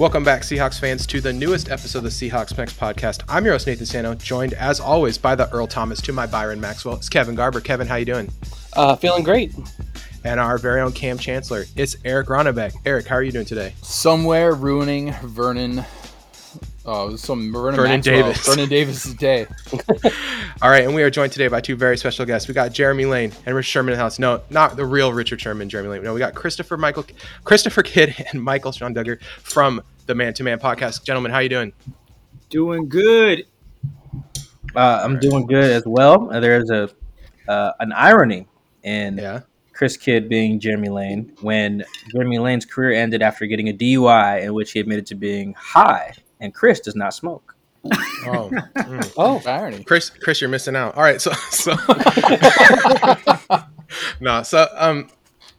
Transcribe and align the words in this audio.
Welcome 0.00 0.24
back, 0.24 0.40
Seahawks 0.40 0.80
fans, 0.80 1.06
to 1.08 1.20
the 1.20 1.30
newest 1.30 1.70
episode 1.70 1.98
of 1.98 2.04
the 2.04 2.08
Seahawks 2.08 2.56
Mex 2.56 2.72
podcast. 2.72 3.22
I'm 3.28 3.44
your 3.44 3.52
host 3.52 3.66
Nathan 3.66 3.84
Sano, 3.84 4.14
joined 4.14 4.54
as 4.54 4.80
always 4.80 5.18
by 5.18 5.34
the 5.34 5.46
Earl 5.50 5.66
Thomas 5.66 6.00
to 6.00 6.12
my 6.14 6.24
Byron 6.24 6.58
Maxwell. 6.58 6.94
It's 6.94 7.10
Kevin 7.10 7.34
Garber. 7.34 7.60
Kevin, 7.60 7.86
how 7.86 7.96
you 7.96 8.06
doing? 8.06 8.32
Uh, 8.72 8.96
feeling 8.96 9.22
great. 9.22 9.52
And 10.24 10.40
our 10.40 10.56
very 10.56 10.80
own 10.80 10.92
Kam 10.92 11.18
Chancellor. 11.18 11.66
It's 11.76 11.96
Eric 12.02 12.28
Ronnebeck. 12.28 12.72
Eric, 12.86 13.08
how 13.08 13.16
are 13.16 13.22
you 13.22 13.30
doing 13.30 13.44
today? 13.44 13.74
Somewhere 13.82 14.54
ruining 14.54 15.12
Vernon. 15.22 15.84
Oh, 16.92 17.14
some 17.14 17.52
Vernon, 17.52 17.76
Vernon 17.76 17.90
Maxwell. 17.98 18.22
Davis. 18.22 18.46
Vernon 18.46 18.68
Davis's 18.68 19.14
day. 19.14 19.46
All 20.60 20.68
right, 20.68 20.82
and 20.82 20.92
we 20.92 21.04
are 21.04 21.10
joined 21.10 21.30
today 21.30 21.46
by 21.46 21.60
two 21.60 21.76
very 21.76 21.96
special 21.96 22.26
guests. 22.26 22.48
We 22.48 22.54
got 22.54 22.72
Jeremy 22.72 23.04
Lane 23.04 23.30
and 23.46 23.54
Rich 23.54 23.66
Sherman 23.66 23.92
in 23.92 23.96
the 23.98 24.02
house. 24.02 24.18
No, 24.18 24.42
not 24.50 24.74
the 24.76 24.84
real 24.84 25.12
Richard 25.12 25.40
Sherman, 25.40 25.68
Jeremy 25.68 25.88
Lane. 25.90 26.02
No, 26.02 26.12
we 26.12 26.18
got 26.18 26.34
Christopher 26.34 26.76
Michael, 26.76 27.06
Christopher 27.44 27.84
Kidd 27.84 28.16
and 28.32 28.42
Michael 28.42 28.72
Shawn 28.72 28.92
Dugar 28.92 29.22
from 29.22 29.80
the 30.06 30.16
Man 30.16 30.34
to 30.34 30.42
Man 30.42 30.58
podcast. 30.58 31.04
Gentlemen, 31.04 31.30
how 31.30 31.38
you 31.38 31.48
doing? 31.48 31.72
Doing 32.48 32.88
good. 32.88 33.44
Uh, 34.74 35.00
I'm 35.04 35.20
doing 35.20 35.46
good 35.46 35.70
as 35.70 35.84
well. 35.86 36.28
Uh, 36.32 36.40
There's 36.40 36.70
a 36.70 36.90
uh, 37.46 37.72
an 37.78 37.92
irony 37.92 38.48
in 38.82 39.16
Yeah. 39.18 39.40
Chris 39.72 39.96
Kidd 39.96 40.28
being 40.28 40.58
Jeremy 40.58 40.88
Lane 40.88 41.32
when 41.40 41.84
Jeremy 42.10 42.38
Lane's 42.40 42.64
career 42.66 42.92
ended 42.92 43.22
after 43.22 43.46
getting 43.46 43.68
a 43.68 43.72
DUI 43.72 44.42
in 44.42 44.54
which 44.54 44.72
he 44.72 44.80
admitted 44.80 45.06
to 45.06 45.14
being 45.14 45.54
high, 45.54 46.14
and 46.40 46.54
Chris 46.54 46.80
does 46.80 46.96
not 46.96 47.14
smoke. 47.14 47.54
Oh, 47.84 48.50
mm. 48.52 49.12
Oh, 49.16 49.40
irony. 49.46 49.84
Chris, 49.84 50.10
Chris, 50.10 50.40
you're 50.40 50.50
missing 50.50 50.76
out. 50.76 50.96
All 50.96 51.02
right, 51.02 51.20
so 51.20 51.32
so 51.50 51.72
no, 54.20 54.42
so 54.42 54.68
um, 54.76 55.08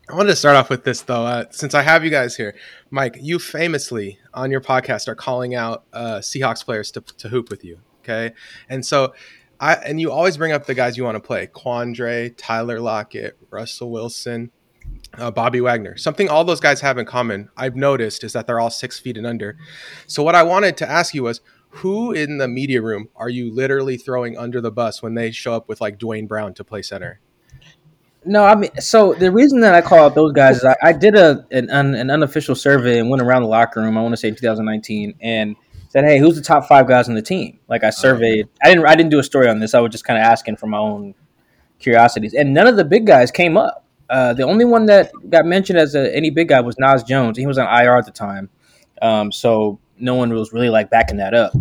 I 0.10 0.16
wanted 0.16 0.30
to 0.32 0.36
start 0.36 0.56
off 0.56 0.70
with 0.70 0.84
this 0.84 1.02
though, 1.02 1.26
uh, 1.26 1.46
since 1.52 1.74
I 1.74 1.82
have 1.82 2.04
you 2.04 2.12
guys 2.12 2.36
here, 2.36 2.56
Mike. 2.90 3.18
You 3.20 3.40
famously 3.40 4.20
on 4.34 4.52
your 4.52 4.62
podcast 4.62 5.08
are 5.08 5.16
calling 5.16 5.56
out 5.56 5.84
uh, 5.94 6.18
Seahawks 6.18 6.64
players 6.64 6.92
to 6.92 7.02
to 7.02 7.30
hoop 7.30 7.50
with 7.50 7.64
you, 7.64 7.80
okay? 8.04 8.34
And 8.70 8.86
so. 8.86 9.14
I, 9.64 9.76
and 9.76 10.02
you 10.02 10.12
always 10.12 10.38
bring 10.38 10.54
up 10.54 10.66
the 10.66 10.74
guys 10.74 10.98
you 10.98 11.04
want 11.04 11.18
to 11.18 11.20
play: 11.20 11.46
Quandre, 11.46 12.34
Tyler 12.36 12.80
Lockett, 12.80 13.38
Russell 13.52 13.92
Wilson, 13.92 14.50
uh, 15.18 15.32
Bobby 15.32 15.62
Wagner. 15.62 15.98
Something 15.98 16.30
all 16.30 16.44
those 16.44 16.60
guys 16.60 16.82
have 16.82 16.98
in 16.98 17.06
common, 17.06 17.50
I've 17.58 17.76
noticed, 17.76 18.24
is 18.24 18.34
that 18.34 18.48
they're 18.48 18.60
all 18.60 18.70
six 18.70 19.00
feet 19.00 19.18
and 19.18 19.28
under. 19.28 19.58
So 20.08 20.24
what 20.24 20.36
I 20.36 20.44
wanted 20.44 20.78
to 20.78 20.90
ask 20.90 21.14
you 21.14 21.24
was, 21.24 21.42
who 21.76 22.12
in 22.12 22.38
the 22.38 22.48
media 22.48 22.82
room 22.82 23.10
are 23.16 23.30
you 23.30 23.54
literally 23.54 23.96
throwing 23.98 24.38
under 24.38 24.60
the 24.60 24.72
bus 24.72 25.02
when 25.02 25.14
they 25.16 25.32
show 25.32 25.54
up 25.54 25.70
with 25.70 25.80
like 25.80 25.98
Duane 25.98 26.28
Brown 26.28 26.54
to 26.56 26.64
play 26.64 26.82
center? 26.82 27.22
No, 28.24 28.44
I 28.44 28.56
mean, 28.56 28.70
so 28.80 29.14
the 29.14 29.32
reason 29.32 29.62
that 29.62 29.74
I 29.74 29.82
call 29.82 30.00
out 30.00 30.14
those 30.14 30.32
guys 30.32 30.58
is 30.58 30.66
I, 30.66 30.76
I 30.84 30.94
did 30.94 31.16
a 31.16 31.46
an, 31.52 31.70
un, 31.72 31.96
an 31.96 32.12
unofficial 32.12 32.56
survey 32.56 33.00
and 33.00 33.10
went 33.10 33.22
around 33.22 33.44
the 33.44 33.48
locker 33.48 33.82
room. 33.82 33.98
I 33.98 34.02
want 34.02 34.14
to 34.14 34.18
say 34.18 34.28
in 34.28 34.36
2019 34.36 35.16
and 35.22 35.56
said, 35.90 36.04
"Hey, 36.04 36.20
who's 36.20 36.36
the 36.36 36.42
top 36.42 36.68
five 36.68 36.88
guys 36.88 37.10
on 37.10 37.16
the 37.16 37.22
team?" 37.22 37.60
Like 37.68 37.84
I 37.84 37.90
surveyed. 37.90 38.48
I 38.62 38.70
didn't. 38.70 38.86
I 38.86 38.96
didn't 38.96 39.10
do 39.10 39.18
a 39.18 39.24
story 39.24 39.48
on 39.48 39.60
this. 39.60 39.74
I 39.74 39.80
was 39.80 39.92
just 39.92 40.04
kind 40.04 40.20
of 40.20 40.24
asking 40.24 40.58
for 40.58 40.68
my 40.68 40.78
own 40.78 41.16
curiosities, 41.80 42.36
and 42.36 42.54
none 42.54 42.68
of 42.68 42.76
the 42.76 42.86
big 42.86 43.08
guys 43.08 43.32
came 43.32 43.58
up. 43.58 43.81
Uh, 44.12 44.34
the 44.34 44.44
only 44.44 44.66
one 44.66 44.86
that 44.88 45.10
got 45.30 45.46
mentioned 45.46 45.80
as 45.80 45.96
a, 45.96 46.14
any 46.14 46.30
big 46.30 46.50
guy 46.50 46.60
was 46.60 46.78
Naz 46.78 47.02
Jones. 47.02 47.38
He 47.38 47.48
was 47.48 47.58
on 47.58 47.66
IR 47.66 47.98
at 47.98 48.06
the 48.06 48.12
time, 48.12 48.50
um, 49.02 49.32
so 49.32 49.80
no 49.98 50.16
one 50.16 50.34
was 50.34 50.52
really 50.52 50.70
like 50.70 50.90
backing 50.90 51.16
that 51.18 51.34
up. 51.34 51.54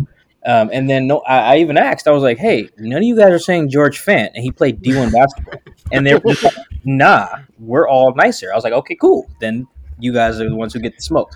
Um, 0.45 0.69
and 0.73 0.89
then 0.89 1.07
no, 1.07 1.19
I, 1.19 1.53
I 1.53 1.57
even 1.59 1.77
asked. 1.77 2.09
I 2.09 2.11
was 2.11 2.23
like, 2.23 2.37
"Hey, 2.37 2.67
none 2.77 2.97
of 2.97 3.03
you 3.03 3.15
guys 3.15 3.31
are 3.31 3.39
saying 3.39 3.69
George 3.69 4.03
Fant, 4.03 4.31
and 4.35 4.43
he 4.43 4.51
played 4.51 4.81
D1 4.83 5.11
basketball." 5.13 5.61
And 5.93 6.05
they're 6.05 6.19
like, 6.19 6.43
"Nah, 6.83 7.37
we're 7.57 7.87
all 7.87 8.13
nicer." 8.15 8.51
I 8.51 8.55
was 8.55 8.65
like, 8.65 8.73
"Okay, 8.73 8.95
cool. 8.95 9.29
Then 9.39 9.65
you 9.99 10.11
guys 10.11 10.41
are 10.41 10.49
the 10.49 10.55
ones 10.55 10.73
who 10.73 10.81
get 10.81 10.97
the 10.97 11.01
smoke." 11.01 11.31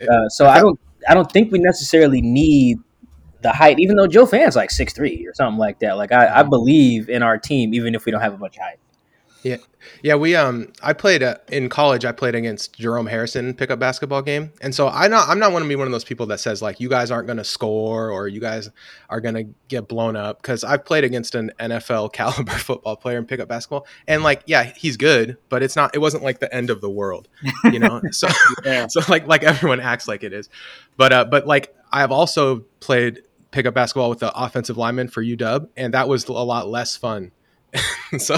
Uh, 0.00 0.28
so 0.28 0.46
I 0.46 0.60
don't, 0.60 0.78
I 1.08 1.14
don't 1.14 1.30
think 1.32 1.50
we 1.50 1.58
necessarily 1.58 2.22
need 2.22 2.78
the 3.40 3.52
height, 3.52 3.80
even 3.80 3.96
though 3.96 4.06
Joe 4.06 4.26
Fann's 4.26 4.54
like 4.54 4.70
six 4.70 4.92
three 4.92 5.26
or 5.26 5.34
something 5.34 5.58
like 5.58 5.80
that. 5.80 5.96
Like 5.96 6.12
I, 6.12 6.40
I 6.40 6.42
believe 6.44 7.08
in 7.08 7.24
our 7.24 7.36
team, 7.36 7.74
even 7.74 7.96
if 7.96 8.04
we 8.04 8.12
don't 8.12 8.20
have 8.20 8.34
a 8.34 8.38
bunch 8.38 8.56
of 8.58 8.62
height. 8.62 8.78
Yeah, 9.42 9.56
yeah. 10.02 10.14
we 10.14 10.36
um 10.36 10.72
I 10.82 10.92
played 10.92 11.22
uh, 11.22 11.36
in 11.48 11.68
college. 11.68 12.04
I 12.04 12.12
played 12.12 12.34
against 12.34 12.74
Jerome 12.74 13.06
Harrison 13.06 13.54
pickup 13.54 13.78
basketball 13.78 14.22
game, 14.22 14.52
and 14.60 14.74
so 14.74 14.88
I 14.88 15.08
not 15.08 15.28
I'm 15.28 15.38
not 15.38 15.52
want 15.52 15.64
to 15.64 15.68
be 15.68 15.76
one 15.76 15.86
of 15.86 15.92
those 15.92 16.04
people 16.04 16.26
that 16.26 16.38
says 16.38 16.62
like 16.62 16.78
you 16.80 16.88
guys 16.88 17.10
aren't 17.10 17.26
going 17.26 17.38
to 17.38 17.44
score 17.44 18.10
or 18.10 18.28
you 18.28 18.40
guys 18.40 18.70
are 19.10 19.20
going 19.20 19.34
to 19.34 19.44
get 19.68 19.88
blown 19.88 20.14
up 20.14 20.40
because 20.40 20.62
I've 20.62 20.84
played 20.84 21.04
against 21.04 21.34
an 21.34 21.50
NFL 21.58 22.12
caliber 22.14 22.52
football 22.52 22.96
player 22.96 23.18
in 23.18 23.26
pickup 23.26 23.48
basketball, 23.48 23.86
and 24.06 24.22
like 24.22 24.42
yeah 24.46 24.72
he's 24.76 24.96
good, 24.96 25.36
but 25.48 25.62
it's 25.62 25.76
not 25.76 25.94
it 25.94 25.98
wasn't 25.98 26.22
like 26.22 26.38
the 26.38 26.54
end 26.54 26.70
of 26.70 26.80
the 26.80 26.90
world, 26.90 27.28
you 27.64 27.78
know. 27.78 28.00
so 28.12 28.28
Yeah. 28.64 28.86
so 28.86 29.00
like 29.08 29.26
like 29.26 29.42
everyone 29.42 29.80
acts 29.80 30.06
like 30.06 30.22
it 30.22 30.32
is, 30.32 30.48
but 30.96 31.12
uh 31.12 31.24
but 31.24 31.46
like 31.46 31.74
I 31.92 32.00
have 32.00 32.12
also 32.12 32.60
played 32.80 33.22
pickup 33.50 33.74
basketball 33.74 34.08
with 34.08 34.20
the 34.20 34.32
offensive 34.36 34.76
lineman 34.76 35.08
for 35.08 35.22
UW, 35.22 35.68
and 35.76 35.94
that 35.94 36.08
was 36.08 36.26
a 36.28 36.32
lot 36.32 36.68
less 36.68 36.96
fun. 36.96 37.32
so 38.18 38.36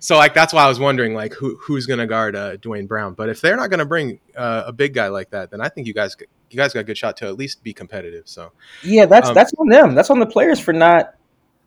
so 0.00 0.16
like 0.16 0.34
that's 0.34 0.52
why 0.52 0.64
I 0.64 0.68
was 0.68 0.78
wondering 0.78 1.14
like 1.14 1.32
who 1.32 1.56
who's 1.56 1.86
gonna 1.86 2.06
guard 2.06 2.36
uh, 2.36 2.56
Duane 2.56 2.86
Brown. 2.86 3.14
But 3.14 3.28
if 3.28 3.40
they're 3.40 3.56
not 3.56 3.70
gonna 3.70 3.86
bring 3.86 4.20
uh, 4.36 4.64
a 4.66 4.72
big 4.72 4.94
guy 4.94 5.08
like 5.08 5.30
that, 5.30 5.50
then 5.50 5.60
I 5.60 5.68
think 5.68 5.86
you 5.86 5.94
guys 5.94 6.16
you 6.50 6.56
guys 6.56 6.72
got 6.72 6.80
a 6.80 6.84
good 6.84 6.98
shot 6.98 7.16
to 7.18 7.26
at 7.26 7.36
least 7.36 7.62
be 7.62 7.72
competitive. 7.72 8.28
So 8.28 8.52
Yeah, 8.82 9.06
that's 9.06 9.28
Um, 9.28 9.34
that's 9.34 9.52
on 9.58 9.68
them. 9.68 9.94
That's 9.94 10.10
on 10.10 10.18
the 10.18 10.26
players 10.26 10.60
for 10.60 10.72
not. 10.72 11.14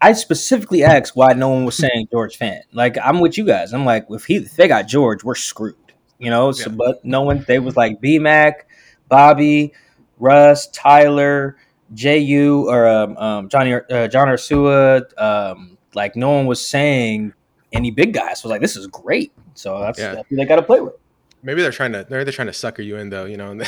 I 0.02 0.14
specifically 0.14 0.84
asked 0.84 1.16
why 1.16 1.34
no 1.34 1.50
one 1.50 1.66
was 1.66 1.76
saying 1.76 2.08
George 2.12 2.38
Fant. 2.38 2.62
Like 2.72 2.98
I'm 3.04 3.20
with 3.20 3.38
you 3.38 3.46
guys. 3.46 3.74
I'm 3.74 3.86
like, 3.86 4.06
if 4.10 4.26
he 4.26 4.36
if 4.38 4.56
they 4.56 4.68
got 4.68 4.88
George, 4.88 5.24
we're 5.24 5.36
screwed. 5.36 5.76
You 6.20 6.30
know. 6.30 6.52
So, 6.52 6.70
Yeah. 6.70 6.76
but 6.78 7.04
no 7.04 7.24
one. 7.24 7.44
They 7.48 7.60
was 7.60 7.76
like 7.76 8.00
B 8.00 8.20
Mac, 8.20 8.68
Bobby, 9.08 9.74
Russ, 10.20 10.68
Tyler, 10.68 11.58
Ju, 11.94 12.66
or 12.70 12.88
um, 12.88 13.18
um, 13.18 13.50
Johnny 13.50 13.74
uh, 13.74 14.08
John 14.08 14.28
Ursua. 14.28 15.02
Um, 15.20 15.79
like 15.96 16.16
no 16.16 16.30
one 16.32 16.46
was 16.46 16.66
saying 16.66 17.34
any 17.74 17.92
big 17.92 18.14
guys. 18.14 18.40
So 18.42 18.46
I 18.46 18.48
was 18.48 18.52
like, 18.56 18.62
this 18.62 18.76
is 18.76 18.88
great. 18.88 19.32
So 19.54 19.80
that's, 19.80 20.00
Yeah. 20.00 20.16
that's 20.16 20.30
who 20.30 20.36
they 20.36 20.46
got 20.46 20.56
to 20.58 20.64
play 20.64 20.80
with. 20.82 20.94
maybe 21.42 21.62
they're 21.62 21.72
trying 21.72 21.92
to 21.94 22.06
maybe 22.10 22.24
they're 22.26 22.34
trying 22.34 22.48
to 22.48 22.54
sucker 22.54 22.82
you 22.82 22.98
in 22.98 23.10
though, 23.10 23.26
you 23.26 23.38
know. 23.38 23.52
And 23.52 23.62
then, 23.62 23.68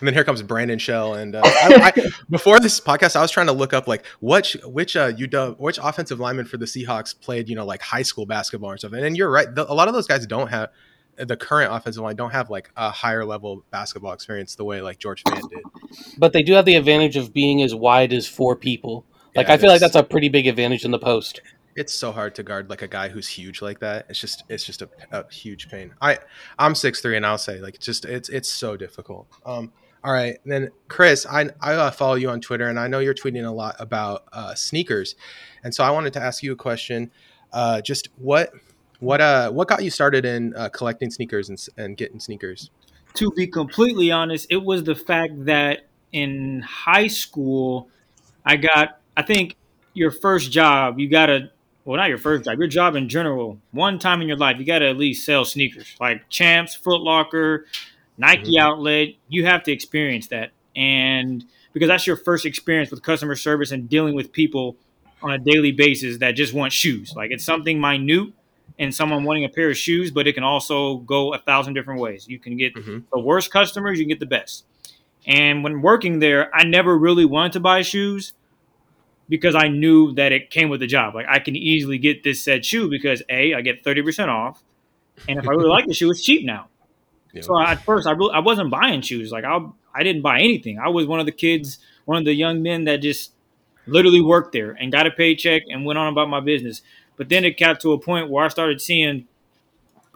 and 0.00 0.06
then 0.08 0.14
here 0.14 0.24
comes 0.24 0.42
Brandon 0.42 0.78
Shell. 0.78 1.14
And 1.14 1.34
uh, 1.36 1.40
I, 1.44 1.92
I, 1.96 2.10
before 2.30 2.60
this 2.60 2.78
podcast, 2.80 3.16
I 3.16 3.22
was 3.22 3.30
trying 3.30 3.46
to 3.46 3.52
look 3.52 3.72
up 3.72 3.86
like 3.88 4.04
which 4.20 4.54
which 4.64 4.96
uh, 4.96 5.12
UW 5.12 5.58
which 5.58 5.78
offensive 5.82 6.20
lineman 6.20 6.44
for 6.46 6.56
the 6.56 6.66
Seahawks 6.66 7.18
played 7.18 7.48
you 7.48 7.54
know 7.56 7.64
like 7.64 7.80
high 7.82 8.02
school 8.02 8.26
basketball 8.26 8.70
or 8.70 8.76
something. 8.78 8.98
And 8.98 9.06
and 9.06 9.16
you're 9.16 9.30
right, 9.30 9.52
the, 9.54 9.70
a 9.70 9.74
lot 9.74 9.88
of 9.88 9.94
those 9.94 10.06
guys 10.06 10.26
don't 10.26 10.48
have. 10.48 10.70
The 11.18 11.34
current 11.36 11.72
offensive 11.72 12.02
line 12.02 12.14
don't 12.16 12.32
have 12.32 12.50
like 12.50 12.70
a 12.76 12.90
higher 12.90 13.24
level 13.24 13.64
basketball 13.70 14.12
experience 14.12 14.54
the 14.54 14.64
way 14.64 14.82
like 14.82 14.98
George 14.98 15.24
Fant 15.24 15.48
did. 15.48 15.62
But 16.18 16.34
they 16.34 16.42
do 16.42 16.52
have 16.52 16.66
the 16.66 16.74
advantage 16.74 17.16
of 17.16 17.32
being 17.32 17.62
as 17.62 17.74
wide 17.74 18.12
as 18.12 18.26
four 18.28 18.54
people. 18.54 19.06
Like 19.34 19.46
Yeah, 19.48 19.54
I 19.54 19.56
feel 19.56 19.70
like 19.70 19.80
that's- 19.80 19.94
that's 19.94 20.06
a 20.06 20.10
pretty 20.10 20.28
big 20.28 20.46
advantage 20.46 20.84
in 20.84 20.90
the 20.90 20.98
post. 20.98 21.40
It's 21.76 21.94
so 21.94 22.12
hard 22.12 22.34
to 22.36 22.42
guard 22.42 22.70
like 22.70 22.82
a 22.82 22.88
guy 22.88 23.08
who's 23.08 23.28
huge 23.28 23.62
like 23.62 23.80
that. 23.80 24.06
It's 24.08 24.18
just 24.18 24.44
it's 24.48 24.64
just 24.64 24.82
a, 24.82 24.88
a 25.12 25.30
huge 25.32 25.68
pain. 25.68 25.94
I 26.00 26.18
I'm 26.58 26.74
six 26.74 27.00
three 27.00 27.16
and 27.16 27.26
I'll 27.26 27.38
say 27.38 27.60
like 27.60 27.78
just 27.78 28.04
it's 28.04 28.28
it's 28.28 28.48
so 28.48 28.76
difficult. 28.76 29.28
Um 29.44 29.72
all 30.04 30.12
right, 30.12 30.38
then 30.44 30.70
Chris, 30.88 31.26
I 31.26 31.50
I 31.60 31.74
uh, 31.74 31.90
follow 31.90 32.14
you 32.14 32.30
on 32.30 32.40
Twitter 32.40 32.68
and 32.68 32.78
I 32.78 32.86
know 32.86 33.00
you're 33.00 33.14
tweeting 33.14 33.44
a 33.44 33.50
lot 33.50 33.74
about 33.80 34.24
uh, 34.32 34.54
sneakers, 34.54 35.16
and 35.64 35.74
so 35.74 35.82
I 35.82 35.90
wanted 35.90 36.12
to 36.12 36.22
ask 36.22 36.44
you 36.44 36.52
a 36.52 36.56
question. 36.56 37.10
Uh, 37.52 37.80
just 37.80 38.08
what 38.16 38.52
what 39.00 39.20
uh 39.20 39.50
what 39.50 39.66
got 39.66 39.82
you 39.82 39.90
started 39.90 40.24
in 40.24 40.54
uh, 40.54 40.68
collecting 40.68 41.10
sneakers 41.10 41.48
and, 41.48 41.58
and 41.76 41.96
getting 41.96 42.20
sneakers? 42.20 42.70
To 43.14 43.32
be 43.32 43.48
completely 43.48 44.12
honest, 44.12 44.46
it 44.48 44.62
was 44.62 44.84
the 44.84 44.94
fact 44.94 45.46
that 45.46 45.86
in 46.12 46.60
high 46.60 47.06
school, 47.06 47.88
I 48.44 48.56
got, 48.56 49.00
I 49.16 49.22
think 49.22 49.56
your 49.94 50.10
first 50.10 50.50
job, 50.50 50.98
you 50.98 51.08
got 51.08 51.26
to, 51.26 51.50
well, 51.86 51.96
not 51.96 52.08
your 52.08 52.18
first 52.18 52.44
job, 52.44 52.58
your 52.58 52.66
job 52.66 52.96
in 52.96 53.08
general, 53.08 53.58
one 53.70 53.98
time 53.98 54.20
in 54.20 54.28
your 54.28 54.36
life, 54.36 54.58
you 54.58 54.66
got 54.66 54.80
to 54.80 54.88
at 54.88 54.96
least 54.98 55.24
sell 55.24 55.44
sneakers 55.44 55.94
like 56.00 56.28
Champs, 56.28 56.74
Foot 56.74 57.00
Locker, 57.00 57.66
Nike 58.18 58.54
Mhm. 58.56 58.60
Outlet. 58.60 59.08
You 59.28 59.46
have 59.46 59.62
to 59.64 59.72
experience 59.72 60.26
that. 60.28 60.50
And 60.74 61.44
because 61.72 61.88
that's 61.88 62.06
your 62.06 62.16
first 62.16 62.44
experience 62.44 62.90
with 62.90 63.02
customer 63.02 63.36
service 63.36 63.70
and 63.70 63.88
dealing 63.88 64.14
with 64.14 64.32
people 64.32 64.76
on 65.22 65.30
a 65.30 65.38
daily 65.38 65.72
basis 65.72 66.18
that 66.18 66.32
just 66.32 66.52
want 66.52 66.72
shoes. 66.72 67.14
Like 67.16 67.30
it's 67.30 67.44
something 67.44 67.80
minute 67.80 68.32
and 68.78 68.94
someone 68.94 69.24
wanting 69.24 69.44
a 69.44 69.48
pair 69.48 69.70
of 69.70 69.76
shoes, 69.76 70.10
but 70.10 70.26
it 70.26 70.32
can 70.34 70.42
also 70.44 70.98
go 70.98 71.32
a 71.32 71.38
thousand 71.38 71.74
different 71.74 72.00
ways. 72.00 72.26
You 72.28 72.38
can 72.38 72.56
get 72.56 72.74
Mhm. 72.74 73.04
the 73.12 73.18
worst 73.20 73.50
customers, 73.50 73.98
you 73.98 74.04
can 74.04 74.10
get 74.10 74.20
the 74.20 74.26
best. 74.26 74.64
And 75.26 75.62
when 75.64 75.82
working 75.82 76.18
there, 76.18 76.54
I 76.54 76.64
never 76.64 76.98
really 76.98 77.24
wanted 77.24 77.52
to 77.52 77.60
buy 77.60 77.82
shoes 77.82 78.32
because 79.28 79.54
I 79.54 79.68
knew 79.68 80.12
that 80.14 80.32
it 80.32 80.50
came 80.50 80.68
with 80.68 80.80
the 80.80 80.86
job. 80.86 81.14
Like 81.14 81.26
I 81.28 81.38
can 81.38 81.56
easily 81.56 81.98
get 81.98 82.22
this 82.22 82.42
said 82.42 82.64
shoe 82.64 82.88
because 82.88 83.22
A, 83.28 83.54
I 83.54 83.60
get 83.60 83.84
30% 83.84 84.28
off. 84.28 84.62
And 85.28 85.38
if 85.38 85.48
I 85.48 85.52
really 85.52 85.68
like 85.68 85.86
the 85.86 85.94
shoe, 85.94 86.10
it's 86.10 86.22
cheap 86.22 86.44
now. 86.44 86.68
Know? 87.32 87.40
So 87.40 87.60
at 87.60 87.82
first, 87.82 88.06
I 88.06 88.12
really, 88.12 88.32
I 88.32 88.40
wasn't 88.40 88.70
buying 88.70 89.00
shoes. 89.00 89.32
Like 89.32 89.44
I, 89.44 89.58
I 89.94 90.02
didn't 90.02 90.22
buy 90.22 90.40
anything. 90.40 90.78
I 90.78 90.88
was 90.88 91.06
one 91.06 91.20
of 91.20 91.26
the 91.26 91.32
kids, 91.32 91.78
one 92.04 92.18
of 92.18 92.24
the 92.24 92.34
young 92.34 92.62
men 92.62 92.84
that 92.84 92.98
just 92.98 93.32
literally 93.86 94.20
worked 94.20 94.52
there 94.52 94.72
and 94.72 94.92
got 94.92 95.06
a 95.06 95.10
paycheck 95.10 95.62
and 95.68 95.84
went 95.84 95.98
on 95.98 96.08
about 96.08 96.28
my 96.28 96.40
business. 96.40 96.82
But 97.16 97.28
then 97.28 97.44
it 97.44 97.58
got 97.58 97.80
to 97.80 97.92
a 97.92 97.98
point 97.98 98.30
where 98.30 98.44
I 98.44 98.48
started 98.48 98.80
seeing 98.80 99.26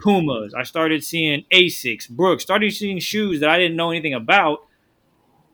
Pumas. 0.01 0.53
I 0.53 0.63
started 0.63 1.03
seeing 1.03 1.45
Asics, 1.51 2.09
Brooks. 2.09 2.43
Started 2.43 2.73
seeing 2.73 2.99
shoes 2.99 3.39
that 3.39 3.49
I 3.49 3.57
didn't 3.57 3.77
know 3.77 3.91
anything 3.91 4.13
about, 4.13 4.67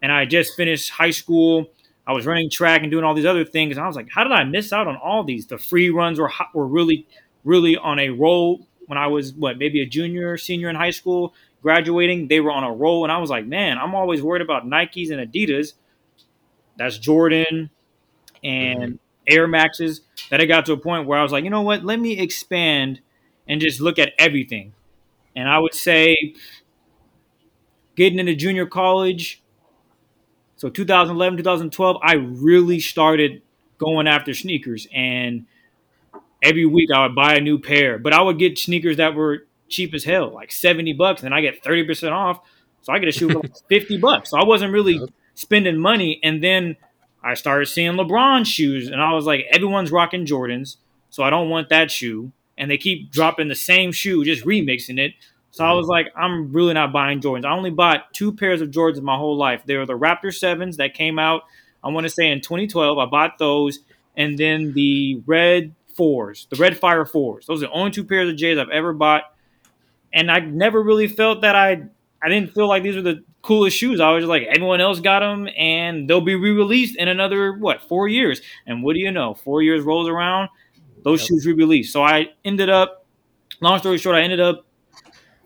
and 0.01 0.11
I 0.11 0.25
just 0.25 0.55
finished 0.55 0.91
high 0.91 1.11
school. 1.11 1.67
I 2.07 2.13
was 2.13 2.25
running 2.25 2.49
track 2.49 2.81
and 2.81 2.89
doing 2.89 3.03
all 3.03 3.13
these 3.13 3.25
other 3.25 3.43
things, 3.43 3.75
and 3.75 3.83
I 3.83 3.87
was 3.87 3.95
like, 3.95 4.07
how 4.09 4.23
did 4.23 4.31
I 4.31 4.45
miss 4.45 4.71
out 4.71 4.87
on 4.87 4.95
all 4.95 5.23
these? 5.23 5.45
The 5.45 5.57
free 5.57 5.89
runs 5.89 6.19
were 6.19 6.29
hot, 6.29 6.55
were 6.55 6.67
really 6.67 7.05
really 7.43 7.77
on 7.77 7.97
a 7.97 8.09
roll 8.09 8.67
when 8.85 8.97
I 8.97 9.07
was 9.07 9.33
what 9.33 9.57
maybe 9.57 9.81
a 9.81 9.85
junior, 9.85 10.37
senior 10.37 10.69
in 10.69 10.75
high 10.75 10.91
school, 10.91 11.33
graduating. 11.61 12.27
They 12.27 12.39
were 12.39 12.51
on 12.51 12.63
a 12.63 12.71
roll, 12.71 13.03
and 13.03 13.11
I 13.11 13.17
was 13.17 13.29
like, 13.29 13.45
man, 13.45 13.77
I'm 13.77 13.95
always 13.95 14.21
worried 14.21 14.41
about 14.41 14.65
Nikes 14.65 15.11
and 15.11 15.31
Adidas. 15.31 15.73
That's 16.77 16.97
Jordan 16.97 17.69
and 18.43 18.79
mm-hmm. 18.79 18.95
Air 19.27 19.47
Maxes. 19.47 20.01
That 20.29 20.41
I 20.41 20.45
got 20.45 20.65
to 20.67 20.73
a 20.73 20.77
point 20.77 21.07
where 21.07 21.17
I 21.17 21.23
was 21.23 21.31
like, 21.31 21.43
you 21.43 21.49
know 21.49 21.61
what? 21.61 21.83
Let 21.83 21.99
me 21.99 22.19
expand 22.19 22.99
and 23.47 23.61
just 23.61 23.81
look 23.81 23.97
at 23.97 24.11
everything. 24.19 24.73
And 25.35 25.49
I 25.49 25.59
would 25.59 25.73
say, 25.73 26.35
getting 27.95 28.19
into 28.19 28.35
junior 28.35 28.65
college, 28.65 29.41
so 30.57 30.69
2011, 30.69 31.37
2012, 31.37 31.97
I 32.03 32.13
really 32.15 32.79
started 32.79 33.41
going 33.77 34.07
after 34.07 34.33
sneakers. 34.33 34.87
And 34.93 35.45
every 36.41 36.65
week 36.65 36.89
I 36.91 37.03
would 37.03 37.15
buy 37.15 37.35
a 37.35 37.41
new 37.41 37.59
pair, 37.59 37.97
but 37.99 38.11
I 38.11 38.21
would 38.21 38.39
get 38.39 38.57
sneakers 38.57 38.97
that 38.97 39.13
were 39.15 39.45
cheap 39.69 39.93
as 39.93 40.03
hell, 40.03 40.33
like 40.33 40.51
70 40.51 40.93
bucks, 40.93 41.23
and 41.23 41.33
I 41.33 41.41
get 41.41 41.63
30% 41.63 42.11
off. 42.11 42.39
So 42.81 42.91
I 42.93 42.99
get 42.99 43.09
a 43.09 43.11
shoe 43.11 43.29
for 43.29 43.39
like 43.39 43.55
50 43.69 43.97
bucks. 43.97 44.31
So 44.31 44.37
I 44.37 44.45
wasn't 44.45 44.73
really 44.73 44.99
spending 45.35 45.77
money. 45.77 46.19
And 46.23 46.43
then 46.43 46.77
I 47.23 47.35
started 47.35 47.67
seeing 47.67 47.93
LeBron 47.93 48.45
shoes, 48.45 48.87
and 48.87 49.01
I 49.01 49.13
was 49.13 49.25
like, 49.25 49.45
everyone's 49.51 49.91
rocking 49.91 50.25
Jordans, 50.25 50.77
so 51.09 51.23
I 51.23 51.29
don't 51.29 51.49
want 51.49 51.69
that 51.69 51.91
shoe. 51.91 52.31
And 52.57 52.71
they 52.71 52.77
keep 52.77 53.11
dropping 53.11 53.49
the 53.49 53.55
same 53.55 53.91
shoe, 53.91 54.25
just 54.25 54.43
remixing 54.43 54.97
it. 54.99 55.13
So 55.57 55.65
I 55.65 55.73
was 55.73 55.87
like, 55.87 56.07
I'm 56.15 56.51
really 56.53 56.73
not 56.73 56.93
buying 56.93 57.19
Jordans. 57.19 57.45
I 57.45 57.51
only 57.51 57.71
bought 57.71 58.13
two 58.13 58.31
pairs 58.31 58.61
of 58.61 58.69
Jordans 58.69 59.01
my 59.01 59.17
whole 59.17 59.35
life. 59.35 59.63
They 59.65 59.75
were 59.75 59.85
the 59.85 59.97
Raptor 59.97 60.25
7s 60.25 60.77
that 60.77 60.93
came 60.93 61.17
out, 61.17 61.43
I 61.83 61.89
want 61.89 62.05
to 62.05 62.09
say 62.09 62.29
in 62.29 62.41
2012. 62.41 62.97
I 62.97 63.05
bought 63.05 63.37
those. 63.39 63.79
And 64.15 64.37
then 64.37 64.73
the 64.73 65.21
red 65.25 65.73
fours, 65.95 66.47
the 66.49 66.57
red 66.57 66.77
fire 66.77 67.05
fours. 67.05 67.47
Those 67.47 67.63
are 67.63 67.67
the 67.67 67.71
only 67.71 67.91
two 67.91 68.03
pairs 68.03 68.29
of 68.29 68.35
J's 68.35 68.57
I've 68.57 68.69
ever 68.69 68.93
bought. 68.93 69.23
And 70.13 70.31
I 70.31 70.39
never 70.39 70.81
really 70.81 71.07
felt 71.07 71.41
that 71.41 71.55
I 71.55 71.83
I 72.21 72.29
didn't 72.29 72.53
feel 72.53 72.67
like 72.67 72.83
these 72.83 72.95
were 72.95 73.01
the 73.01 73.23
coolest 73.41 73.77
shoes. 73.77 73.99
I 73.99 74.11
was 74.11 74.23
just 74.23 74.29
like, 74.29 74.43
everyone 74.43 74.81
else 74.81 74.99
got 74.99 75.19
them, 75.19 75.47
and 75.57 76.09
they'll 76.09 76.21
be 76.21 76.35
re-released 76.35 76.97
in 76.97 77.07
another 77.07 77.53
what 77.53 77.81
four 77.83 78.07
years. 78.07 78.41
And 78.65 78.83
what 78.83 78.93
do 78.93 78.99
you 78.99 79.11
know? 79.11 79.33
Four 79.33 79.61
years 79.61 79.83
rolls 79.83 80.07
around, 80.07 80.49
those 81.03 81.21
yep. 81.21 81.29
shoes 81.29 81.45
re-released. 81.45 81.93
So 81.93 82.03
I 82.03 82.27
ended 82.43 82.69
up, 82.69 83.05
long 83.61 83.79
story 83.79 83.97
short, 83.97 84.15
I 84.15 84.21
ended 84.21 84.39
up 84.39 84.66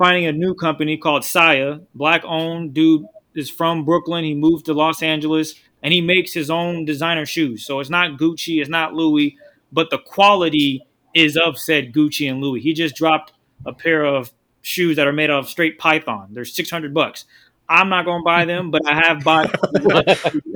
finding 0.02 0.26
a 0.26 0.32
new 0.32 0.56
company 0.56 0.98
called 0.98 1.24
Saya, 1.24 1.78
black 1.94 2.24
owned. 2.26 2.74
Dude 2.74 3.06
is 3.36 3.52
from 3.52 3.86
Brooklyn. 3.86 4.24
He 4.24 4.34
moved 4.34 4.66
to 4.66 4.74
Los 4.74 5.04
Angeles, 5.04 5.54
and 5.84 5.94
he 5.94 6.02
makes 6.02 6.34
his 6.34 6.50
own 6.50 6.86
designer 6.86 7.28
shoes. 7.28 7.64
So 7.64 7.80
it's 7.80 7.90
not 7.92 8.18
Gucci, 8.18 8.60
it's 8.60 8.70
not 8.70 8.96
Louis, 8.96 9.38
but 9.72 9.92
the 9.92 10.00
quality 10.00 10.84
is 11.14 11.38
of 11.38 11.60
said 11.60 11.94
Gucci 11.94 12.28
and 12.32 12.42
Louis. 12.42 12.62
He 12.62 12.74
just 12.74 12.96
dropped 12.96 13.34
a 13.64 13.74
pair 13.74 14.04
of 14.04 14.32
shoes 14.64 14.96
that 14.96 15.06
are 15.08 15.14
made 15.14 15.30
of 15.30 15.48
straight 15.48 15.78
python. 15.78 16.30
They're 16.32 16.46
600 16.46 16.96
bucks. 16.96 17.26
I'm 17.70 17.90
not 17.90 18.06
going 18.06 18.22
to 18.22 18.26
buy 18.26 18.46
them, 18.46 18.72
but 18.72 18.82
I 18.88 18.96
have 19.08 19.24
bought 19.24 19.56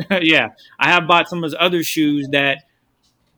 yeah, 0.24 0.50
I 0.80 0.90
have 0.90 1.08
bought 1.08 1.30
some 1.30 1.44
of 1.44 1.44
his 1.44 1.56
other 1.60 1.84
shoes 1.84 2.28
that 2.32 2.64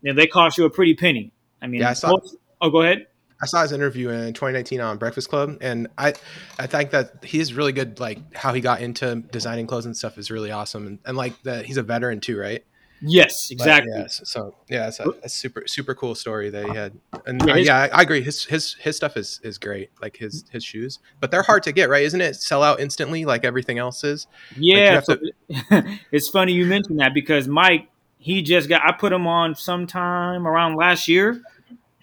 you 0.01 0.13
know, 0.13 0.15
they 0.15 0.25
cost 0.25 0.57
you 0.57 0.63
a 0.63 0.69
pretty 0.69 0.93
penny. 0.93 1.33
I 1.61 1.67
mean, 1.67 1.81
yeah, 1.81 1.89
I 1.89 1.93
saw, 1.93 2.11
most, 2.11 2.37
oh, 2.61 2.69
go 2.69 2.81
ahead. 2.81 3.07
I 3.41 3.45
saw 3.45 3.61
his 3.61 3.71
interview 3.71 4.09
in 4.09 4.33
2019 4.33 4.81
on 4.81 4.97
Breakfast 4.97 5.29
Club, 5.29 5.57
and 5.61 5.87
I, 5.97 6.13
I 6.57 6.67
think 6.67 6.91
that 6.91 7.23
he's 7.23 7.53
really 7.53 7.71
good. 7.71 7.99
Like 7.99 8.35
how 8.35 8.53
he 8.53 8.61
got 8.61 8.81
into 8.81 9.15
designing 9.31 9.67
clothes 9.67 9.85
and 9.85 9.95
stuff 9.95 10.17
is 10.17 10.31
really 10.31 10.51
awesome, 10.51 10.87
and, 10.87 10.99
and 11.05 11.17
like 11.17 11.41
that 11.43 11.65
he's 11.65 11.77
a 11.77 11.83
veteran 11.83 12.19
too, 12.19 12.39
right? 12.39 12.63
Yes, 13.01 13.51
exactly. 13.51 13.91
But, 13.91 13.99
yeah, 13.99 14.07
so 14.07 14.55
yeah, 14.69 14.87
it's 14.87 14.99
a, 14.99 15.13
a, 15.23 15.29
super 15.29 15.67
super 15.67 15.93
cool 15.93 16.15
story 16.15 16.49
that 16.49 16.65
he 16.65 16.75
had, 16.75 16.97
and 17.27 17.39
yeah, 17.45 17.53
uh, 17.53 17.55
his, 17.57 17.67
yeah 17.67 17.77
I, 17.77 17.99
I, 17.99 18.01
agree. 18.01 18.21
His 18.21 18.45
his 18.45 18.73
his 18.75 18.95
stuff 18.95 19.15
is 19.17 19.39
is 19.43 19.59
great, 19.59 19.91
like 20.01 20.17
his 20.17 20.45
his 20.49 20.63
shoes, 20.63 20.97
but 21.19 21.29
they're 21.29 21.43
hard 21.43 21.61
to 21.63 21.71
get, 21.71 21.89
right? 21.89 22.03
Isn't 22.03 22.21
it 22.21 22.35
sell 22.37 22.63
out 22.63 22.79
instantly 22.79 23.23
like 23.23 23.45
everything 23.45 23.77
else 23.77 24.03
is? 24.03 24.25
Yeah, 24.57 24.95
like 24.95 25.05
so 25.05 25.17
to... 25.17 25.99
it's 26.11 26.29
funny 26.29 26.53
you 26.53 26.65
mentioned 26.65 26.99
that 26.99 27.13
because 27.13 27.47
Mike 27.47 27.89
he 28.17 28.41
just 28.41 28.67
got 28.67 28.83
I 28.83 28.91
put 28.93 29.13
him 29.13 29.27
on 29.27 29.55
sometime 29.55 30.47
around 30.47 30.75
last 30.75 31.07
year. 31.07 31.41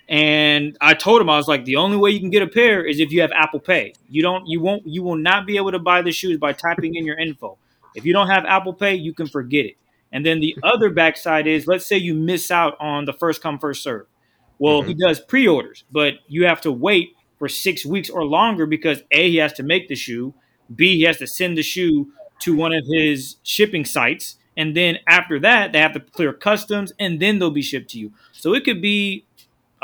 And 0.08 0.76
I 0.80 0.94
told 0.94 1.20
him 1.20 1.30
I 1.30 1.36
was 1.36 1.48
like, 1.48 1.64
the 1.64 1.76
only 1.76 1.96
way 1.96 2.10
you 2.10 2.20
can 2.20 2.30
get 2.30 2.42
a 2.42 2.46
pair 2.46 2.84
is 2.84 3.00
if 3.00 3.10
you 3.10 3.22
have 3.22 3.32
Apple 3.32 3.60
Pay. 3.60 3.94
You 4.08 4.22
don't, 4.22 4.46
you 4.46 4.60
won't, 4.60 4.86
you 4.86 5.02
will 5.02 5.16
not 5.16 5.46
be 5.46 5.56
able 5.56 5.72
to 5.72 5.78
buy 5.78 6.02
the 6.02 6.12
shoes 6.12 6.38
by 6.38 6.52
typing 6.52 6.94
in 6.94 7.06
your 7.06 7.18
info. 7.18 7.56
If 7.94 8.04
you 8.04 8.12
don't 8.12 8.28
have 8.28 8.44
Apple 8.44 8.74
Pay, 8.74 8.96
you 8.96 9.14
can 9.14 9.26
forget 9.26 9.64
it. 9.64 9.76
And 10.12 10.24
then 10.24 10.40
the 10.40 10.56
other 10.62 10.90
backside 10.90 11.46
is 11.46 11.66
let's 11.66 11.86
say 11.86 11.96
you 11.96 12.14
miss 12.14 12.50
out 12.50 12.76
on 12.80 13.04
the 13.04 13.12
first 13.12 13.42
come, 13.42 13.58
first 13.58 13.82
serve. 13.82 14.06
Well, 14.58 14.80
mm-hmm. 14.80 14.88
he 14.88 14.94
does 14.94 15.20
pre 15.20 15.48
orders, 15.48 15.84
but 15.90 16.14
you 16.28 16.46
have 16.46 16.60
to 16.62 16.72
wait 16.72 17.16
for 17.38 17.48
six 17.48 17.84
weeks 17.84 18.10
or 18.10 18.24
longer 18.24 18.66
because 18.66 19.02
A, 19.10 19.30
he 19.30 19.36
has 19.36 19.52
to 19.54 19.62
make 19.62 19.88
the 19.88 19.96
shoe, 19.96 20.34
B, 20.74 20.96
he 20.98 21.02
has 21.02 21.18
to 21.18 21.26
send 21.26 21.58
the 21.58 21.62
shoe 21.62 22.12
to 22.40 22.54
one 22.54 22.72
of 22.72 22.84
his 22.86 23.36
shipping 23.42 23.84
sites. 23.84 24.36
And 24.56 24.76
then 24.76 24.98
after 25.08 25.40
that, 25.40 25.72
they 25.72 25.80
have 25.80 25.94
to 25.94 26.00
clear 26.00 26.32
customs 26.32 26.92
and 26.98 27.20
then 27.20 27.38
they'll 27.38 27.50
be 27.50 27.62
shipped 27.62 27.90
to 27.90 27.98
you. 27.98 28.12
So 28.32 28.54
it 28.54 28.64
could 28.64 28.80
be 28.80 29.24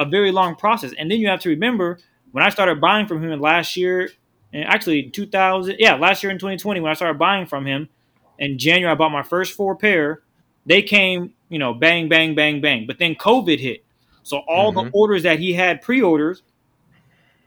a 0.00 0.04
very 0.06 0.32
long 0.32 0.56
process. 0.56 0.92
And 0.98 1.10
then 1.10 1.20
you 1.20 1.28
have 1.28 1.40
to 1.40 1.50
remember 1.50 1.98
when 2.32 2.42
I 2.42 2.48
started 2.48 2.80
buying 2.80 3.06
from 3.06 3.22
him 3.22 3.38
last 3.38 3.76
year, 3.76 4.10
and 4.52 4.64
actually 4.64 5.10
2000, 5.10 5.76
yeah, 5.78 5.94
last 5.94 6.22
year 6.22 6.32
in 6.32 6.38
2020, 6.38 6.80
when 6.80 6.90
I 6.90 6.94
started 6.94 7.18
buying 7.18 7.46
from 7.46 7.66
him, 7.66 7.88
in 8.38 8.58
January, 8.58 8.90
I 8.90 8.94
bought 8.94 9.12
my 9.12 9.22
first 9.22 9.52
four 9.52 9.76
pair. 9.76 10.22
They 10.64 10.80
came, 10.80 11.34
you 11.50 11.58
know, 11.58 11.74
bang, 11.74 12.08
bang, 12.08 12.34
bang, 12.34 12.62
bang. 12.62 12.86
But 12.86 12.98
then 12.98 13.14
COVID 13.14 13.60
hit. 13.60 13.84
So 14.22 14.38
all 14.48 14.72
mm-hmm. 14.72 14.86
the 14.86 14.90
orders 14.94 15.22
that 15.24 15.38
he 15.38 15.52
had 15.52 15.82
pre 15.82 16.00
orders, 16.00 16.42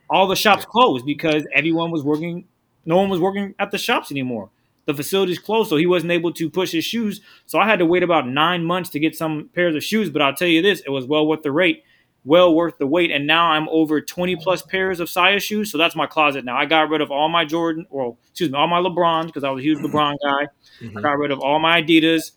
all 0.08 0.28
the 0.28 0.36
shops 0.36 0.64
closed 0.64 1.04
because 1.04 1.44
everyone 1.52 1.90
was 1.90 2.04
working. 2.04 2.46
No 2.86 2.96
one 2.96 3.08
was 3.08 3.18
working 3.18 3.54
at 3.58 3.72
the 3.72 3.78
shops 3.78 4.12
anymore. 4.12 4.50
The 4.86 4.94
facilities 4.94 5.38
closed, 5.38 5.70
so 5.70 5.76
he 5.76 5.86
wasn't 5.86 6.12
able 6.12 6.32
to 6.34 6.50
push 6.50 6.70
his 6.70 6.84
shoes. 6.84 7.20
So 7.46 7.58
I 7.58 7.66
had 7.66 7.78
to 7.80 7.86
wait 7.86 8.02
about 8.02 8.28
nine 8.28 8.64
months 8.64 8.90
to 8.90 9.00
get 9.00 9.16
some 9.16 9.48
pairs 9.54 9.74
of 9.74 9.82
shoes. 9.82 10.10
But 10.10 10.22
I'll 10.22 10.34
tell 10.34 10.46
you 10.46 10.62
this, 10.62 10.80
it 10.86 10.90
was 10.90 11.06
well 11.06 11.26
worth 11.26 11.42
the 11.42 11.50
rate 11.50 11.82
well 12.24 12.54
worth 12.54 12.78
the 12.78 12.86
wait. 12.86 13.10
And 13.10 13.26
now 13.26 13.50
I'm 13.50 13.68
over 13.68 14.00
20 14.00 14.36
plus 14.36 14.62
pairs 14.62 15.00
of 15.00 15.08
Saya 15.08 15.40
shoes. 15.40 15.70
So 15.70 15.78
that's 15.78 15.94
my 15.94 16.06
closet 16.06 16.44
now. 16.44 16.56
I 16.56 16.66
got 16.66 16.88
rid 16.88 17.00
of 17.00 17.10
all 17.10 17.28
my 17.28 17.44
Jordan, 17.44 17.86
or 17.90 18.16
excuse 18.30 18.50
me, 18.50 18.58
all 18.58 18.66
my 18.66 18.78
LeBrons 18.78 19.26
because 19.26 19.44
I 19.44 19.50
was 19.50 19.60
a 19.60 19.64
huge 19.64 19.78
LeBron 19.78 20.14
guy. 20.22 20.48
Mm-hmm. 20.80 20.98
I 20.98 21.00
got 21.02 21.18
rid 21.18 21.30
of 21.30 21.40
all 21.40 21.58
my 21.58 21.82
Adidas. 21.82 22.32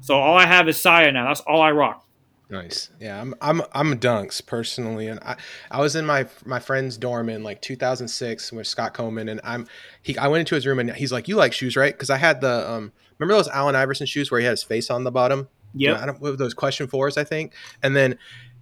So 0.00 0.14
all 0.14 0.36
I 0.36 0.46
have 0.46 0.68
is 0.68 0.80
Saya 0.80 1.12
now. 1.12 1.26
That's 1.26 1.40
all 1.40 1.60
I 1.60 1.72
rock. 1.72 2.06
Nice. 2.48 2.90
Yeah, 3.00 3.20
I'm 3.20 3.34
I'm 3.40 3.62
I'm 3.72 3.92
a 3.92 3.96
Dunks 3.96 4.44
personally, 4.44 5.08
and 5.08 5.18
I 5.20 5.36
I 5.68 5.80
was 5.80 5.96
in 5.96 6.06
my 6.06 6.28
my 6.44 6.60
friend's 6.60 6.96
dorm 6.96 7.28
in 7.28 7.42
like 7.42 7.60
2006 7.60 8.52
with 8.52 8.68
Scott 8.68 8.94
Coleman, 8.94 9.28
and 9.28 9.40
I'm 9.42 9.66
he 10.02 10.16
I 10.16 10.28
went 10.28 10.40
into 10.40 10.54
his 10.54 10.64
room 10.64 10.78
and 10.78 10.90
he's 10.92 11.10
like, 11.10 11.26
"You 11.26 11.34
like 11.34 11.52
shoes, 11.52 11.76
right?" 11.76 11.92
Because 11.92 12.08
I 12.08 12.18
had 12.18 12.40
the 12.40 12.70
um 12.70 12.92
remember 13.18 13.34
those 13.34 13.48
Allen 13.48 13.74
Iverson 13.74 14.06
shoes 14.06 14.30
where 14.30 14.38
he 14.38 14.46
had 14.46 14.52
his 14.52 14.62
face 14.62 14.90
on 14.90 15.02
the 15.02 15.10
bottom. 15.10 15.48
Yeah, 15.74 15.88
you 15.88 15.94
know, 15.96 16.00
I 16.02 16.06
don't 16.06 16.38
those 16.38 16.54
question 16.54 16.86
fours, 16.86 17.18
I 17.18 17.24
think, 17.24 17.52
and 17.82 17.96
then 17.96 18.16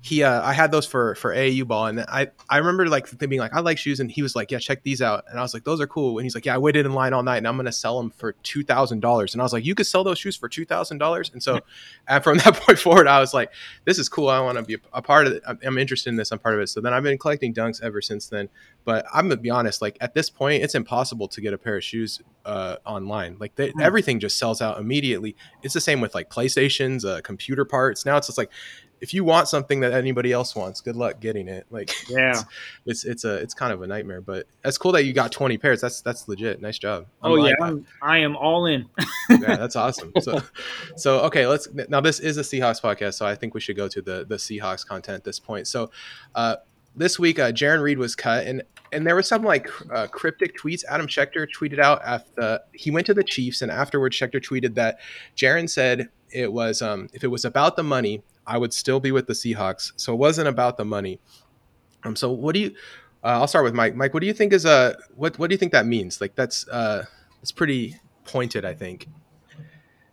he 0.04 0.22
uh, 0.22 0.42
I 0.42 0.52
had 0.52 0.70
those 0.70 0.84
for 0.84 1.14
for 1.14 1.34
AAU 1.34 1.66
ball, 1.66 1.86
and 1.86 2.00
I 2.00 2.28
I 2.50 2.58
remember 2.58 2.86
like 2.90 3.08
being 3.18 3.40
like 3.40 3.54
I 3.54 3.60
like 3.60 3.78
shoes, 3.78 4.00
and 4.00 4.10
he 4.10 4.20
was 4.20 4.36
like, 4.36 4.50
yeah, 4.50 4.58
check 4.58 4.82
these 4.82 5.00
out, 5.00 5.24
and 5.30 5.38
I 5.38 5.42
was 5.42 5.54
like, 5.54 5.64
those 5.64 5.80
are 5.80 5.86
cool, 5.86 6.18
and 6.18 6.26
he's 6.26 6.34
like, 6.34 6.44
yeah, 6.44 6.54
I 6.54 6.58
waited 6.58 6.84
in 6.84 6.92
line 6.92 7.14
all 7.14 7.22
night, 7.22 7.38
and 7.38 7.48
I'm 7.48 7.56
gonna 7.56 7.72
sell 7.72 7.96
them 8.02 8.10
for 8.10 8.32
two 8.42 8.62
thousand 8.62 9.00
dollars, 9.00 9.32
and 9.32 9.40
I 9.40 9.44
was 9.44 9.54
like, 9.54 9.64
you 9.64 9.74
could 9.74 9.86
sell 9.86 10.04
those 10.04 10.18
shoes 10.18 10.36
for 10.36 10.46
two 10.46 10.66
thousand 10.66 10.98
dollars, 10.98 11.30
and 11.32 11.42
so 11.42 11.60
and 12.06 12.22
from 12.22 12.36
that 12.36 12.54
point 12.54 12.78
forward, 12.78 13.06
I 13.06 13.18
was 13.18 13.32
like, 13.32 13.50
this 13.86 13.98
is 13.98 14.10
cool, 14.10 14.28
I 14.28 14.40
want 14.40 14.58
to 14.58 14.64
be 14.64 14.76
a, 14.92 15.00
part 15.00 15.26
of 15.26 15.32
it, 15.32 15.42
I'm, 15.48 15.58
I'm 15.64 15.78
interested 15.78 16.10
in 16.10 16.16
this, 16.16 16.32
I'm 16.32 16.38
part 16.38 16.54
of 16.54 16.60
it. 16.60 16.66
So 16.66 16.82
then 16.82 16.92
I've 16.92 17.02
been 17.02 17.16
collecting 17.16 17.54
dunks 17.54 17.82
ever 17.82 18.02
since 18.02 18.28
then. 18.28 18.50
But 18.84 19.06
I'm 19.14 19.28
gonna 19.28 19.40
be 19.40 19.48
honest, 19.48 19.80
like 19.80 19.96
at 20.02 20.12
this 20.12 20.28
point, 20.28 20.62
it's 20.62 20.74
impossible 20.74 21.28
to 21.28 21.40
get 21.40 21.54
a 21.54 21.58
pair 21.58 21.78
of 21.78 21.84
shoes 21.84 22.20
uh, 22.44 22.76
online. 22.84 23.36
Like 23.40 23.54
they, 23.54 23.70
mm. 23.70 23.80
everything 23.80 24.20
just 24.20 24.36
sells 24.36 24.60
out 24.60 24.78
immediately. 24.78 25.34
It's 25.62 25.72
the 25.72 25.80
same 25.80 26.02
with 26.02 26.14
like 26.14 26.28
PlayStations, 26.28 27.06
uh, 27.06 27.22
computer 27.22 27.64
parts. 27.64 28.04
Now 28.04 28.18
it's 28.18 28.26
just 28.26 28.36
like 28.36 28.50
if 29.04 29.12
you 29.12 29.22
want 29.22 29.48
something 29.48 29.80
that 29.80 29.92
anybody 29.92 30.32
else 30.32 30.56
wants, 30.56 30.80
good 30.80 30.96
luck 30.96 31.20
getting 31.20 31.46
it. 31.46 31.66
Like, 31.70 31.92
yeah, 32.08 32.30
it's, 32.30 32.44
it's, 32.86 33.04
it's 33.04 33.24
a 33.24 33.34
it's 33.36 33.52
kind 33.52 33.70
of 33.70 33.82
a 33.82 33.86
nightmare. 33.86 34.22
But 34.22 34.46
that's 34.62 34.78
cool 34.78 34.92
that 34.92 35.04
you 35.04 35.12
got 35.12 35.30
20 35.30 35.58
pairs. 35.58 35.82
That's 35.82 36.00
that's 36.00 36.26
legit. 36.26 36.62
Nice 36.62 36.78
job. 36.78 37.04
I'm 37.22 37.32
oh 37.32 37.46
yeah, 37.46 37.52
I'm, 37.60 37.86
I 38.00 38.18
am 38.18 38.34
all 38.34 38.64
in. 38.64 38.88
yeah, 39.28 39.56
that's 39.56 39.76
awesome. 39.76 40.10
So 40.22 40.40
so 40.96 41.20
okay, 41.24 41.46
let's 41.46 41.68
now 41.90 42.00
this 42.00 42.18
is 42.18 42.38
a 42.38 42.40
Seahawks 42.40 42.80
podcast, 42.80 43.14
so 43.14 43.26
I 43.26 43.34
think 43.34 43.52
we 43.52 43.60
should 43.60 43.76
go 43.76 43.88
to 43.88 44.00
the 44.00 44.24
the 44.24 44.36
Seahawks 44.36 44.86
content 44.86 45.16
at 45.16 45.24
this 45.24 45.38
point. 45.38 45.66
So. 45.66 45.90
uh 46.34 46.56
this 46.96 47.18
week, 47.18 47.38
uh, 47.38 47.52
Jarran 47.52 47.82
Reed 47.82 47.98
was 47.98 48.14
cut, 48.14 48.46
and 48.46 48.62
and 48.92 49.06
there 49.06 49.16
was 49.16 49.28
some 49.28 49.42
like 49.42 49.68
uh, 49.90 50.06
cryptic 50.06 50.56
tweets. 50.56 50.84
Adam 50.88 51.06
Schefter 51.06 51.46
tweeted 51.50 51.78
out 51.78 52.00
after 52.04 52.60
he 52.72 52.90
went 52.90 53.06
to 53.06 53.14
the 53.14 53.24
Chiefs, 53.24 53.62
and 53.62 53.70
afterwards 53.70 54.16
Schefter 54.16 54.42
tweeted 54.42 54.74
that 54.74 55.00
Jarran 55.36 55.68
said 55.68 56.08
it 56.30 56.52
was 56.52 56.82
um, 56.82 57.08
if 57.12 57.24
it 57.24 57.28
was 57.28 57.44
about 57.44 57.76
the 57.76 57.82
money, 57.82 58.22
I 58.46 58.58
would 58.58 58.72
still 58.72 59.00
be 59.00 59.12
with 59.12 59.26
the 59.26 59.32
Seahawks. 59.32 59.92
So 59.96 60.12
it 60.12 60.18
wasn't 60.18 60.48
about 60.48 60.76
the 60.76 60.84
money. 60.84 61.20
Um, 62.04 62.16
so 62.16 62.30
what 62.30 62.54
do 62.54 62.60
you? 62.60 62.74
Uh, 63.22 63.38
I'll 63.38 63.46
start 63.46 63.64
with 63.64 63.74
Mike. 63.74 63.96
Mike, 63.96 64.12
what 64.12 64.20
do 64.20 64.26
you 64.26 64.34
think 64.34 64.52
is 64.52 64.64
a 64.64 64.70
uh, 64.70 64.94
what? 65.14 65.38
What 65.38 65.50
do 65.50 65.54
you 65.54 65.58
think 65.58 65.72
that 65.72 65.86
means? 65.86 66.20
Like 66.20 66.34
that's 66.34 66.68
uh, 66.68 67.04
it's 67.42 67.52
pretty 67.52 67.96
pointed, 68.24 68.64
I 68.64 68.74
think. 68.74 69.08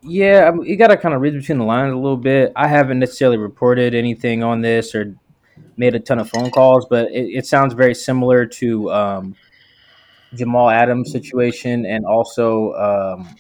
Yeah, 0.03 0.51
you 0.63 0.77
got 0.77 0.88
to 0.88 0.97
kind 0.97 1.13
of 1.13 1.21
read 1.21 1.33
between 1.33 1.59
the 1.59 1.63
lines 1.63 1.93
a 1.93 1.95
little 1.95 2.17
bit. 2.17 2.51
I 2.55 2.67
haven't 2.67 2.97
necessarily 2.97 3.38
reported 3.38 3.93
anything 3.93 4.43
on 4.43 4.61
this 4.61 4.95
or 4.95 5.15
made 5.81 5.95
a 5.95 6.00
ton 6.00 6.19
of 6.19 6.29
phone 6.29 6.51
calls, 6.51 6.85
but 6.88 7.11
it, 7.11 7.25
it 7.39 7.45
sounds 7.47 7.73
very 7.73 7.95
similar 7.95 8.45
to 8.45 8.91
um, 8.91 9.35
Jamal 10.35 10.69
Adams' 10.69 11.11
situation, 11.11 11.85
and 11.88 12.05
also, 12.05 12.73
um, 12.73 13.35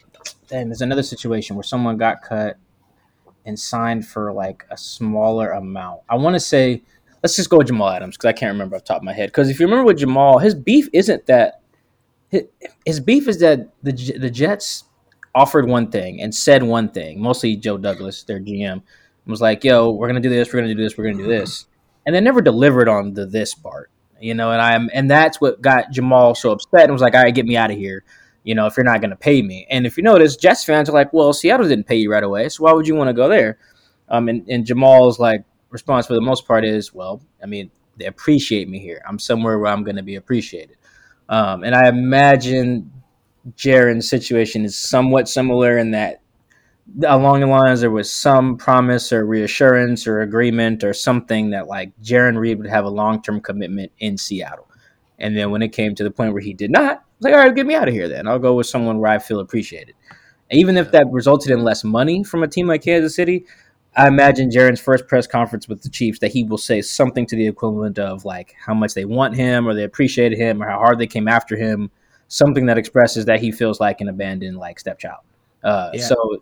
then 0.47 0.69
there's 0.69 0.81
another 0.81 1.03
situation 1.03 1.55
where 1.55 1.63
someone 1.63 1.97
got 1.97 2.23
cut 2.23 2.57
and 3.45 3.57
signed 3.57 4.07
for 4.07 4.33
like 4.33 4.65
a 4.71 4.77
smaller 4.77 5.51
amount. 5.51 6.01
I 6.09 6.15
want 6.15 6.33
to 6.33 6.39
say, 6.39 6.81
let's 7.21 7.35
just 7.35 7.51
go 7.51 7.57
with 7.57 7.67
Jamal 7.67 7.89
Adams 7.89 8.17
because 8.17 8.27
I 8.27 8.33
can't 8.33 8.51
remember 8.51 8.75
off 8.75 8.81
the 8.81 8.87
top 8.87 8.97
of 8.97 9.03
my 9.03 9.13
head. 9.13 9.27
Because 9.27 9.49
if 9.49 9.59
you 9.59 9.67
remember 9.67 9.85
with 9.85 9.99
Jamal, 9.99 10.39
his 10.39 10.55
beef 10.55 10.89
isn't 10.93 11.27
that 11.27 11.61
his, 12.29 12.43
his 12.85 12.99
beef 12.99 13.27
is 13.27 13.39
that 13.39 13.69
the 13.83 13.91
the 14.17 14.31
Jets 14.31 14.85
offered 15.35 15.67
one 15.67 15.91
thing 15.91 16.21
and 16.21 16.33
said 16.33 16.63
one 16.63 16.89
thing. 16.89 17.21
Mostly 17.21 17.55
Joe 17.55 17.77
Douglas, 17.77 18.23
their 18.23 18.39
GM, 18.39 18.81
was 19.27 19.41
like, 19.41 19.63
"Yo, 19.63 19.91
we're 19.91 20.07
gonna 20.07 20.19
do 20.19 20.29
this, 20.29 20.51
we're 20.51 20.61
gonna 20.61 20.73
do 20.73 20.81
this, 20.81 20.97
we're 20.97 21.05
gonna 21.05 21.23
do 21.23 21.29
this," 21.29 21.67
and 22.05 22.15
they 22.15 22.21
never 22.21 22.41
delivered 22.41 22.87
on 22.87 23.13
the 23.13 23.25
this 23.25 23.53
part. 23.53 23.89
You 24.19 24.35
know, 24.35 24.51
and 24.51 24.61
I'm 24.61 24.89
and 24.93 25.09
that's 25.09 25.41
what 25.41 25.61
got 25.61 25.91
Jamal 25.91 26.35
so 26.35 26.51
upset 26.51 26.83
and 26.83 26.93
was 26.93 27.01
like, 27.01 27.15
"All 27.15 27.23
right, 27.23 27.33
get 27.33 27.45
me 27.45 27.57
out 27.57 27.71
of 27.71 27.77
here." 27.77 28.03
You 28.43 28.55
know, 28.55 28.65
if 28.65 28.77
you're 28.77 28.83
not 28.83 29.01
going 29.01 29.11
to 29.11 29.15
pay 29.15 29.41
me, 29.41 29.67
and 29.69 29.85
if 29.85 29.97
you 29.97 30.03
notice, 30.03 30.35
Jets 30.35 30.63
fans 30.63 30.89
are 30.89 30.93
like, 30.93 31.11
"Well, 31.13 31.33
Seattle 31.33 31.67
didn't 31.67 31.87
pay 31.87 31.97
you 31.97 32.11
right 32.11 32.23
away, 32.23 32.49
so 32.49 32.63
why 32.63 32.73
would 32.73 32.87
you 32.87 32.95
want 32.95 33.09
to 33.09 33.13
go 33.13 33.27
there?" 33.27 33.57
Um, 34.09 34.29
and, 34.29 34.47
and 34.47 34.65
Jamal's 34.65 35.19
like 35.19 35.43
response 35.69 36.05
for 36.05 36.13
the 36.13 36.21
most 36.21 36.47
part 36.47 36.65
is, 36.65 36.93
"Well, 36.93 37.21
I 37.41 37.47
mean, 37.47 37.71
they 37.97 38.05
appreciate 38.05 38.69
me 38.69 38.79
here. 38.79 39.01
I'm 39.07 39.17
somewhere 39.19 39.57
where 39.57 39.71
I'm 39.71 39.83
going 39.83 39.95
to 39.95 40.03
be 40.03 40.15
appreciated." 40.15 40.77
Um, 41.29 41.63
and 41.63 41.73
I 41.73 41.87
imagine 41.87 42.91
Jarran's 43.55 44.09
situation 44.09 44.65
is 44.65 44.77
somewhat 44.77 45.29
similar 45.29 45.77
in 45.77 45.91
that 45.91 46.20
along 47.03 47.39
the 47.39 47.47
lines 47.47 47.81
there 47.81 47.91
was 47.91 48.11
some 48.11 48.57
promise 48.57 49.13
or 49.13 49.25
reassurance 49.25 50.07
or 50.07 50.21
agreement 50.21 50.83
or 50.83 50.93
something 50.93 51.51
that 51.51 51.67
like 51.67 51.91
Jarran 52.01 52.37
Reed 52.37 52.57
would 52.57 52.69
have 52.69 52.85
a 52.85 52.89
long 52.89 53.21
term 53.21 53.39
commitment 53.41 53.91
in 53.99 54.17
Seattle. 54.17 54.67
And 55.19 55.37
then 55.37 55.51
when 55.51 55.61
it 55.61 55.69
came 55.69 55.95
to 55.95 56.03
the 56.03 56.11
point 56.11 56.33
where 56.33 56.41
he 56.41 56.53
did 56.53 56.71
not, 56.71 56.83
I 56.83 56.93
was 56.93 57.01
like, 57.21 57.33
all 57.33 57.39
right, 57.39 57.55
get 57.55 57.67
me 57.67 57.75
out 57.75 57.87
of 57.87 57.93
here 57.93 58.09
then. 58.09 58.27
I'll 58.27 58.39
go 58.39 58.55
with 58.55 58.67
someone 58.67 58.99
where 58.99 59.11
I 59.11 59.19
feel 59.19 59.39
appreciated. 59.39 59.95
And 60.49 60.59
even 60.59 60.77
if 60.77 60.91
that 60.91 61.07
resulted 61.11 61.51
in 61.51 61.63
less 61.63 61.83
money 61.83 62.23
from 62.23 62.43
a 62.43 62.47
team 62.47 62.67
like 62.67 62.83
Kansas 62.83 63.15
City, 63.15 63.45
I 63.95 64.07
imagine 64.07 64.49
Jarran's 64.49 64.79
first 64.79 65.07
press 65.07 65.27
conference 65.27 65.67
with 65.67 65.83
the 65.83 65.89
Chiefs 65.89 66.19
that 66.19 66.31
he 66.31 66.43
will 66.43 66.57
say 66.57 66.81
something 66.81 67.25
to 67.27 67.35
the 67.35 67.47
equivalent 67.47 67.99
of 67.99 68.25
like 68.25 68.55
how 68.65 68.73
much 68.73 68.93
they 68.93 69.05
want 69.05 69.35
him 69.35 69.67
or 69.67 69.73
they 69.73 69.83
appreciated 69.83 70.37
him 70.37 70.61
or 70.63 70.67
how 70.67 70.79
hard 70.79 70.97
they 70.97 71.07
came 71.07 71.27
after 71.27 71.55
him, 71.55 71.91
something 72.27 72.65
that 72.65 72.77
expresses 72.77 73.25
that 73.25 73.39
he 73.41 73.51
feels 73.51 73.79
like 73.79 74.01
an 74.01 74.07
abandoned 74.07 74.57
like 74.57 74.79
stepchild. 74.79 75.19
Uh, 75.63 75.91
Yeah. 75.93 76.01
So 76.01 76.41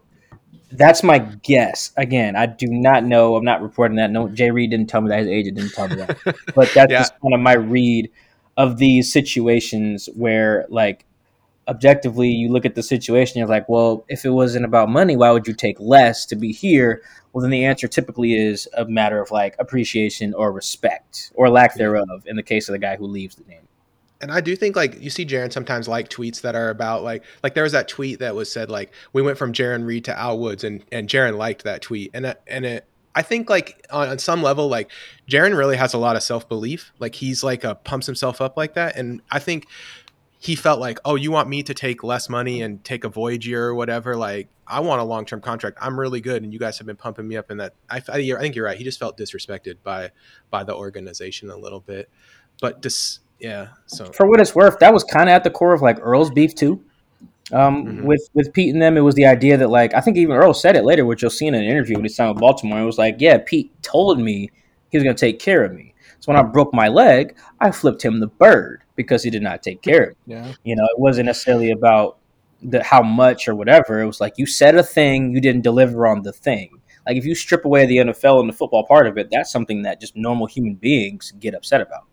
that's 0.71 1.03
my 1.03 1.19
guess. 1.19 1.91
Again, 1.97 2.35
I 2.35 2.45
do 2.45 2.67
not 2.67 3.03
know. 3.03 3.35
I'm 3.35 3.43
not 3.45 3.61
reporting 3.61 3.97
that. 3.97 4.11
No, 4.11 4.27
Jay 4.29 4.51
Reed 4.51 4.71
didn't 4.71 4.87
tell 4.87 5.01
me 5.01 5.09
that. 5.09 5.19
His 5.19 5.27
agent 5.27 5.57
didn't 5.57 5.73
tell 5.73 5.87
me 5.87 5.95
that. 5.95 6.17
But 6.55 6.71
that's 6.73 6.91
Yeah. 6.91 6.99
just 6.99 7.13
kind 7.21 7.33
of 7.33 7.39
my 7.39 7.53
read 7.53 8.09
of 8.57 8.77
these 8.77 9.11
situations 9.11 10.09
where, 10.15 10.65
like, 10.69 11.05
objectively, 11.67 12.29
you 12.29 12.51
look 12.51 12.65
at 12.65 12.75
the 12.75 12.83
situation. 12.83 13.39
You're 13.39 13.47
like, 13.47 13.69
well, 13.69 14.05
if 14.09 14.25
it 14.25 14.31
wasn't 14.31 14.65
about 14.65 14.89
money, 14.89 15.15
why 15.15 15.31
would 15.31 15.47
you 15.47 15.53
take 15.53 15.79
less 15.79 16.25
to 16.27 16.35
be 16.35 16.51
here? 16.51 17.01
Well, 17.31 17.41
then 17.43 17.51
the 17.51 17.65
answer 17.65 17.87
typically 17.87 18.33
is 18.35 18.67
a 18.75 18.85
matter 18.85 19.21
of 19.21 19.29
like 19.31 19.55
appreciation 19.59 20.33
or 20.33 20.51
respect 20.51 21.31
or 21.35 21.49
lack 21.49 21.75
thereof. 21.75 22.23
In 22.25 22.35
the 22.35 22.43
case 22.43 22.67
of 22.69 22.73
the 22.73 22.79
guy 22.79 22.95
who 22.95 23.05
leaves 23.05 23.35
the 23.35 23.43
game. 23.43 23.67
And 24.21 24.31
I 24.31 24.41
do 24.41 24.55
think 24.55 24.75
like 24.75 25.01
you 25.01 25.09
see 25.09 25.25
Jarran 25.25 25.51
sometimes 25.51 25.87
like 25.87 26.09
tweets 26.09 26.41
that 26.41 26.55
are 26.55 26.69
about 26.69 27.03
like 27.03 27.23
like 27.41 27.53
there 27.53 27.63
was 27.63 27.71
that 27.71 27.87
tweet 27.87 28.19
that 28.19 28.35
was 28.35 28.51
said 28.51 28.69
like 28.69 28.91
we 29.13 29.21
went 29.21 29.37
from 29.37 29.53
Jarran 29.53 29.85
Reed 29.85 30.05
to 30.05 30.17
Al 30.17 30.37
Woods 30.37 30.63
and 30.63 30.83
and 30.91 31.07
Jarran 31.07 31.37
liked 31.37 31.63
that 31.63 31.81
tweet. 31.81 32.11
And 32.13 32.35
and 32.47 32.65
it 32.65 32.85
I 33.15 33.21
think 33.21 33.49
like 33.49 33.85
on, 33.91 34.09
on 34.09 34.19
some 34.19 34.43
level 34.43 34.67
like 34.67 34.91
Jarran 35.29 35.57
really 35.57 35.77
has 35.77 35.93
a 35.93 35.97
lot 35.97 36.17
of 36.17 36.23
self 36.23 36.49
belief 36.49 36.91
like 36.99 37.15
he's 37.15 37.43
like 37.43 37.63
uh, 37.63 37.75
pumps 37.75 38.07
himself 38.07 38.41
up 38.41 38.57
like 38.57 38.73
that. 38.73 38.97
And 38.97 39.21
I 39.31 39.39
think 39.39 39.67
he 40.37 40.55
felt 40.55 40.81
like 40.81 40.99
oh 41.05 41.15
you 41.15 41.31
want 41.31 41.47
me 41.47 41.63
to 41.63 41.73
take 41.73 42.03
less 42.03 42.27
money 42.27 42.61
and 42.61 42.83
take 42.83 43.05
a 43.05 43.09
voyage 43.09 43.47
year 43.47 43.67
or 43.67 43.75
whatever? 43.75 44.17
Like 44.17 44.49
I 44.67 44.81
want 44.81 44.99
a 44.99 45.05
long 45.05 45.23
term 45.25 45.39
contract. 45.39 45.77
I'm 45.81 45.97
really 45.97 46.19
good 46.19 46.43
and 46.43 46.51
you 46.51 46.59
guys 46.59 46.77
have 46.77 46.87
been 46.87 46.97
pumping 46.97 47.25
me 47.25 47.37
up 47.37 47.51
in 47.51 47.57
that. 47.57 47.73
I, 47.89 48.01
I, 48.09 48.17
I 48.17 48.39
think 48.39 48.55
you're 48.55 48.65
right. 48.65 48.77
He 48.77 48.83
just 48.83 48.99
felt 48.99 49.17
disrespected 49.17 49.77
by 49.81 50.11
by 50.49 50.65
the 50.65 50.75
organization 50.75 51.49
a 51.49 51.57
little 51.57 51.79
bit. 51.79 52.09
But 52.59 52.81
dis 52.81 53.19
yeah 53.39 53.67
so 53.85 54.05
For 54.11 54.27
what 54.27 54.39
it's 54.41 54.53
worth, 54.55 54.79
that 54.79 54.93
was 54.93 55.03
kind 55.03 55.29
of 55.29 55.33
at 55.33 55.43
the 55.43 55.49
core 55.49 55.73
of 55.73 55.81
like 55.81 55.97
Earl's 56.01 56.29
beef 56.31 56.53
too. 56.55 56.83
Um, 57.51 57.85
Mhm. 57.85 58.03
with 58.03 58.29
with 58.35 58.53
Pete 58.53 58.73
and 58.73 58.81
them, 58.81 58.95
it 58.97 59.01
was 59.01 59.15
the 59.15 59.25
idea 59.25 59.57
that 59.57 59.69
like 59.69 59.93
I 59.95 60.01
think 60.01 60.17
even 60.17 60.35
Earl 60.35 60.53
said 60.53 60.75
it 60.75 60.83
later, 60.83 61.05
which 61.05 61.21
you'll 61.21 61.31
see 61.31 61.47
in 61.47 61.55
an 61.55 61.63
interview 61.63 61.95
when 61.95 62.05
he 62.05 62.09
signed 62.09 62.35
with 62.35 62.41
Baltimore. 62.41 62.79
It 62.79 62.85
was 62.85 62.97
like, 62.99 63.15
yeah, 63.19 63.37
Pete 63.43 63.71
told 63.81 64.19
me 64.19 64.49
he 64.89 64.97
was 64.97 65.03
going 65.03 65.15
to 65.15 65.19
take 65.19 65.39
care 65.39 65.63
of 65.63 65.73
me. 65.73 65.93
So 66.19 66.31
when 66.31 66.37
I 66.39 66.43
broke 66.43 66.73
my 66.73 66.89
leg, 66.89 67.35
I 67.59 67.71
flipped 67.71 68.03
him 68.03 68.19
the 68.19 68.27
bird 68.27 68.83
because 68.95 69.23
he 69.23 69.29
did 69.29 69.41
not 69.41 69.63
take 69.63 69.81
care 69.81 70.03
of 70.03 70.09
me. 70.09 70.35
Yeah. 70.35 70.51
You 70.63 70.75
know, 70.75 70.83
it 70.85 70.99
wasn't 70.99 71.25
necessarily 71.27 71.71
about 71.71 72.17
the 72.61 72.83
how 72.83 73.01
much 73.01 73.47
or 73.47 73.55
whatever. 73.55 74.01
It 74.01 74.05
was 74.05 74.19
like 74.21 74.33
you 74.37 74.45
said 74.45 74.75
a 74.75 74.83
thing, 74.83 75.31
you 75.31 75.39
didn't 75.41 75.61
deliver 75.61 76.05
on 76.05 76.21
the 76.23 76.33
thing. 76.33 76.69
Like 77.07 77.15
if 77.17 77.25
you 77.25 77.33
strip 77.33 77.65
away 77.65 77.85
the 77.87 77.97
NFL 77.97 78.41
and 78.41 78.49
the 78.49 78.53
football 78.53 78.85
part 78.85 79.07
of 79.07 79.17
it, 79.17 79.29
that's 79.31 79.49
something 79.49 79.81
that 79.83 79.99
just 80.01 80.15
normal 80.15 80.45
human 80.45 80.75
beings 80.75 81.31
get 81.39 81.55
upset 81.55 81.81
about. 81.81 82.03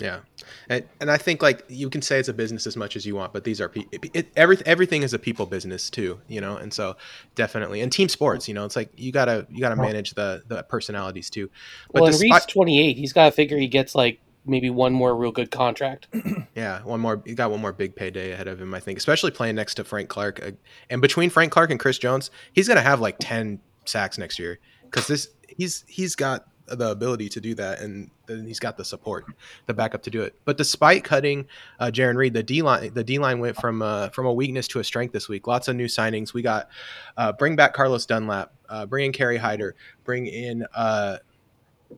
Yeah, 0.00 0.20
and, 0.68 0.84
and 1.00 1.10
I 1.10 1.16
think 1.18 1.42
like 1.42 1.64
you 1.68 1.90
can 1.90 2.02
say 2.02 2.18
it's 2.18 2.28
a 2.28 2.32
business 2.32 2.66
as 2.66 2.76
much 2.76 2.96
as 2.96 3.04
you 3.04 3.14
want, 3.14 3.32
but 3.32 3.44
these 3.44 3.60
are 3.60 3.68
pe- 3.68 3.84
it, 3.92 4.10
it, 4.14 4.32
every, 4.36 4.58
everything 4.66 5.02
is 5.02 5.12
a 5.12 5.18
people 5.18 5.46
business 5.46 5.90
too, 5.90 6.20
you 6.28 6.40
know. 6.40 6.56
And 6.56 6.72
so 6.72 6.96
definitely, 7.34 7.80
and 7.80 7.92
team 7.92 8.08
sports, 8.08 8.48
you 8.48 8.54
know, 8.54 8.64
it's 8.64 8.76
like 8.76 8.90
you 8.96 9.12
gotta 9.12 9.46
you 9.50 9.60
gotta 9.60 9.76
manage 9.76 10.14
the 10.14 10.42
the 10.48 10.62
personalities 10.62 11.30
too. 11.30 11.50
But 11.92 12.02
well, 12.02 12.10
despite- 12.10 12.32
Reed's 12.32 12.46
28. 12.46 12.96
He's 12.96 13.12
got 13.12 13.26
to 13.26 13.32
figure 13.32 13.58
he 13.58 13.68
gets 13.68 13.94
like 13.94 14.20
maybe 14.46 14.70
one 14.70 14.92
more 14.92 15.14
real 15.14 15.32
good 15.32 15.50
contract. 15.50 16.08
yeah, 16.54 16.82
one 16.82 17.00
more 17.00 17.22
you 17.24 17.34
got 17.34 17.50
one 17.50 17.60
more 17.60 17.72
big 17.72 17.94
payday 17.94 18.32
ahead 18.32 18.48
of 18.48 18.60
him, 18.60 18.74
I 18.74 18.80
think, 18.80 18.98
especially 18.98 19.30
playing 19.30 19.56
next 19.56 19.74
to 19.74 19.84
Frank 19.84 20.08
Clark, 20.08 20.42
uh, 20.44 20.50
and 20.88 21.00
between 21.00 21.30
Frank 21.30 21.52
Clark 21.52 21.70
and 21.70 21.78
Chris 21.78 21.98
Jones, 21.98 22.30
he's 22.52 22.68
gonna 22.68 22.80
have 22.80 23.00
like 23.00 23.16
ten 23.18 23.60
sacks 23.84 24.18
next 24.18 24.38
year 24.38 24.58
because 24.84 25.06
this 25.06 25.28
he's 25.48 25.84
he's 25.88 26.16
got 26.16 26.46
the 26.70 26.90
ability 26.90 27.28
to 27.28 27.40
do 27.40 27.54
that, 27.54 27.80
and 27.80 28.10
then 28.26 28.46
he's 28.46 28.58
got 28.58 28.76
the 28.76 28.84
support, 28.84 29.24
the 29.66 29.74
backup 29.74 30.02
to 30.02 30.10
do 30.10 30.22
it. 30.22 30.34
But 30.44 30.56
despite 30.56 31.04
cutting 31.04 31.46
uh, 31.78 31.86
Jarran 31.86 32.16
Reed, 32.16 32.34
the 32.34 32.42
D 32.42 32.62
line 32.62 32.92
the 32.94 33.04
D 33.04 33.18
line 33.18 33.38
went 33.38 33.56
from 33.56 33.82
uh, 33.82 34.08
from 34.10 34.26
a 34.26 34.32
weakness 34.32 34.68
to 34.68 34.80
a 34.80 34.84
strength 34.84 35.12
this 35.12 35.28
week. 35.28 35.46
Lots 35.46 35.68
of 35.68 35.76
new 35.76 35.86
signings. 35.86 36.32
We 36.32 36.42
got 36.42 36.68
uh, 37.16 37.32
bring 37.32 37.56
back 37.56 37.74
Carlos 37.74 38.06
Dunlap, 38.06 38.52
uh, 38.68 38.86
bring 38.86 39.06
in 39.06 39.12
Kerry 39.12 39.36
Hyder, 39.36 39.74
bring 40.04 40.26
in 40.26 40.66
uh, 40.74 41.18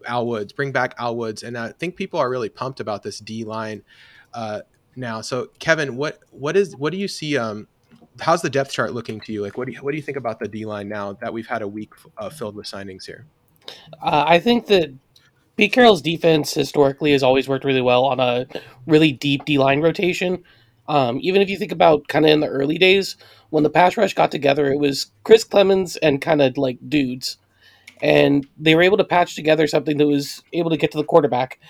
Al 0.07 0.27
Woods, 0.27 0.53
bring 0.53 0.73
back 0.73 0.95
Al 0.99 1.17
Woods, 1.17 1.43
and 1.43 1.57
I 1.57 1.73
think 1.73 1.97
people 1.97 2.19
are 2.19 2.31
really 2.31 2.49
pumped 2.49 2.81
about 2.81 3.03
this 3.03 3.19
D 3.19 3.45
line 3.45 3.83
uh, 4.35 4.61
now. 4.97 5.21
So 5.21 5.49
Kevin, 5.59 5.97
what 5.97 6.21
what 6.31 6.57
is 6.57 6.77
what 6.77 6.93
do 6.93 6.99
you 6.99 7.09
see? 7.09 7.37
Um, 7.37 7.69
how's 8.21 8.43
the 8.43 8.51
depth 8.51 8.73
chart 8.73 8.93
looking 8.93 9.21
to 9.21 9.33
you? 9.33 9.43
Like, 9.43 9.57
what 9.57 9.67
do 9.67 9.73
you, 9.73 9.79
what 9.79 9.93
do 9.93 9.97
you 9.97 10.03
think 10.03 10.19
about 10.19 10.39
the 10.39 10.49
D 10.49 10.65
line 10.65 10.89
now 10.89 11.15
that 11.15 11.33
we've 11.33 11.47
had 11.47 11.63
a 11.63 11.69
week 11.69 11.93
uh, 12.19 12.31
filled 12.31 12.55
with 12.55 12.67
signings 12.67 13.05
here? 13.05 13.27
Uh, 14.01 14.25
I 14.27 14.39
think 14.39 14.67
that 14.67 14.93
Pete 15.57 15.73
Carroll's 15.73 16.03
defense 16.03 16.55
historically 16.55 17.13
has 17.13 17.23
always 17.23 17.49
worked 17.49 17.65
really 17.65 17.83
well 17.83 18.05
on 18.05 18.21
a 18.21 18.47
really 18.87 19.13
deep 19.13 19.45
D 19.45 19.59
line 19.59 19.81
rotation. 19.81 20.43
Um, 20.89 21.19
even 21.23 21.43
if 21.43 21.49
you 21.49 21.57
think 21.57 21.73
about 21.73 22.09
kind 22.09 22.25
of 22.25 22.31
in 22.33 22.41
the 22.41 22.49
early 22.49 22.79
days 22.79 23.17
when 23.51 23.63
the 23.63 23.71
pass 23.71 23.97
rush 23.97 24.15
got 24.15 24.31
together, 24.31 24.73
it 24.73 24.79
was 24.79 25.13
Chris 25.25 25.45
Clemons 25.45 25.97
and 26.03 26.21
kind 26.21 26.43
of 26.43 26.57
like 26.57 26.79
dudes, 26.89 27.37
and 28.03 28.47
they 28.59 28.75
were 28.75 28.83
able 28.83 28.97
to 28.97 29.05
patch 29.05 29.37
together 29.37 29.67
something 29.67 29.99
that 29.99 30.07
was 30.07 30.43
able 30.53 30.71
to 30.71 30.77
get 30.77 30.91
to 30.93 30.99
the 30.99 31.05
quarterback. 31.05 31.61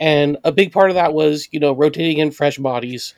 And 0.00 0.38
a 0.44 0.52
big 0.52 0.72
part 0.72 0.90
of 0.90 0.96
that 0.96 1.14
was 1.14 1.48
you 1.52 1.60
know 1.60 1.72
rotating 1.72 2.18
in 2.18 2.30
fresh 2.30 2.58
bodies, 2.58 3.14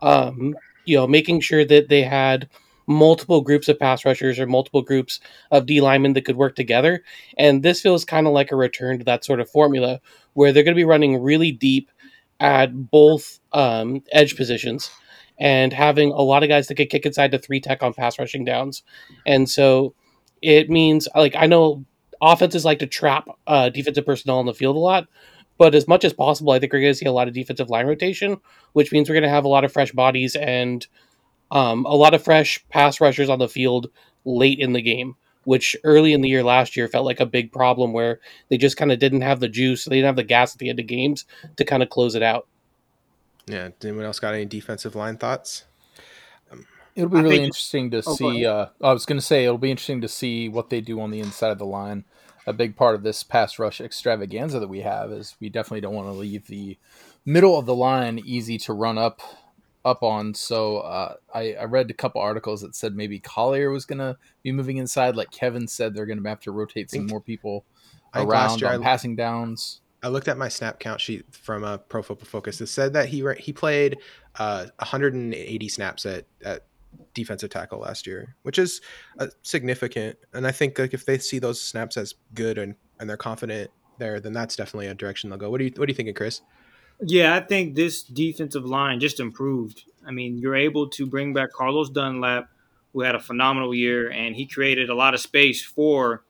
um, 0.00 0.56
you 0.84 0.96
know 0.96 1.06
making 1.06 1.40
sure 1.40 1.64
that 1.64 1.88
they 1.88 2.02
had 2.02 2.48
multiple 2.86 3.40
groups 3.40 3.68
of 3.68 3.78
pass 3.78 4.04
rushers 4.04 4.38
or 4.38 4.46
multiple 4.46 4.82
groups 4.82 5.20
of 5.50 5.66
D 5.66 5.80
linemen 5.80 6.12
that 6.12 6.24
could 6.24 6.36
work 6.36 6.54
together. 6.54 7.02
And 7.36 7.62
this 7.62 7.80
feels 7.80 8.04
kind 8.04 8.26
of 8.26 8.32
like 8.32 8.52
a 8.52 8.56
return 8.56 8.98
to 8.98 9.04
that 9.04 9.24
sort 9.24 9.40
of 9.40 9.50
formula 9.50 10.00
where 10.34 10.52
they're 10.52 10.62
going 10.62 10.74
to 10.74 10.80
be 10.80 10.84
running 10.84 11.20
really 11.22 11.52
deep 11.52 11.90
at 12.40 12.90
both 12.90 13.40
um, 13.52 14.02
edge 14.12 14.36
positions 14.36 14.90
and 15.38 15.72
having 15.72 16.12
a 16.12 16.22
lot 16.22 16.42
of 16.42 16.48
guys 16.48 16.68
that 16.68 16.76
could 16.76 16.90
kick 16.90 17.06
inside 17.06 17.30
to 17.32 17.38
three 17.38 17.60
tech 17.60 17.82
on 17.82 17.92
pass 17.92 18.18
rushing 18.18 18.44
downs. 18.44 18.82
And 19.26 19.48
so 19.48 19.94
it 20.42 20.70
means, 20.70 21.08
like, 21.14 21.34
I 21.36 21.46
know 21.46 21.84
offenses 22.20 22.64
like 22.64 22.78
to 22.78 22.86
trap 22.86 23.28
uh, 23.46 23.68
defensive 23.68 24.06
personnel 24.06 24.38
on 24.38 24.46
the 24.46 24.54
field 24.54 24.76
a 24.76 24.80
lot. 24.80 25.08
But 25.58 25.74
as 25.74 25.88
much 25.88 26.04
as 26.04 26.12
possible, 26.12 26.52
I 26.52 26.58
think 26.58 26.72
we're 26.72 26.80
going 26.80 26.92
to 26.92 26.98
see 26.98 27.06
a 27.06 27.12
lot 27.12 27.28
of 27.28 27.34
defensive 27.34 27.70
line 27.70 27.86
rotation, 27.86 28.36
which 28.74 28.92
means 28.92 29.08
we're 29.08 29.14
going 29.14 29.22
to 29.22 29.30
have 29.30 29.46
a 29.46 29.48
lot 29.48 29.64
of 29.64 29.72
fresh 29.72 29.90
bodies 29.90 30.36
and 30.36 30.86
um, 31.50 31.84
a 31.86 31.94
lot 31.94 32.14
of 32.14 32.22
fresh 32.22 32.64
pass 32.68 33.00
rushers 33.00 33.28
on 33.28 33.38
the 33.38 33.48
field 33.48 33.90
late 34.24 34.58
in 34.58 34.72
the 34.72 34.82
game 34.82 35.16
which 35.44 35.76
early 35.84 36.12
in 36.12 36.22
the 36.22 36.28
year 36.28 36.42
last 36.42 36.76
year 36.76 36.88
felt 36.88 37.04
like 37.06 37.20
a 37.20 37.24
big 37.26 37.52
problem 37.52 37.92
where 37.92 38.18
they 38.48 38.58
just 38.58 38.76
kind 38.76 38.90
of 38.90 38.98
didn't 38.98 39.20
have 39.20 39.38
the 39.38 39.48
juice, 39.48 39.84
they 39.84 39.94
didn't 39.94 40.06
have 40.06 40.16
the 40.16 40.24
gas 40.24 40.52
at 40.52 40.58
the 40.58 40.68
end 40.68 40.80
of 40.80 40.88
games 40.88 41.24
to 41.56 41.64
kind 41.64 41.84
of 41.84 41.88
close 41.88 42.16
it 42.16 42.22
out. 42.22 42.48
Yeah. 43.46 43.68
Did 43.78 43.90
anyone 43.90 44.06
else 44.06 44.18
got 44.18 44.34
any 44.34 44.44
defensive 44.44 44.96
line 44.96 45.16
thoughts? 45.18 45.62
It'll 46.96 47.08
be 47.10 47.18
I 47.18 47.20
really 47.20 47.36
think- 47.36 47.46
interesting 47.46 47.90
to 47.92 48.02
Oh, 48.04 48.16
see. 48.16 48.44
Uh, 48.44 48.66
I 48.82 48.92
was 48.92 49.06
going 49.06 49.20
to 49.20 49.24
say 49.24 49.44
it'll 49.44 49.56
be 49.56 49.70
interesting 49.70 50.00
to 50.00 50.08
see 50.08 50.48
what 50.48 50.68
they 50.68 50.80
do 50.80 51.00
on 51.00 51.12
the 51.12 51.20
inside 51.20 51.50
of 51.52 51.58
the 51.58 51.64
line. 51.64 52.04
A 52.44 52.52
big 52.52 52.74
part 52.74 52.96
of 52.96 53.04
this 53.04 53.22
pass 53.22 53.56
rush 53.56 53.80
extravaganza 53.80 54.58
that 54.58 54.66
we 54.68 54.80
have 54.80 55.12
is 55.12 55.36
we 55.38 55.48
definitely 55.48 55.80
don't 55.82 55.94
want 55.94 56.08
to 56.08 56.12
leave 56.12 56.48
the 56.48 56.76
middle 57.24 57.56
of 57.56 57.66
the 57.66 57.74
line 57.76 58.18
easy 58.18 58.58
to 58.58 58.72
run 58.72 58.98
up 58.98 59.20
up 59.86 60.02
on. 60.02 60.34
So 60.34 60.78
uh, 60.78 61.14
I, 61.32 61.54
I 61.54 61.64
read 61.64 61.88
a 61.90 61.94
couple 61.94 62.20
articles 62.20 62.60
that 62.62 62.74
said 62.74 62.96
maybe 62.96 63.20
Collier 63.20 63.70
was 63.70 63.86
going 63.86 64.00
to 64.00 64.18
be 64.42 64.50
moving 64.50 64.78
inside. 64.78 65.14
Like 65.16 65.30
Kevin 65.30 65.68
said, 65.68 65.94
they're 65.94 66.06
going 66.06 66.22
to 66.22 66.28
have 66.28 66.40
to 66.40 66.50
rotate 66.50 66.90
some 66.90 67.06
more 67.06 67.20
people 67.20 67.64
think 68.12 68.28
around 68.28 68.60
year 68.60 68.70
on 68.70 68.80
I- 68.80 68.84
passing 68.84 69.16
downs. 69.16 69.80
I 70.02 70.08
looked 70.08 70.28
at 70.28 70.36
my 70.36 70.48
snap 70.48 70.78
count 70.78 71.00
sheet 71.00 71.24
from 71.32 71.64
uh, 71.64 71.78
Pro 71.78 72.02
Football 72.02 72.26
Focus. 72.26 72.60
It 72.60 72.66
said 72.66 72.92
that 72.92 73.08
he 73.08 73.24
he 73.38 73.52
played 73.52 73.96
uh, 74.38 74.66
180 74.78 75.68
snaps 75.68 76.04
at, 76.04 76.26
at 76.44 76.64
defensive 77.14 77.50
tackle 77.50 77.80
last 77.80 78.06
year, 78.06 78.36
which 78.42 78.58
is 78.58 78.82
uh, 79.18 79.28
significant. 79.42 80.18
And 80.32 80.46
I 80.46 80.52
think 80.52 80.78
like 80.78 80.94
if 80.94 81.06
they 81.06 81.18
see 81.18 81.38
those 81.38 81.60
snaps 81.60 81.96
as 81.96 82.14
good 82.34 82.58
and, 82.58 82.74
and 83.00 83.08
they're 83.08 83.16
confident 83.16 83.70
there, 83.98 84.20
then 84.20 84.32
that's 84.32 84.54
definitely 84.54 84.88
a 84.88 84.94
direction 84.94 85.30
they'll 85.30 85.38
go. 85.38 85.50
What 85.50 85.58
do 85.58 85.64
you 85.64 85.72
what 85.76 85.88
are 85.88 85.90
you 85.90 85.96
thinking, 85.96 86.14
Chris? 86.14 86.42
Yeah, 87.00 87.36
I 87.36 87.40
think 87.40 87.74
this 87.74 88.02
defensive 88.02 88.64
line 88.64 89.00
just 89.00 89.20
improved. 89.20 89.84
I 90.06 90.10
mean, 90.12 90.38
you're 90.38 90.56
able 90.56 90.88
to 90.90 91.06
bring 91.06 91.32
back 91.34 91.52
Carlos 91.52 91.90
Dunlap, 91.90 92.48
who 92.92 93.00
had 93.02 93.14
a 93.14 93.20
phenomenal 93.20 93.74
year, 93.74 94.10
and 94.10 94.34
he 94.34 94.46
created 94.46 94.88
a 94.88 94.94
lot 94.94 95.12
of 95.14 95.20
space 95.20 95.62
for 95.62 96.24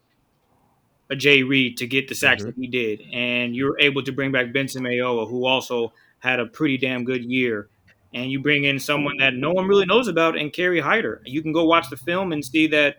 a 1.08 1.14
Jay 1.14 1.44
Reed 1.44 1.76
to 1.76 1.86
get 1.86 2.08
the 2.08 2.14
sacks 2.16 2.42
Mhm. 2.42 2.46
that 2.46 2.54
he 2.56 2.66
did. 2.66 3.02
And 3.12 3.54
you're 3.54 3.78
able 3.78 4.02
to 4.02 4.10
bring 4.12 4.32
back 4.32 4.52
Benson 4.52 4.82
Mayowa, 4.82 5.28
who 5.28 5.46
also 5.46 5.92
had 6.18 6.40
a 6.40 6.46
pretty 6.46 6.78
damn 6.78 7.04
good 7.04 7.24
year. 7.24 7.68
And 8.12 8.32
you 8.32 8.40
bring 8.40 8.64
in 8.64 8.80
someone 8.80 9.18
that 9.18 9.34
no 9.34 9.52
one 9.52 9.68
really 9.68 9.86
knows 9.86 10.08
about 10.08 10.36
and 10.36 10.52
Kerry 10.52 10.80
Hyder. 10.80 11.22
You 11.24 11.42
can 11.42 11.52
go 11.52 11.64
watch 11.64 11.90
the 11.90 11.96
film 11.96 12.32
and 12.32 12.44
see 12.44 12.66
that, 12.68 12.96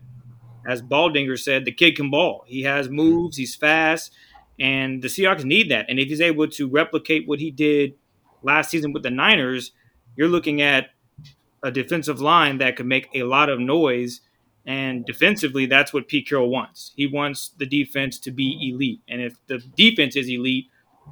as 0.65 0.81
Baldinger 0.81 1.37
said, 1.37 1.65
the 1.65 1.71
kid 1.73 1.97
can 1.97 2.09
ball. 2.09 2.45
He 2.47 2.61
has 2.63 2.87
moves, 2.87 3.35
he's 3.35 3.55
fast, 3.55 4.13
and 4.59 5.01
the 5.01 5.07
Seahawks 5.07 5.43
need 5.43 5.69
that. 5.71 5.85
And 5.89 5.99
if 5.99 6.07
he's 6.07 6.21
able 6.21 6.47
to 6.47 6.67
replicate 6.67 7.27
what 7.27 7.39
he 7.39 7.51
did 7.51 7.93
last 8.41 8.69
season 8.69 8.93
with 8.93 9.03
the 9.03 9.11
Niners, 9.11 9.71
you're 10.15 10.27
looking 10.27 10.61
at 10.61 10.89
a 11.63 11.71
defensive 11.71 12.21
line 12.21 12.57
that 12.59 12.75
could 12.75 12.85
make 12.85 13.09
a 13.13 13.23
lot 13.23 13.49
of 13.49 13.59
noise. 13.59 14.21
And 14.65 15.05
defensively, 15.05 15.65
that's 15.65 15.93
what 15.93 16.07
Pete 16.07 16.27
Carroll 16.27 16.49
wants. 16.49 16.91
He 16.95 17.07
wants 17.07 17.49
the 17.57 17.65
defense 17.65 18.19
to 18.19 18.31
be 18.31 18.71
elite. 18.73 19.01
And 19.07 19.21
if 19.21 19.35
the 19.47 19.59
defense 19.75 20.15
is 20.15 20.29
elite, 20.29 20.67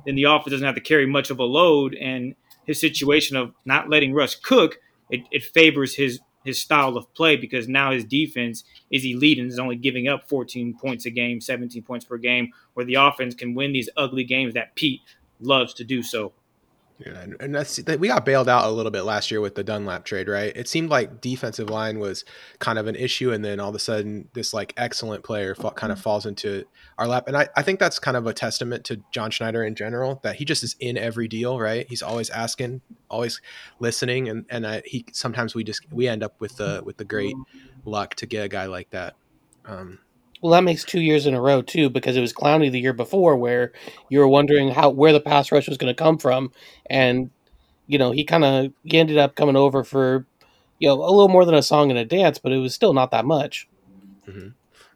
then 0.05 0.15
the 0.15 0.23
offense 0.23 0.51
doesn't 0.51 0.65
have 0.65 0.75
to 0.75 0.81
carry 0.81 1.05
much 1.05 1.29
of 1.29 1.39
a 1.39 1.43
load. 1.43 1.95
And 1.95 2.35
his 2.65 2.79
situation 2.79 3.37
of 3.37 3.53
not 3.63 3.89
letting 3.89 4.13
Russ 4.13 4.35
cook, 4.35 4.79
it, 5.09 5.21
it 5.31 5.43
favors 5.43 5.95
his 5.95 6.19
his 6.45 6.61
style 6.61 6.95
of 6.95 7.13
play 7.13 7.35
because 7.35 7.67
now 7.67 7.91
his 7.91 8.05
defense 8.05 8.63
is 8.91 9.03
elite 9.03 9.39
and 9.39 9.51
is 9.51 9.59
only 9.59 9.75
giving 9.75 10.07
up 10.07 10.29
14 10.29 10.77
points 10.79 11.05
a 11.05 11.09
game, 11.09 11.41
17 11.41 11.83
points 11.83 12.05
per 12.05 12.17
game, 12.17 12.51
where 12.73 12.85
the 12.85 12.95
offense 12.95 13.35
can 13.35 13.55
win 13.55 13.73
these 13.73 13.89
ugly 13.97 14.23
games 14.23 14.53
that 14.53 14.75
Pete 14.75 15.01
loves 15.39 15.73
to 15.73 15.83
do 15.83 16.01
so. 16.01 16.31
Yeah, 16.97 17.19
and- 17.19 17.35
and 17.41 17.53
that's 17.53 17.75
that 17.75 17.99
we 17.99 18.07
got 18.07 18.25
bailed 18.25 18.47
out 18.47 18.63
a 18.65 18.71
little 18.71 18.91
bit 18.91 19.01
last 19.03 19.29
year 19.29 19.41
with 19.41 19.55
the 19.55 19.65
Dunlap 19.65 20.05
trade, 20.05 20.29
right? 20.29 20.55
It 20.55 20.69
seemed 20.69 20.89
like 20.89 21.19
defensive 21.19 21.69
line 21.69 21.99
was 21.99 22.23
kind 22.59 22.79
of 22.79 22.87
an 22.87 22.95
issue, 22.95 23.33
and 23.33 23.43
then 23.43 23.59
all 23.59 23.67
of 23.67 23.75
a 23.75 23.79
sudden, 23.79 24.29
this 24.33 24.53
like 24.53 24.73
excellent 24.77 25.21
player 25.25 25.55
fa- 25.55 25.71
kind 25.71 25.91
of 25.91 25.99
falls 25.99 26.25
into 26.25 26.63
our 26.97 27.05
lap. 27.05 27.27
And 27.27 27.35
I, 27.35 27.49
I 27.57 27.63
think 27.63 27.81
that's 27.81 27.99
kind 27.99 28.15
of 28.15 28.27
a 28.27 28.33
testament 28.33 28.85
to 28.85 29.01
John 29.11 29.29
Schneider 29.29 29.61
in 29.65 29.75
general 29.75 30.21
that 30.23 30.37
he 30.37 30.45
just 30.45 30.63
is 30.63 30.77
in 30.79 30.97
every 30.97 31.27
deal, 31.27 31.59
right? 31.59 31.85
He's 31.89 32.01
always 32.01 32.29
asking, 32.29 32.79
always 33.09 33.41
listening, 33.79 34.29
and 34.29 34.45
and 34.49 34.65
I, 34.65 34.81
he 34.85 35.05
sometimes 35.11 35.53
we 35.53 35.65
just 35.65 35.81
we 35.91 36.07
end 36.07 36.23
up 36.23 36.39
with 36.39 36.55
the 36.55 36.81
with 36.85 36.95
the 36.95 37.05
great 37.05 37.35
luck 37.83 38.15
to 38.15 38.25
get 38.25 38.45
a 38.45 38.47
guy 38.47 38.67
like 38.67 38.91
that. 38.91 39.15
Um, 39.65 39.99
Well, 40.45 40.53
that 40.53 40.63
makes 40.63 40.83
two 40.83 41.01
years 41.01 41.25
in 41.25 41.33
a 41.33 41.41
row 41.41 41.63
too, 41.63 41.89
because 41.89 42.15
it 42.15 42.21
was 42.21 42.31
Clowney 42.31 42.71
the 42.71 42.79
year 42.79 42.93
before, 42.93 43.35
where 43.35 43.73
you 44.09 44.19
were 44.19 44.27
wondering 44.27 44.69
how 44.69 44.91
where 44.91 45.11
the 45.11 45.19
pass 45.19 45.51
rush 45.51 45.67
was 45.67 45.79
going 45.79 45.89
to 45.91 45.97
come 45.99 46.19
from, 46.19 46.51
and 46.87 47.31
you 47.87 47.97
know 47.97 48.11
he 48.11 48.23
kind 48.23 48.45
of 48.45 48.71
he 48.83 48.99
ended 48.99 49.17
up 49.17 49.33
coming 49.33 49.55
over 49.55 49.83
for 49.83 50.27
you 50.77 50.87
know 50.87 50.93
a 51.01 51.09
little 51.09 51.29
more 51.29 51.45
than 51.45 51.55
a 51.55 51.63
song 51.63 51.89
and 51.89 51.97
a 51.97 52.05
dance, 52.05 52.37
but 52.37 52.51
it 52.51 52.59
was 52.59 52.75
still 52.75 52.93
not 52.93 53.09
that 53.09 53.25
much. 53.25 53.67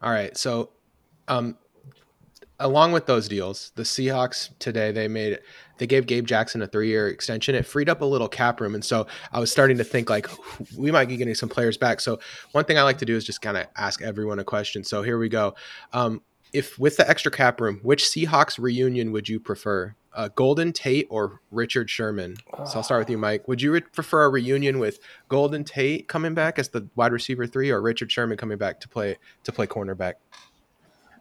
All 0.03 0.11
right. 0.11 0.37
So, 0.37 0.69
um, 1.27 1.57
along 2.59 2.91
with 2.91 3.07
those 3.07 3.27
deals, 3.27 3.71
the 3.73 3.81
Seahawks 3.81 4.51
today 4.59 4.91
they 4.91 5.07
made 5.07 5.39
they 5.79 5.87
gave 5.87 6.05
Gabe 6.05 6.27
Jackson 6.27 6.61
a 6.61 6.67
three 6.67 6.89
year 6.89 7.07
extension. 7.07 7.55
It 7.55 7.65
freed 7.65 7.89
up 7.89 8.01
a 8.01 8.05
little 8.05 8.27
cap 8.27 8.61
room, 8.61 8.75
and 8.75 8.85
so 8.85 9.07
I 9.31 9.39
was 9.39 9.51
starting 9.51 9.77
to 9.77 9.83
think 9.83 10.09
like 10.09 10.27
we 10.77 10.91
might 10.91 11.07
be 11.07 11.17
getting 11.17 11.35
some 11.35 11.49
players 11.49 11.77
back. 11.77 11.99
So 11.99 12.19
one 12.51 12.65
thing 12.65 12.77
I 12.77 12.83
like 12.83 12.99
to 12.99 13.05
do 13.05 13.15
is 13.15 13.25
just 13.25 13.41
kind 13.41 13.57
of 13.57 13.65
ask 13.75 14.01
everyone 14.01 14.39
a 14.39 14.43
question. 14.43 14.83
So 14.83 15.01
here 15.01 15.17
we 15.17 15.29
go. 15.29 15.55
Um, 15.93 16.21
if 16.53 16.77
with 16.79 16.97
the 16.97 17.09
extra 17.09 17.31
cap 17.31 17.61
room, 17.61 17.79
which 17.83 18.03
Seahawks 18.03 18.59
reunion 18.59 19.11
would 19.11 19.29
you 19.29 19.39
prefer? 19.39 19.95
Uh, 20.11 20.27
Golden 20.35 20.73
Tate 20.73 21.05
or 21.11 21.39
Richard 21.51 21.87
Sherman? 21.87 22.35
So 22.65 22.77
I'll 22.77 22.83
start 22.83 22.99
with 22.99 23.11
you, 23.11 23.17
Mike. 23.17 23.47
Would 23.47 23.61
you 23.61 23.71
re- 23.71 23.81
prefer 23.81 24.23
a 24.23 24.29
reunion 24.29 24.79
with 24.79 24.99
Golden 25.29 25.63
Tate 25.63 26.07
coming 26.07 26.33
back 26.33 26.57
as 26.57 26.69
the 26.69 26.87
wide 26.95 27.11
receiver 27.11 27.45
three, 27.45 27.69
or 27.69 27.79
Richard 27.79 28.11
Sherman 28.11 28.35
coming 28.35 28.57
back 28.57 28.79
to 28.81 28.89
play 28.89 29.17
to 29.43 29.51
play 29.51 29.67
cornerback? 29.67 30.13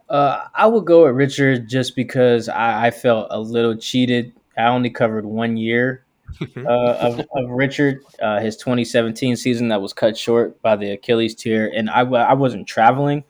Uh, 0.09 0.45
I 0.55 0.65
would 0.65 0.85
go 0.85 1.05
with 1.05 1.15
Richard 1.15 1.69
just 1.69 1.95
because 1.95 2.49
I, 2.49 2.87
I 2.87 2.91
felt 2.91 3.27
a 3.29 3.39
little 3.39 3.75
cheated. 3.77 4.33
I 4.59 4.69
only 4.69 4.89
covered 4.89 5.25
one 5.25 5.57
year 5.57 6.05
uh, 6.57 6.93
of, 6.99 7.19
of 7.19 7.49
Richard, 7.49 8.01
uh, 8.21 8.39
his 8.39 8.57
2017 8.57 9.35
season 9.35 9.69
that 9.69 9.81
was 9.81 9.93
cut 9.93 10.17
short 10.17 10.61
by 10.61 10.75
the 10.75 10.91
Achilles 10.91 11.35
tear, 11.35 11.71
and 11.73 11.89
I, 11.89 12.01
I 12.01 12.33
wasn't 12.33 12.67
traveling 12.67 13.23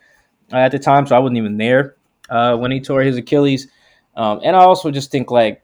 uh, 0.52 0.58
at 0.58 0.72
the 0.72 0.80
time, 0.80 1.08
so 1.08 1.16
I 1.16 1.20
wasn't 1.20 1.38
even 1.38 1.58
there 1.58 1.96
uh, 2.30 2.56
when 2.58 2.72
he 2.72 2.80
tore 2.80 3.02
his 3.02 3.18
Achilles. 3.18 3.68
Um, 4.16 4.42
and 4.44 4.56
I 4.56 4.60
also 4.60 4.92
just 4.92 5.12
think 5.12 5.32
like, 5.32 5.62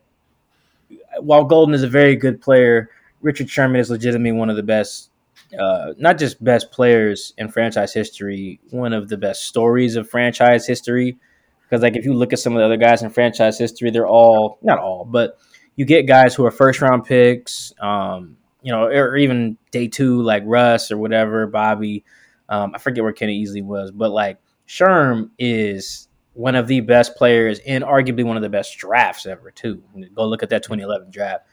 while 1.20 1.44
Golden 1.44 1.74
is 1.74 1.82
a 1.82 1.88
very 1.88 2.16
good 2.16 2.40
player, 2.40 2.90
Richard 3.20 3.50
Sherman 3.50 3.80
is 3.80 3.90
legitimately 3.90 4.38
one 4.38 4.50
of 4.50 4.56
the 4.56 4.62
best, 4.62 5.10
uh, 5.58 5.92
not 5.98 6.18
just 6.18 6.42
best 6.42 6.70
players 6.70 7.32
in 7.38 7.48
franchise 7.48 7.92
history, 7.92 8.60
one 8.70 8.92
of 8.92 9.08
the 9.08 9.16
best 9.16 9.44
stories 9.44 9.96
of 9.96 10.08
franchise 10.08 10.66
history. 10.66 11.16
Because 11.62 11.82
like 11.82 11.96
if 11.96 12.04
you 12.04 12.14
look 12.14 12.32
at 12.32 12.38
some 12.38 12.52
of 12.52 12.60
the 12.60 12.64
other 12.64 12.76
guys 12.76 13.02
in 13.02 13.10
franchise 13.10 13.58
history, 13.58 13.90
they're 13.90 14.06
all 14.06 14.58
not 14.62 14.78
all, 14.78 15.04
but 15.04 15.38
you 15.76 15.84
get 15.84 16.06
guys 16.06 16.34
who 16.34 16.44
are 16.44 16.50
first 16.50 16.80
round 16.80 17.04
picks, 17.04 17.72
um, 17.80 18.36
you 18.62 18.72
know, 18.72 18.84
or 18.84 19.16
even 19.16 19.56
day 19.70 19.86
two 19.86 20.22
like 20.22 20.42
Russ 20.46 20.90
or 20.90 20.98
whatever, 20.98 21.46
Bobby. 21.46 22.04
Um, 22.48 22.72
I 22.74 22.78
forget 22.78 23.04
where 23.04 23.12
Kenny 23.12 23.44
Easley 23.44 23.62
was, 23.62 23.90
but 23.90 24.10
like 24.10 24.38
Sherm 24.66 25.30
is 25.38 26.08
one 26.32 26.54
of 26.54 26.66
the 26.66 26.80
best 26.80 27.16
players 27.16 27.58
in 27.60 27.82
arguably 27.82 28.24
one 28.24 28.36
of 28.36 28.42
the 28.42 28.48
best 28.48 28.76
drafts 28.78 29.26
ever 29.26 29.50
too. 29.50 29.82
Go 30.14 30.26
look 30.26 30.42
at 30.42 30.50
that 30.50 30.62
2011 30.62 31.10
draft. 31.10 31.46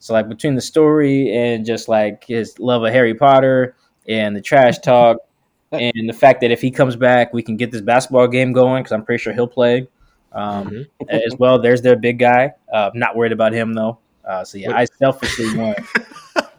So 0.00 0.12
like 0.12 0.28
between 0.28 0.54
the 0.54 0.60
story 0.60 1.34
and 1.34 1.64
just 1.64 1.88
like 1.88 2.24
his 2.24 2.58
love 2.58 2.84
of 2.84 2.92
Harry 2.92 3.14
Potter 3.14 3.74
and 4.08 4.36
the 4.36 4.40
trash 4.40 4.78
talk 4.78 5.18
and 5.72 6.08
the 6.08 6.12
fact 6.12 6.40
that 6.40 6.50
if 6.50 6.60
he 6.60 6.70
comes 6.70 6.96
back, 6.96 7.32
we 7.32 7.42
can 7.42 7.56
get 7.56 7.70
this 7.70 7.82
basketball 7.82 8.28
game 8.28 8.52
going 8.52 8.82
because 8.82 8.92
I'm 8.92 9.04
pretty 9.04 9.22
sure 9.22 9.32
he'll 9.32 9.48
play 9.48 9.88
um, 10.32 10.68
Mhm. 10.68 10.86
as 11.08 11.34
well. 11.38 11.58
There's 11.60 11.82
their 11.82 11.96
big 11.96 12.18
guy. 12.18 12.52
Uh, 12.72 12.90
not 12.94 13.16
worried 13.16 13.32
about 13.32 13.52
him 13.52 13.72
though. 13.74 13.98
Uh, 14.28 14.44
so 14.44 14.58
yeah, 14.58 14.76
I 14.76 14.84
selfishly 14.84 15.54
want. 15.56 15.78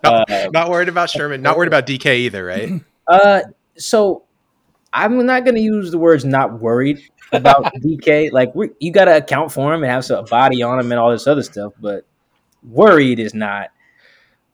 not, 0.04 0.30
Uh, 0.32 0.50
not 0.52 0.70
worried 0.70 0.90
about 0.90 1.10
Sherman. 1.10 1.42
Not 1.42 1.56
worried 1.58 1.68
about 1.68 1.86
DK 1.86 2.16
either, 2.18 2.44
right? 2.46 2.72
Uh, 3.08 3.42
so 3.76 4.22
I'm 4.94 5.26
not 5.26 5.44
going 5.44 5.56
to 5.56 5.62
use 5.62 5.90
the 5.90 5.98
words 5.98 6.24
"not 6.26 6.60
worried" 6.60 7.00
about 7.32 7.74
DK. 7.84 8.32
Like 8.32 8.54
we, 8.54 8.70
you 8.80 8.92
got 8.92 9.06
to 9.06 9.18
account 9.18 9.52
for 9.52 9.74
him 9.74 9.82
and 9.82 9.92
have 9.92 10.06
some 10.06 10.26
body 10.26 10.62
on 10.62 10.80
him 10.80 10.92
and 10.92 11.00
all 11.00 11.10
this 11.12 11.26
other 11.26 11.42
stuff. 11.42 11.74
But 11.82 12.06
worried 12.62 13.18
is 13.20 13.34
not 13.34 13.70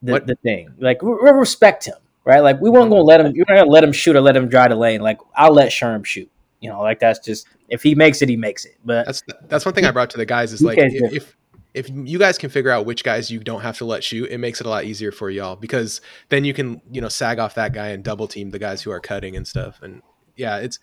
the, 0.01 0.13
What- 0.13 0.27
the 0.27 0.35
thing. 0.35 0.69
Like 0.79 1.01
we, 1.01 1.09
we 1.21 1.29
respect 1.31 1.83
him, 1.83 1.95
right? 2.23 2.39
Like 2.39 2.61
we 2.61 2.69
won't 2.69 2.89
gonna 2.89 3.01
let 3.01 3.19
him. 3.19 3.35
You're 3.35 3.45
not 3.49 3.57
gonna 3.57 3.69
let 3.71 3.83
him 3.83 3.91
shoot 3.91 4.15
or 4.15 4.21
let 4.21 4.37
him 4.37 4.47
drive 4.47 4.69
the 4.69 4.77
lane. 4.77 5.01
Like 5.01 5.17
I'll 5.35 5.53
let 5.53 5.69
Sherm 5.69 6.05
shoot. 6.05 6.31
You 6.65 6.71
know, 6.71 6.81
like 6.81 6.99
that's 6.99 7.19
just 7.19 7.47
if 7.69 7.83
he 7.83 7.93
makes 7.93 8.23
it, 8.23 8.29
he 8.29 8.35
makes 8.35 8.65
it. 8.65 8.75
But 8.83 9.05
That's 9.05 9.21
that's 9.43 9.65
one 9.65 9.75
thing 9.75 9.85
I 9.85 9.91
brought 9.91 10.09
to 10.09 10.17
the 10.17 10.25
guys 10.25 10.51
is 10.51 10.63
like 10.63 10.79
if, 10.79 11.13
if 11.13 11.37
if 11.75 11.89
you 11.89 12.17
guys 12.17 12.39
can 12.39 12.49
figure 12.49 12.71
out 12.71 12.87
which 12.87 13.03
guys 13.03 13.29
you 13.29 13.39
don't 13.39 13.61
have 13.61 13.77
to 13.77 13.85
let 13.85 14.03
shoot, 14.03 14.31
it 14.31 14.39
makes 14.39 14.59
it 14.59 14.65
a 14.65 14.69
lot 14.69 14.85
easier 14.85 15.11
for 15.11 15.29
y'all 15.29 15.55
because 15.55 16.01
then 16.29 16.43
you 16.43 16.55
can 16.55 16.81
you 16.91 17.01
know 17.01 17.07
sag 17.07 17.37
off 17.37 17.53
that 17.53 17.71
guy 17.71 17.89
and 17.89 18.03
double 18.03 18.27
team 18.27 18.49
the 18.49 18.57
guys 18.57 18.81
who 18.81 18.89
are 18.89 18.99
cutting 18.99 19.35
and 19.35 19.47
stuff. 19.47 19.79
And 19.83 20.01
yeah, 20.35 20.57
it's 20.57 20.79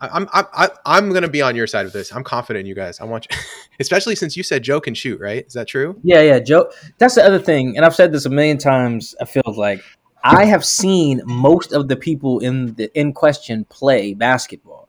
I'm 0.00 0.28
I'm 0.32 0.68
I'm 0.84 1.12
gonna 1.12 1.28
be 1.28 1.42
on 1.42 1.56
your 1.56 1.66
side 1.66 1.86
of 1.86 1.92
this. 1.92 2.12
I'm 2.12 2.22
confident 2.22 2.60
in 2.60 2.66
you 2.66 2.76
guys. 2.76 3.00
I 3.00 3.04
want 3.04 3.26
you, 3.28 3.36
especially 3.80 4.14
since 4.14 4.36
you 4.36 4.44
said 4.44 4.62
Joe 4.62 4.80
can 4.80 4.94
shoot, 4.94 5.20
right? 5.20 5.44
Is 5.44 5.54
that 5.54 5.66
true? 5.66 5.98
Yeah, 6.04 6.20
yeah, 6.20 6.38
Joe. 6.38 6.70
That's 6.98 7.16
the 7.16 7.24
other 7.24 7.40
thing, 7.40 7.76
and 7.76 7.84
I've 7.84 7.96
said 7.96 8.12
this 8.12 8.26
a 8.26 8.30
million 8.30 8.58
times. 8.58 9.16
I 9.20 9.24
feel 9.24 9.42
like 9.56 9.82
I 10.22 10.44
have 10.44 10.64
seen 10.64 11.22
most 11.24 11.72
of 11.72 11.88
the 11.88 11.96
people 11.96 12.40
in 12.40 12.74
the 12.74 12.92
in 12.98 13.12
question 13.12 13.64
play 13.66 14.12
basketball. 14.12 14.85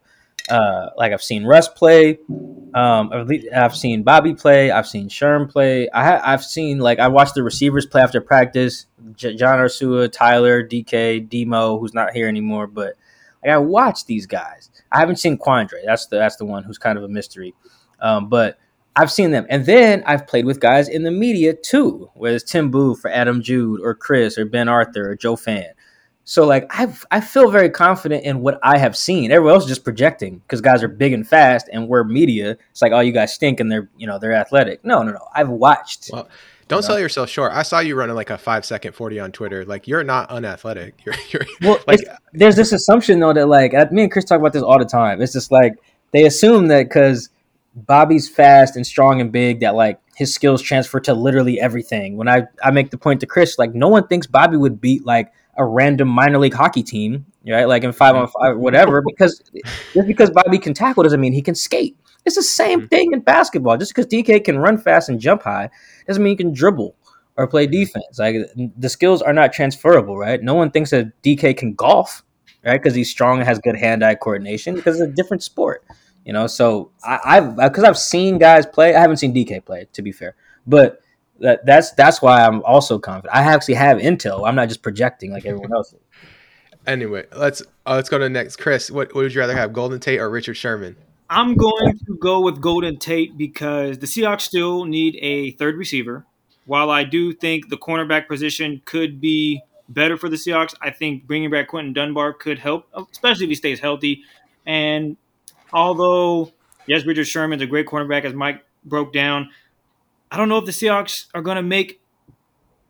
Uh, 0.49 0.89
like 0.97 1.11
I've 1.11 1.23
seen 1.23 1.45
Russ 1.45 1.67
play. 1.67 2.19
Um, 2.73 3.11
I've 3.53 3.75
seen 3.75 4.03
Bobby 4.03 4.33
play. 4.33 4.71
I've 4.71 4.87
seen 4.87 5.09
Sherm 5.09 5.49
play. 5.49 5.89
I 5.89 6.03
ha- 6.03 6.21
I've 6.23 6.43
seen 6.43 6.79
like 6.79 6.99
I 6.99 7.07
watched 7.07 7.35
the 7.35 7.43
receivers 7.43 7.85
play 7.85 8.01
after 8.01 8.21
practice. 8.21 8.85
J- 9.15 9.35
John 9.35 9.59
Ursua, 9.59 10.11
Tyler, 10.11 10.63
DK, 10.63 11.27
Demo, 11.27 11.79
who's 11.79 11.93
not 11.93 12.13
here 12.13 12.27
anymore, 12.27 12.67
but 12.67 12.95
like, 13.43 13.53
I 13.53 13.57
watched 13.57 14.07
these 14.07 14.25
guys. 14.25 14.69
I 14.91 14.99
haven't 14.99 15.17
seen 15.17 15.37
Quandre. 15.37 15.83
That's 15.85 16.07
the 16.07 16.17
that's 16.17 16.37
the 16.37 16.45
one 16.45 16.63
who's 16.63 16.77
kind 16.77 16.97
of 16.97 17.03
a 17.03 17.09
mystery. 17.09 17.53
Um, 17.99 18.29
but 18.29 18.57
I've 18.95 19.11
seen 19.11 19.31
them, 19.31 19.45
and 19.49 19.65
then 19.65 20.03
I've 20.05 20.25
played 20.27 20.45
with 20.45 20.59
guys 20.59 20.87
in 20.87 21.03
the 21.03 21.11
media 21.11 21.53
too, 21.53 22.09
whether 22.15 22.35
it's 22.35 22.49
Tim 22.49 22.71
Boo 22.71 22.95
for 22.95 23.11
Adam 23.11 23.41
Jude 23.41 23.81
or 23.81 23.93
Chris 23.93 24.37
or 24.37 24.45
Ben 24.45 24.67
Arthur 24.69 25.11
or 25.11 25.15
Joe 25.15 25.35
Fann. 25.35 25.73
So 26.29 26.45
like 26.45 26.67
I 26.69 26.93
I 27.09 27.21
feel 27.21 27.49
very 27.49 27.69
confident 27.69 28.25
in 28.25 28.41
what 28.41 28.59
I 28.61 28.77
have 28.77 28.97
seen. 28.97 29.31
Everyone 29.31 29.53
else 29.53 29.63
is 29.63 29.69
just 29.69 29.85
projecting 29.85 30.39
because 30.39 30.59
guys 30.59 30.83
are 30.83 30.89
big 30.89 31.13
and 31.13 31.25
fast, 31.25 31.69
and 31.71 31.87
we're 31.87 32.03
media. 32.03 32.57
It's 32.69 32.81
like 32.81 32.91
oh 32.91 32.99
you 32.99 33.13
guys 33.13 33.33
stink 33.33 33.61
and 33.61 33.71
they're 33.71 33.87
you 33.95 34.05
know 34.07 34.19
they're 34.19 34.33
athletic. 34.33 34.83
No 34.83 35.03
no 35.03 35.13
no. 35.13 35.25
I've 35.33 35.47
watched. 35.47 36.09
Well, 36.11 36.27
don't 36.67 36.79
You 36.79 36.81
know? 36.81 36.87
sell 36.87 36.99
yourself 36.99 37.29
short. 37.29 37.53
I 37.53 37.63
saw 37.63 37.79
you 37.79 37.95
running 37.95 38.17
like 38.17 38.29
a 38.29 38.37
five 38.37 38.65
second 38.65 38.91
forty 38.91 39.21
on 39.21 39.31
Twitter. 39.31 39.63
Like 39.63 39.87
you're 39.87 40.03
not 40.03 40.29
unathletic. 40.29 40.95
You're 41.05 41.15
you're 41.29 41.45
Well, 41.61 41.79
like 41.87 42.01
there's 42.33 42.57
this 42.57 42.73
assumption 42.73 43.21
though 43.21 43.31
that 43.31 43.47
like 43.47 43.71
me 43.93 44.03
and 44.03 44.11
Chris 44.11 44.25
talk 44.25 44.41
about 44.41 44.51
this 44.51 44.63
all 44.63 44.77
the 44.79 44.83
time. 44.85 45.21
It's 45.21 45.31
just 45.31 45.49
like 45.49 45.75
they 46.11 46.25
assume 46.25 46.67
that 46.67 46.89
because 46.89 47.29
Bobby's 47.73 48.27
fast 48.27 48.75
and 48.75 48.85
strong 48.85 49.21
and 49.21 49.31
big 49.31 49.61
that 49.61 49.75
like 49.75 49.97
his 50.17 50.33
skills 50.33 50.61
transfer 50.61 50.99
to 50.99 51.13
literally 51.13 51.57
everything. 51.61 52.17
When 52.17 52.27
I 52.27 52.47
I 52.61 52.71
make 52.71 52.91
the 52.91 52.97
point 52.97 53.21
to 53.21 53.27
Chris, 53.27 53.57
like 53.57 53.73
no 53.73 53.87
one 53.87 54.07
thinks 54.07 54.27
Bobby 54.27 54.57
would 54.57 54.81
beat 54.81 55.05
like 55.05 55.31
a 55.57 55.65
random 55.65 56.07
minor 56.07 56.37
league 56.37 56.53
hockey 56.53 56.83
team, 56.83 57.25
right? 57.47 57.65
Like 57.65 57.83
in 57.83 57.91
five 57.91 58.15
on 58.15 58.27
five, 58.27 58.53
mm-hmm. 58.53 58.61
whatever. 58.61 59.01
Because 59.01 59.41
just 59.93 60.07
because 60.07 60.29
Bobby 60.29 60.59
can 60.59 60.73
tackle 60.73 61.03
doesn't 61.03 61.19
mean 61.19 61.33
he 61.33 61.41
can 61.41 61.55
skate. 61.55 61.97
It's 62.25 62.35
the 62.35 62.43
same 62.43 62.81
mm-hmm. 62.81 62.87
thing 62.87 63.13
in 63.13 63.21
basketball. 63.21 63.77
Just 63.77 63.93
because 63.93 64.05
DK 64.05 64.43
can 64.43 64.59
run 64.59 64.77
fast 64.77 65.09
and 65.09 65.19
jump 65.19 65.43
high 65.43 65.69
doesn't 66.07 66.21
mean 66.21 66.31
he 66.31 66.35
can 66.37 66.53
dribble 66.53 66.95
or 67.35 67.47
play 67.47 67.65
mm-hmm. 67.65 67.71
defense. 67.71 68.19
Like 68.19 68.35
the 68.55 68.89
skills 68.89 69.21
are 69.21 69.33
not 69.33 69.53
transferable, 69.53 70.17
right? 70.17 70.41
No 70.41 70.53
one 70.53 70.71
thinks 70.71 70.91
that 70.91 71.21
DK 71.23 71.57
can 71.57 71.73
golf, 71.73 72.23
right? 72.63 72.81
Because 72.81 72.95
he's 72.95 73.09
strong 73.09 73.39
and 73.39 73.47
has 73.47 73.59
good 73.59 73.77
hand-eye 73.77 74.15
coordination. 74.15 74.75
Because 74.75 74.99
it's 74.99 75.09
a 75.09 75.13
different 75.13 75.43
sport, 75.43 75.83
you 76.25 76.33
know. 76.33 76.47
So 76.47 76.91
I, 77.03 77.19
I've 77.25 77.55
because 77.55 77.83
I've 77.83 77.97
seen 77.97 78.37
guys 78.37 78.65
play. 78.65 78.95
I 78.95 78.99
haven't 78.99 79.17
seen 79.17 79.33
DK 79.33 79.65
play, 79.65 79.87
to 79.93 80.01
be 80.01 80.11
fair, 80.11 80.35
but 80.67 81.01
that, 81.39 81.65
that's 81.65 81.91
that's 81.91 82.21
why 82.21 82.45
I'm 82.45 82.63
also 82.63 82.99
confident. 82.99 83.35
I 83.35 83.41
actually 83.41 83.75
have 83.75 83.97
intel. 83.97 84.47
I'm 84.47 84.55
not 84.55 84.67
just 84.67 84.81
projecting 84.81 85.31
like 85.31 85.45
everyone 85.45 85.73
else. 85.73 85.93
Is. 85.93 85.99
anyway. 86.87 87.25
Let's 87.35 87.61
uh, 87.85 87.95
let's 87.95 88.09
go 88.09 88.17
to 88.17 88.23
the 88.23 88.29
next. 88.29 88.55
Chris, 88.55 88.89
what, 88.89 89.13
what 89.13 89.23
would 89.23 89.33
you 89.33 89.41
rather 89.41 89.55
have, 89.55 89.73
Golden 89.73 89.99
Tate 89.99 90.19
or 90.19 90.29
Richard 90.29 90.55
Sherman? 90.55 90.95
I'm 91.29 91.55
going 91.55 91.97
to 92.05 92.15
go 92.15 92.39
with 92.39 92.61
Golden 92.61 92.97
Tate 92.97 93.37
because 93.37 93.99
the 93.99 94.07
Seahawks 94.07 94.41
still 94.41 94.85
need 94.85 95.17
a 95.21 95.51
third 95.51 95.75
receiver. 95.75 96.25
While 96.65 96.89
I 96.89 97.03
do 97.03 97.33
think 97.33 97.69
the 97.69 97.77
cornerback 97.77 98.27
position 98.27 98.81
could 98.85 99.21
be 99.21 99.61
better 99.89 100.17
for 100.17 100.29
the 100.29 100.35
Seahawks, 100.35 100.73
I 100.81 100.89
think 100.89 101.27
bringing 101.27 101.49
back 101.49 101.69
Quinton 101.69 101.93
Dunbar 101.93 102.33
could 102.33 102.59
help, 102.59 102.87
especially 103.11 103.45
if 103.45 103.49
he 103.49 103.55
stays 103.55 103.79
healthy. 103.79 104.23
And 104.65 105.17
although, 105.71 106.51
yes, 106.85 107.05
Richard 107.05 107.27
Sherman's 107.27 107.61
a 107.61 107.67
great 107.67 107.87
cornerback, 107.87 108.23
as 108.25 108.33
Mike 108.33 108.65
broke 108.85 109.13
down, 109.13 109.49
I 110.31 110.37
don't 110.37 110.49
know 110.49 110.57
if 110.57 110.65
the 110.65 110.71
Seahawks 110.71 111.27
are 111.33 111.41
going 111.41 111.55
to 111.55 111.63
make, 111.63 112.01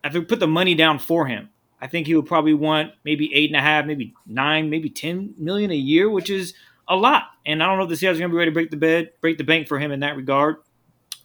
if 0.03 0.13
they 0.13 0.21
put 0.21 0.39
the 0.39 0.47
money 0.47 0.75
down 0.75 0.99
for 0.99 1.27
him. 1.27 1.49
I 1.79 1.87
think 1.87 2.07
he 2.07 2.15
would 2.15 2.25
probably 2.25 2.55
want 2.55 2.93
maybe 3.05 3.31
eight 3.35 3.51
and 3.51 3.55
a 3.55 3.61
half, 3.61 3.85
maybe 3.85 4.13
nine, 4.25 4.69
maybe 4.69 4.89
ten 4.89 5.35
million 5.37 5.69
a 5.69 5.75
year, 5.75 6.09
which 6.09 6.29
is 6.29 6.55
a 6.87 6.95
lot. 6.95 7.25
And 7.45 7.61
I 7.61 7.67
don't 7.67 7.77
know 7.77 7.83
if 7.83 7.89
the 7.89 7.95
Seahawks 7.95 8.15
are 8.15 8.19
going 8.19 8.29
to 8.31 8.33
be 8.33 8.37
ready 8.37 8.51
to 8.51 8.53
break 8.53 8.71
the 8.71 8.77
bed, 8.77 9.11
break 9.21 9.37
the 9.37 9.43
bank 9.43 9.67
for 9.67 9.77
him 9.77 9.91
in 9.91 9.99
that 9.99 10.15
regard. 10.15 10.57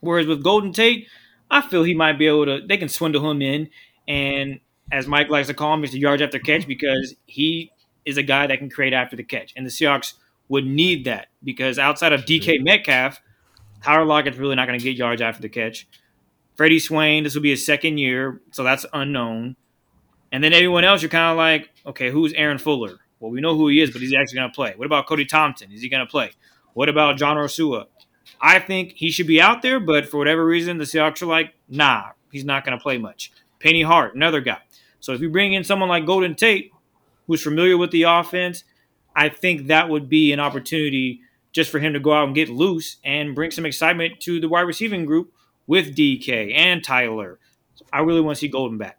Whereas 0.01 0.27
with 0.27 0.43
Golden 0.43 0.73
Tate, 0.73 1.09
I 1.51 1.63
feel 1.63 1.85
he 1.85 1.95
might 1.95 2.19
be 2.19 2.27
able 2.27 2.45
to. 2.47 2.61
They 2.67 2.77
can 2.77 2.89
swindle 2.89 3.31
him 3.31 3.41
in, 3.41 3.71
and 4.07 4.61
as 4.91 5.07
Mike 5.07 5.31
likes 5.31 5.49
to 5.49 5.55
call 5.55 5.73
him, 5.75 5.85
it's 5.85 5.95
Mr. 5.95 6.01
Yards 6.01 6.23
after 6.23 6.39
catch 6.39 6.67
because 6.67 7.15
he 7.27 7.71
is 8.05 8.17
a 8.17 8.23
guy 8.23 8.47
that 8.47 8.59
can 8.59 8.69
create 8.69 8.93
after 8.93 9.17
the 9.17 9.23
catch, 9.23 9.53
and 9.57 9.65
the 9.65 9.71
Seahawks 9.71 10.15
would 10.49 10.67
need 10.67 11.05
that 11.05 11.29
because 11.43 11.79
outside 11.79 12.13
of 12.13 12.23
DK 12.23 12.63
Metcalf, 12.63 13.21
Tyler 13.83 14.05
Lockett's 14.05 14.39
really 14.39 14.55
not 14.55 14.67
going 14.67 14.79
to 14.79 14.85
get 14.85 14.97
yards 14.97 15.23
after 15.23 15.41
the 15.41 15.49
catch. 15.49 15.89
Freddie 16.57 16.79
Swain, 16.79 17.25
this 17.25 17.35
will 17.35 17.43
be 17.43 17.51
his 17.51 17.65
second 17.65 17.99
year, 17.99 18.41
so 18.51 18.63
that's 18.63 18.87
unknown. 18.93 19.57
And 20.31 20.43
then 20.43 20.53
everyone 20.53 20.85
else, 20.85 21.03
you're 21.03 21.09
kind 21.09 21.31
of 21.31 21.37
like, 21.37 21.71
okay, 21.87 22.11
who's 22.11 22.33
Aaron 22.35 22.59
Fuller? 22.59 22.99
Well, 23.21 23.31
we 23.31 23.41
know 23.41 23.57
who 23.57 23.69
he 23.69 23.81
is, 23.81 23.91
but 23.91 24.01
he's 24.01 24.15
actually 24.15 24.39
going 24.39 24.51
to 24.51 24.55
play. 24.55 24.75
What 24.77 24.87
about 24.87 25.07
Cody 25.07 25.25
Thompson? 25.25 25.71
Is 25.73 25.83
he 25.83 25.89
going 25.89 26.05
to 26.05 26.11
play? 26.11 26.33
What 26.75 26.89
about 26.89 27.17
John 27.17 27.37
Ursua? 27.37 27.87
I 28.41 28.59
think 28.59 28.93
he 28.93 29.11
should 29.11 29.27
be 29.27 29.41
out 29.41 29.63
there, 29.63 29.79
but 29.79 30.09
for 30.09 30.17
whatever 30.19 30.45
reason, 30.45 30.79
the 30.79 30.85
Seahawks 30.85 31.23
are 31.23 31.27
like, 31.27 31.55
nah, 31.69 32.11
he's 32.31 32.45
not 32.45 32.65
going 32.65 32.77
to 32.77 32.83
play 32.83 32.99
much. 32.99 33.33
Penny 33.61 33.83
Hart, 33.83 34.15
another 34.15 34.41
guy. 34.41 34.59
So 35.01 35.13
if 35.13 35.21
you 35.21 35.31
bring 35.31 35.53
in 35.53 35.65
someone 35.65 35.89
like 35.89 36.07
Golden 36.07 36.35
Tate, 36.35 36.73
who's 37.27 37.43
familiar 37.43 37.77
with 37.77 37.91
the 37.91 38.05
offense, 38.05 38.65
I 39.15 39.29
think 39.29 39.69
that 39.69 39.89
would 39.89 40.09
be 40.09 40.33
an 40.33 40.41
opportunity 40.41 41.21
just 41.53 41.71
for 41.71 41.79
him 41.79 41.93
to 41.93 42.01
go 42.01 42.13
out 42.13 42.27
and 42.27 42.35
get 42.35 42.49
loose 42.49 42.97
and 43.05 43.35
bring 43.35 43.51
some 43.51 43.67
excitement 43.67 44.21
to 44.21 44.41
the 44.41 44.49
wide 44.49 44.63
receiving 44.63 45.05
group 45.05 45.33
with 45.73 45.97
DK 45.97 46.55
and 46.55 46.85
Tyler. 46.85 47.39
I 47.91 48.01
really 48.01 48.21
want 48.21 48.37
to 48.37 48.41
see 48.41 48.49
Golden 48.49 48.77
back. 48.77 48.99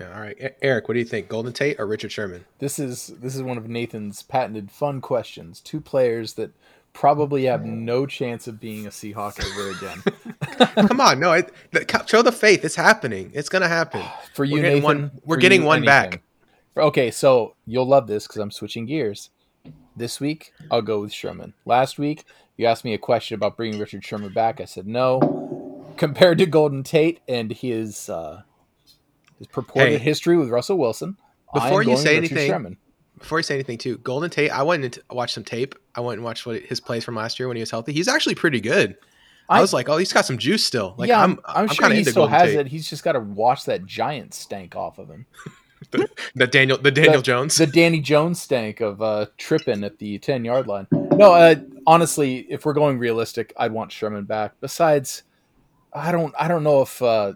Yeah, 0.00 0.12
all 0.12 0.20
right, 0.20 0.56
Eric, 0.60 0.88
what 0.88 0.94
do 0.94 0.98
you 0.98 1.04
think, 1.06 1.28
Golden 1.28 1.52
Tate 1.52 1.78
or 1.78 1.86
Richard 1.86 2.10
Sherman? 2.10 2.44
This 2.58 2.80
is 2.80 3.14
this 3.20 3.36
is 3.36 3.42
one 3.42 3.58
of 3.58 3.68
Nathan's 3.68 4.24
patented 4.24 4.72
fun 4.72 5.00
questions. 5.00 5.60
Two 5.60 5.80
players 5.80 6.32
that 6.32 6.50
probably 6.94 7.44
have 7.44 7.64
no 7.64 8.06
chance 8.06 8.48
of 8.48 8.58
being 8.58 8.88
a 8.88 8.90
Seahawk 8.90 9.38
ever 9.38 9.70
again. 9.70 10.88
Come 10.88 11.00
on, 11.00 11.20
no, 11.20 11.30
it, 11.30 11.52
the, 11.70 12.04
show 12.08 12.22
the 12.22 12.32
faith. 12.32 12.64
It's 12.64 12.74
happening. 12.74 13.30
It's 13.32 13.48
gonna 13.48 13.68
happen. 13.68 14.02
For 14.34 14.44
you, 14.44 14.54
We're 14.56 14.62
getting 14.62 14.82
Nathan, 14.82 15.00
one- 15.02 15.10
we're 15.24 15.36
getting 15.36 15.60
you, 15.60 15.66
one 15.68 15.84
back. 15.84 16.22
Okay, 16.76 17.12
so 17.12 17.54
you'll 17.66 17.86
love 17.86 18.08
this 18.08 18.26
because 18.26 18.40
I'm 18.40 18.50
switching 18.50 18.86
gears. 18.86 19.30
This 19.96 20.20
week, 20.20 20.52
I'll 20.70 20.82
go 20.82 21.00
with 21.00 21.12
Sherman. 21.12 21.54
Last 21.66 21.98
week, 21.98 22.24
you 22.56 22.66
asked 22.66 22.84
me 22.84 22.94
a 22.94 22.98
question 22.98 23.34
about 23.34 23.56
bringing 23.56 23.78
Richard 23.78 24.04
Sherman 24.04 24.32
back. 24.32 24.60
I 24.60 24.64
said 24.64 24.86
no. 24.86 25.84
Compared 25.98 26.38
to 26.38 26.46
Golden 26.46 26.82
Tate 26.82 27.20
and 27.28 27.52
his 27.52 28.08
uh, 28.08 28.42
his 29.38 29.46
purported 29.48 29.92
Hey. 29.92 29.98
history 29.98 30.36
with 30.38 30.48
Russell 30.48 30.78
Wilson, 30.78 31.16
Before 31.52 31.82
you 31.82 31.96
say 31.96 32.18
Richard 32.20 32.32
anything, 32.36 32.50
Sherman. 32.50 32.76
Before 33.18 33.38
you 33.38 33.42
say 33.42 33.54
anything, 33.54 33.78
too, 33.78 33.98
Golden 33.98 34.30
Tate. 34.30 34.50
I 34.50 34.62
went 34.62 34.84
and 34.84 34.98
watched 35.10 35.34
some 35.34 35.44
tape. 35.44 35.74
I 35.94 36.00
went 36.00 36.18
and 36.18 36.24
watched 36.24 36.46
what 36.46 36.62
his 36.62 36.80
plays 36.80 37.04
from 37.04 37.14
last 37.14 37.38
year 37.38 37.46
when 37.48 37.56
he 37.56 37.60
was 37.60 37.70
healthy. 37.70 37.92
He's 37.92 38.08
actually 38.08 38.34
pretty 38.34 38.60
good. 38.60 38.96
I, 39.48 39.58
I- 39.58 39.60
was 39.60 39.72
like, 39.74 39.88
oh, 39.88 39.98
he's 39.98 40.12
got 40.12 40.24
some 40.24 40.38
juice 40.38 40.64
still. 40.64 40.94
Like, 40.96 41.08
yeah, 41.08 41.22
I'm, 41.22 41.32
I'm, 41.44 41.64
I'm, 41.64 41.68
sure 41.68 41.82
kind 41.82 41.92
of 41.92 41.98
he 41.98 42.04
still 42.04 42.22
Golden 42.22 42.34
has 42.38 42.48
Tate. 42.50 42.58
it. 42.60 42.66
He's 42.68 42.88
just 42.88 43.04
got 43.04 43.12
to 43.12 43.20
wash 43.20 43.64
that 43.64 43.84
giant 43.84 44.32
stank 44.34 44.74
off 44.74 44.98
of 44.98 45.08
him. 45.08 45.26
The 45.90 46.46
Daniel, 46.46 46.78
the 46.78 46.90
Daniel 46.90 47.16
The- 47.16 47.22
Jones. 47.22 47.56
the 47.56 47.66
Danny 47.66 48.00
Jones 48.00 48.40
stank 48.40 48.80
of 48.80 49.02
uh, 49.02 49.26
tripping 49.38 49.84
at 49.84 49.98
the 49.98 50.18
10 50.18 50.44
yard 50.44 50.66
line. 50.66 50.86
No, 50.92 51.32
uh, 51.34 51.56
honestly, 51.86 52.46
if 52.48 52.64
we're 52.64 52.72
going 52.72 52.98
realistic, 52.98 53.52
I'd 53.56 53.72
want 53.72 53.92
Sherman 53.92 54.24
back. 54.24 54.54
Besides, 54.60 55.22
I 55.92 56.10
don't 56.12 56.34
I 56.38 56.48
don't 56.48 56.62
know 56.64 56.82
if 56.82 57.00
uh, 57.02 57.34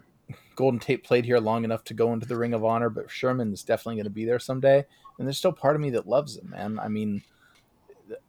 Golden 0.55 0.79
Tate 0.79 1.03
played 1.03 1.25
here 1.25 1.39
long 1.39 1.63
enough 1.63 1.83
to 1.85 1.93
go 1.93 2.13
into 2.13 2.25
the 2.27 2.35
Ring 2.37 2.53
of 2.53 2.65
Honor, 2.65 2.89
but 2.89 3.09
Sherman 3.11 3.53
is 3.53 3.63
definitely 3.63 3.95
going 3.95 4.05
to 4.05 4.09
be 4.09 4.25
there 4.25 4.39
someday. 4.39 4.85
And 5.19 5.27
there's 5.27 5.37
still 5.37 5.51
part 5.51 5.75
of 5.75 5.81
me 5.81 5.89
that 5.91 6.07
loves 6.07 6.37
him, 6.37 6.49
man. 6.51 6.79
I 6.79 6.87
mean, 6.87 7.23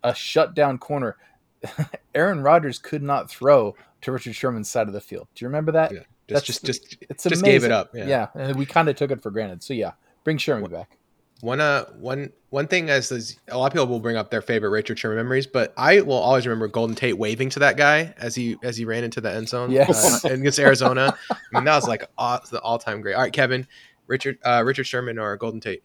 a 0.04 0.14
shutdown 0.14 0.78
corner. 0.78 1.16
Aaron 2.14 2.40
Rodgers 2.40 2.78
could 2.78 3.02
not 3.02 3.28
throw 3.30 3.74
to 4.02 4.12
Richard 4.12 4.34
Sherman's 4.34 4.70
side 4.70 4.86
of 4.86 4.92
the 4.94 5.00
field. 5.00 5.28
Do 5.34 5.44
you 5.44 5.48
remember 5.48 5.72
that? 5.72 5.92
Yeah, 5.92 5.98
that's- 6.28 6.44
just, 6.44 6.64
just, 6.64 6.84
just, 6.90 7.04
It's 7.10 7.24
just 7.24 7.42
amazing. 7.42 7.44
gave 7.44 7.64
it 7.64 7.72
up. 7.72 7.90
Yeah, 7.94 8.28
and 8.34 8.56
we 8.56 8.64
kind 8.66 8.88
of 8.88 8.96
took 8.96 9.10
it 9.10 9.22
for 9.22 9.30
granted. 9.30 9.62
So 9.62 9.74
yeah, 9.74 9.92
bring 10.24 10.38
Sherman 10.38 10.70
back. 10.70 10.96
One 11.40 11.60
uh 11.60 11.84
one 11.98 12.32
one 12.50 12.66
thing 12.66 12.90
as 12.90 13.12
is, 13.12 13.36
a 13.48 13.56
lot 13.56 13.66
of 13.66 13.72
people 13.72 13.86
will 13.86 14.00
bring 14.00 14.16
up 14.16 14.30
their 14.30 14.42
favorite 14.42 14.70
Richard 14.70 14.98
Sherman 14.98 15.18
memories, 15.18 15.46
but 15.46 15.72
I 15.76 16.00
will 16.00 16.14
always 16.16 16.46
remember 16.46 16.66
Golden 16.66 16.96
Tate 16.96 17.16
waving 17.16 17.50
to 17.50 17.60
that 17.60 17.76
guy 17.76 18.12
as 18.18 18.34
he 18.34 18.56
as 18.64 18.76
he 18.76 18.84
ran 18.84 19.04
into 19.04 19.20
the 19.20 19.32
end 19.32 19.48
zone 19.48 19.70
Yes. 19.70 20.24
uh, 20.24 20.28
against 20.30 20.58
Arizona. 20.58 21.16
I 21.30 21.36
mean 21.52 21.64
that 21.64 21.76
was 21.76 21.86
like 21.86 22.04
aw- 22.18 22.40
the 22.50 22.60
all 22.60 22.78
time 22.78 23.00
great. 23.02 23.14
All 23.14 23.20
right, 23.22 23.32
Kevin, 23.32 23.66
Richard 24.08 24.38
uh, 24.44 24.62
Richard 24.66 24.84
Sherman 24.84 25.18
or 25.18 25.36
Golden 25.36 25.60
Tate? 25.60 25.84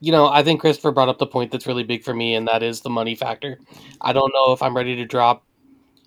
You 0.00 0.10
know, 0.12 0.26
I 0.28 0.42
think 0.42 0.60
Christopher 0.60 0.90
brought 0.90 1.08
up 1.10 1.18
the 1.18 1.26
point 1.26 1.52
that's 1.52 1.66
really 1.66 1.84
big 1.84 2.02
for 2.02 2.14
me, 2.14 2.34
and 2.34 2.48
that 2.48 2.62
is 2.62 2.80
the 2.80 2.88
money 2.90 3.14
factor. 3.14 3.58
I 4.00 4.12
don't 4.14 4.32
know 4.34 4.52
if 4.52 4.62
I'm 4.62 4.74
ready 4.74 4.96
to 4.96 5.04
drop, 5.04 5.44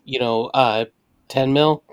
you 0.03 0.19
know, 0.19 0.45
uh, 0.47 0.85
10 1.27 1.53
mil, 1.53 1.83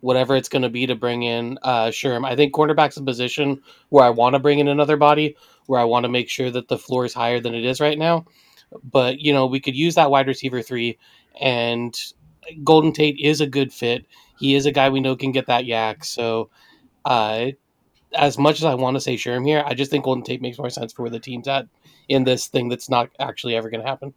whatever 0.00 0.36
it's 0.36 0.48
going 0.48 0.62
to 0.62 0.68
be 0.68 0.86
to 0.86 0.94
bring 0.94 1.22
in 1.22 1.58
uh, 1.62 1.86
Sherm. 1.86 2.26
I 2.26 2.36
think 2.36 2.54
cornerback's 2.54 2.96
a 2.96 3.02
position 3.02 3.60
where 3.88 4.04
I 4.04 4.10
want 4.10 4.34
to 4.34 4.38
bring 4.38 4.58
in 4.58 4.68
another 4.68 4.96
body, 4.96 5.36
where 5.66 5.80
I 5.80 5.84
want 5.84 6.04
to 6.04 6.08
make 6.08 6.28
sure 6.28 6.50
that 6.50 6.68
the 6.68 6.78
floor 6.78 7.04
is 7.04 7.14
higher 7.14 7.40
than 7.40 7.54
it 7.54 7.64
is 7.64 7.80
right 7.80 7.98
now. 7.98 8.26
But, 8.84 9.18
you 9.20 9.32
know, 9.32 9.46
we 9.46 9.60
could 9.60 9.74
use 9.76 9.94
that 9.94 10.10
wide 10.10 10.26
receiver 10.26 10.62
three, 10.62 10.98
and 11.40 11.98
Golden 12.62 12.92
Tate 12.92 13.18
is 13.18 13.40
a 13.40 13.46
good 13.46 13.72
fit. 13.72 14.06
He 14.38 14.54
is 14.54 14.66
a 14.66 14.72
guy 14.72 14.88
we 14.88 15.00
know 15.00 15.16
can 15.16 15.32
get 15.32 15.46
that 15.46 15.64
yak. 15.64 16.04
So, 16.04 16.50
uh, 17.04 17.52
as 18.14 18.38
much 18.38 18.58
as 18.58 18.64
I 18.64 18.74
want 18.74 18.96
to 18.96 19.00
say 19.00 19.16
Sherm 19.16 19.46
here, 19.46 19.62
I 19.66 19.74
just 19.74 19.90
think 19.90 20.04
Golden 20.04 20.24
Tate 20.24 20.40
makes 20.40 20.58
more 20.58 20.70
sense 20.70 20.92
for 20.92 21.02
where 21.02 21.10
the 21.10 21.20
team's 21.20 21.48
at 21.48 21.66
in 22.08 22.24
this 22.24 22.46
thing 22.46 22.68
that's 22.68 22.88
not 22.88 23.10
actually 23.18 23.54
ever 23.54 23.68
going 23.68 23.82
to 23.82 23.88
happen. 23.88 24.14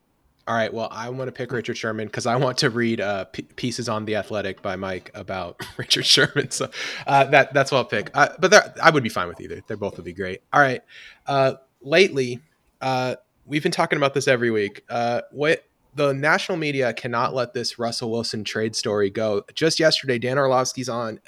All 0.52 0.58
right. 0.58 0.74
Well, 0.74 0.90
I 0.92 1.08
want 1.08 1.30
to 1.30 1.32
pick 1.32 1.54
Richard 1.54 1.78
Sherman 1.78 2.08
because 2.08 2.26
I 2.26 2.36
want 2.36 2.58
to 2.58 2.70
read 2.70 3.00
uh, 3.00 3.24
p- 3.24 3.44
pieces 3.44 3.88
on 3.88 4.04
the 4.04 4.18
Athletic 4.18 4.62
by 4.62 4.76
Mike 4.76 5.10
about 5.14 5.66
Richard 5.78 6.06
Sherman. 6.06 6.52
So 6.52 6.70
uh, 7.08 7.24
that 7.28 7.54
that's 7.54 7.72
what 7.72 7.78
I'll 7.78 7.86
pick. 7.86 8.12
Uh, 8.14 8.28
but 8.38 8.78
I 8.84 8.90
would 8.90 9.02
be 9.02 9.08
fine 9.08 9.30
with 9.30 9.40
either. 9.40 9.62
They 9.66 9.76
both 9.76 9.96
would 9.96 10.04
be 10.04 10.12
great. 10.12 10.42
All 10.52 10.60
right. 10.60 10.82
Uh, 11.26 11.54
lately, 11.80 12.42
uh, 12.82 13.16
we've 13.46 13.64
been 13.64 13.72
talking 13.72 13.96
about 13.96 14.14
this 14.14 14.28
every 14.28 14.52
week. 14.52 14.84
Uh, 14.90 15.22
what 15.32 15.64
the 15.96 16.12
national 16.12 16.58
media 16.58 16.92
cannot 16.92 17.34
let 17.34 17.54
this 17.54 17.80
Russell 17.80 18.12
Wilson 18.12 18.44
trade 18.44 18.76
story 18.76 19.10
go. 19.10 19.44
Just 19.54 19.80
yesterday, 19.80 20.20
Dan 20.20 20.38
Orlovsky's 20.38 20.90
on 20.90 21.22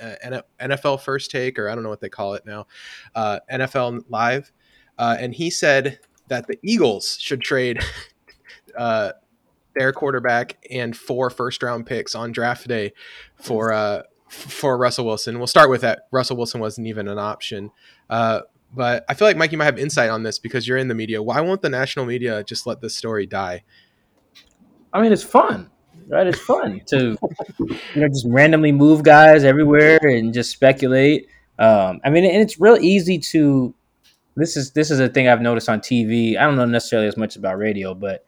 NFL 0.60 1.00
First 1.00 1.32
Take, 1.32 1.58
or 1.58 1.70
I 1.70 1.76
don't 1.76 1.86
know 1.86 1.90
what 1.90 2.02
they 2.02 2.10
call 2.10 2.34
it 2.34 2.46
now, 2.46 2.68
NFL 3.16 4.04
Live, 4.10 4.52
and 4.98 5.34
he 5.34 5.50
said 5.50 6.00
that 6.28 6.48
the 6.48 6.60
Eagles 6.62 7.18
should 7.22 7.40
trade 7.40 7.82
uh, 8.78 9.14
their 9.76 9.92
quarterback 9.92 10.58
and 10.70 10.96
four 10.96 11.30
first 11.30 11.64
round 11.64 11.86
picks 11.86 12.16
on 12.16 12.32
draft 12.32 12.68
day 12.68 12.94
for 13.36 13.74
uh, 13.74 14.04
for 14.28 14.78
Russell 14.78 15.06
Wilson. 15.06 15.38
We'll 15.38 15.48
start 15.48 15.70
with 15.70 15.82
that. 15.82 16.08
Russell 16.12 16.38
Wilson 16.38 16.60
wasn't 16.60 16.88
even 16.88 17.08
an 17.08 17.20
option. 17.20 17.72
Uh, 18.10 18.42
but 18.76 19.06
I 19.08 19.14
feel 19.14 19.28
like 19.28 19.38
Mike, 19.38 19.52
you 19.52 19.58
might 19.58 19.66
have 19.66 19.78
insight 19.78 20.10
on 20.10 20.24
this 20.24 20.40
because 20.40 20.68
you're 20.68 20.78
in 20.78 20.88
the 20.88 20.96
media. 20.96 21.22
Why 21.22 21.42
won't 21.42 21.62
the 21.62 21.70
national 21.70 22.06
media 22.06 22.44
just 22.44 22.66
let 22.66 22.82
this 22.82 22.96
story 22.96 23.28
die? 23.28 23.64
I 24.92 25.02
mean, 25.02 25.12
it's 25.12 25.24
fun, 25.24 25.70
right? 26.08 26.26
It's 26.26 26.40
fun 26.40 26.82
to 26.88 27.18
you 27.60 28.02
know 28.02 28.08
just 28.08 28.26
randomly 28.28 28.72
move 28.72 29.04
guys 29.04 29.44
everywhere 29.44 30.00
and 30.02 30.34
just 30.34 30.52
speculate. 30.52 31.28
Um, 31.60 32.02
I 32.04 32.10
mean, 32.10 32.26
and 32.26 32.42
it's 32.42 32.60
real 32.60 32.78
easy 32.78 33.20
to. 33.20 33.74
This 34.36 34.58
is 34.58 34.72
this 34.72 34.90
is 34.90 35.00
a 35.00 35.08
thing 35.08 35.28
I've 35.28 35.42
noticed 35.42 35.70
on 35.70 35.80
TV. 35.80 36.38
I 36.38 36.44
don't 36.44 36.56
know 36.56 36.66
necessarily 36.66 37.08
as 37.08 37.18
much 37.18 37.36
about 37.36 37.60
radio, 37.60 37.94
but 37.94 38.26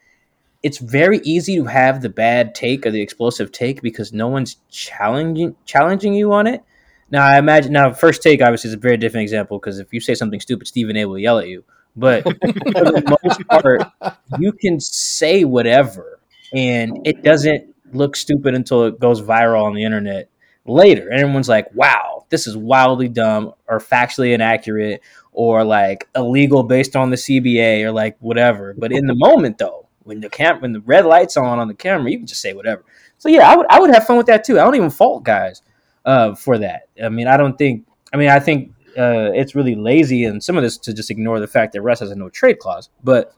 it's 0.66 0.80
very 0.80 1.20
easy 1.20 1.58
to 1.58 1.66
have 1.66 2.02
the 2.02 2.10
bad 2.10 2.56
take 2.56 2.88
or 2.88 2.92
the 2.92 3.00
explosive 3.00 3.52
take 3.52 3.84
because 3.84 4.12
no 4.12 4.28
one's 4.28 4.58
challenging 4.72 5.56
challenging 5.64 6.16
you 6.16 6.34
on 6.34 6.48
it. 6.48 6.64
Now 7.12 7.24
I 7.24 7.38
imagine 7.38 7.72
now 7.72 7.94
first 7.94 8.24
take 8.24 8.42
obviously 8.42 8.70
is 8.70 8.74
a 8.74 8.78
very 8.78 8.98
different 8.98 9.22
example 9.22 9.60
because 9.60 9.78
if 9.78 9.94
you 9.94 10.00
say 10.00 10.16
something 10.16 10.40
stupid, 10.40 10.68
Stephen 10.68 10.98
A 10.98 11.06
will 11.06 11.20
yell 11.20 11.38
at 11.38 11.48
you. 11.48 11.64
But 11.96 12.24
for 12.24 12.32
the 12.32 13.20
most 13.24 13.48
part, 13.48 14.18
you 14.40 14.54
can 14.54 14.80
say 14.80 15.44
whatever 15.44 16.20
and 16.52 17.06
it 17.06 17.22
doesn't 17.22 17.76
look 17.94 18.16
stupid 18.16 18.56
until 18.56 18.86
it 18.86 19.00
goes 19.00 19.22
viral 19.22 19.66
on 19.66 19.76
the 19.76 19.84
internet 19.84 20.32
later. 20.66 21.10
And 21.10 21.20
everyone's 21.20 21.48
like, 21.48 21.72
wow, 21.76 22.26
this 22.30 22.48
is 22.48 22.58
wildly 22.58 23.08
dumb 23.08 23.54
or 23.68 23.78
factually 23.78 24.34
inaccurate 24.34 25.02
or 25.32 25.64
like 25.64 26.10
illegal 26.16 26.64
based 26.64 26.96
on 26.96 27.12
the 27.12 27.18
CBA 27.18 27.84
or 27.84 27.92
like 27.92 28.18
whatever. 28.20 28.74
But 28.76 28.92
in 28.92 29.06
the 29.06 29.14
moment 29.14 29.60
though, 29.60 29.85
when 30.06 30.22
the 30.22 30.30
cam 30.30 30.62
when 30.62 30.72
the 30.72 30.82
red 30.82 31.06
lights 31.06 31.36
on 31.36 31.60
on 31.60 31.68
the 31.68 31.74
camera, 31.74 32.10
you 32.10 32.18
can 32.18 32.28
just 32.28 32.42
say 32.42 32.54
whatever. 32.54 32.84
So 33.18 33.28
yeah, 33.28 33.50
I 33.50 33.56
would 33.58 33.66
I 33.70 33.80
would 33.80 33.94
have 33.94 34.06
fun 34.06 34.18
with 34.18 34.28
that 34.28 34.44
too. 34.44 34.60
I 34.60 34.64
don't 34.64 34.76
even 34.76 34.90
fault 34.90 35.24
guys 35.24 35.62
uh, 36.06 36.36
for 36.36 36.58
that. 36.60 36.88
I 37.04 37.10
mean, 37.10 37.28
I 37.28 37.36
don't 37.38 37.58
think. 37.58 37.86
I 38.14 38.18
mean, 38.18 38.30
I 38.30 38.40
think 38.40 38.72
uh, 38.98 39.32
it's 39.34 39.56
really 39.56 39.76
lazy 39.76 40.24
and 40.24 40.42
some 40.42 40.56
of 40.56 40.64
this 40.64 40.78
to 40.78 40.94
just 40.94 41.12
ignore 41.12 41.40
the 41.40 41.48
fact 41.48 41.74
that 41.74 41.82
Russ 41.82 42.00
has 42.00 42.12
a 42.12 42.16
no 42.16 42.30
trade 42.30 42.60
clause. 42.60 42.90
But 43.04 43.34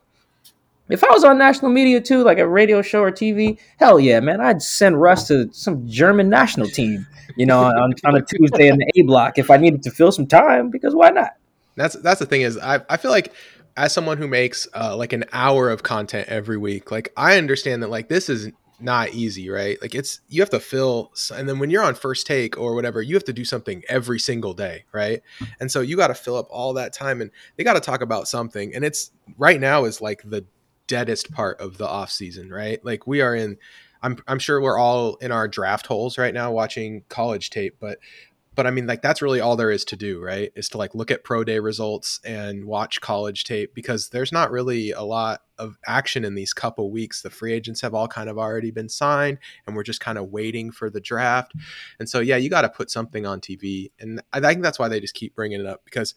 if 0.88 1.02
I 1.02 1.08
was 1.10 1.24
on 1.24 1.36
national 1.36 1.70
media 1.70 2.00
too, 2.00 2.22
like 2.22 2.38
a 2.38 2.46
radio 2.46 2.82
show 2.82 3.02
or 3.02 3.10
TV, 3.10 3.58
hell 3.78 3.98
yeah, 3.98 4.20
man, 4.20 4.40
I'd 4.40 4.62
send 4.62 5.00
Russ 5.00 5.26
to 5.28 5.52
some 5.52 5.88
German 5.88 6.28
national 6.28 6.68
team, 6.68 7.06
you 7.36 7.46
know, 7.46 7.64
on, 7.64 7.92
on 8.04 8.16
a 8.16 8.22
Tuesday 8.22 8.68
in 8.68 8.78
the 8.78 8.92
A 8.96 9.02
block 9.02 9.38
if 9.38 9.50
I 9.50 9.56
needed 9.56 9.82
to 9.84 9.90
fill 9.90 10.12
some 10.12 10.26
time 10.26 10.70
because 10.70 10.94
why 10.94 11.10
not? 11.10 11.32
That's 11.76 11.94
that's 11.96 12.18
the 12.18 12.26
thing 12.26 12.42
is 12.42 12.58
I 12.58 12.80
I 12.90 12.96
feel 12.96 13.10
like 13.10 13.32
as 13.78 13.92
someone 13.92 14.18
who 14.18 14.26
makes 14.26 14.66
uh, 14.74 14.96
like 14.96 15.12
an 15.12 15.24
hour 15.32 15.70
of 15.70 15.84
content 15.84 16.28
every 16.28 16.58
week, 16.58 16.90
like 16.90 17.12
I 17.16 17.38
understand 17.38 17.82
that 17.82 17.90
like 17.90 18.08
this 18.08 18.28
is 18.28 18.50
not 18.80 19.10
easy, 19.10 19.48
right? 19.50 19.80
Like 19.80 19.94
it's 19.94 20.20
you 20.28 20.42
have 20.42 20.50
to 20.50 20.60
fill, 20.60 21.12
and 21.32 21.48
then 21.48 21.60
when 21.60 21.70
you're 21.70 21.84
on 21.84 21.94
first 21.94 22.26
take 22.26 22.58
or 22.58 22.74
whatever, 22.74 23.00
you 23.00 23.14
have 23.14 23.24
to 23.24 23.32
do 23.32 23.44
something 23.44 23.82
every 23.88 24.18
single 24.18 24.52
day, 24.52 24.84
right? 24.92 25.22
And 25.60 25.70
so 25.70 25.80
you 25.80 25.96
got 25.96 26.08
to 26.08 26.14
fill 26.14 26.36
up 26.36 26.48
all 26.50 26.74
that 26.74 26.92
time, 26.92 27.20
and 27.20 27.30
they 27.56 27.64
got 27.64 27.74
to 27.74 27.80
talk 27.80 28.00
about 28.00 28.26
something. 28.26 28.74
And 28.74 28.84
it's 28.84 29.12
right 29.36 29.60
now 29.60 29.84
is 29.84 30.00
like 30.00 30.22
the 30.24 30.44
deadest 30.88 31.30
part 31.30 31.60
of 31.60 31.78
the 31.78 31.86
off 31.86 32.10
season, 32.10 32.50
right? 32.50 32.84
Like 32.84 33.06
we 33.06 33.20
are 33.20 33.34
in. 33.34 33.58
I'm 34.02 34.16
I'm 34.28 34.38
sure 34.38 34.60
we're 34.60 34.78
all 34.78 35.16
in 35.16 35.32
our 35.32 35.48
draft 35.48 35.86
holes 35.86 36.18
right 36.18 36.34
now 36.34 36.52
watching 36.52 37.04
college 37.08 37.50
tape, 37.50 37.76
but 37.80 37.98
but 38.58 38.66
I 38.66 38.72
mean, 38.72 38.88
like 38.88 39.02
that's 39.02 39.22
really 39.22 39.38
all 39.38 39.54
there 39.54 39.70
is 39.70 39.84
to 39.84 39.94
do, 39.94 40.20
right? 40.20 40.50
Is 40.56 40.68
to 40.70 40.78
like 40.78 40.92
look 40.92 41.12
at 41.12 41.22
pro 41.22 41.44
day 41.44 41.60
results 41.60 42.18
and 42.24 42.64
watch 42.64 43.00
college 43.00 43.44
tape 43.44 43.72
because 43.72 44.08
there's 44.08 44.32
not 44.32 44.50
really 44.50 44.90
a 44.90 45.02
lot 45.02 45.42
of 45.58 45.78
action 45.86 46.24
in 46.24 46.34
these 46.34 46.52
couple 46.52 46.90
weeks. 46.90 47.22
The 47.22 47.30
free 47.30 47.52
agents 47.52 47.80
have 47.82 47.94
all 47.94 48.08
kind 48.08 48.28
of 48.28 48.36
already 48.36 48.72
been 48.72 48.88
signed, 48.88 49.38
and 49.64 49.76
we're 49.76 49.84
just 49.84 50.00
kind 50.00 50.18
of 50.18 50.30
waiting 50.30 50.72
for 50.72 50.90
the 50.90 51.00
draft. 51.00 51.52
And 52.00 52.08
so, 52.08 52.18
yeah, 52.18 52.36
you 52.36 52.50
got 52.50 52.62
to 52.62 52.68
put 52.68 52.90
something 52.90 53.24
on 53.24 53.40
TV, 53.40 53.92
and 54.00 54.20
I 54.32 54.40
think 54.40 54.64
that's 54.64 54.80
why 54.80 54.88
they 54.88 54.98
just 54.98 55.14
keep 55.14 55.36
bringing 55.36 55.60
it 55.60 55.66
up 55.66 55.84
because, 55.84 56.16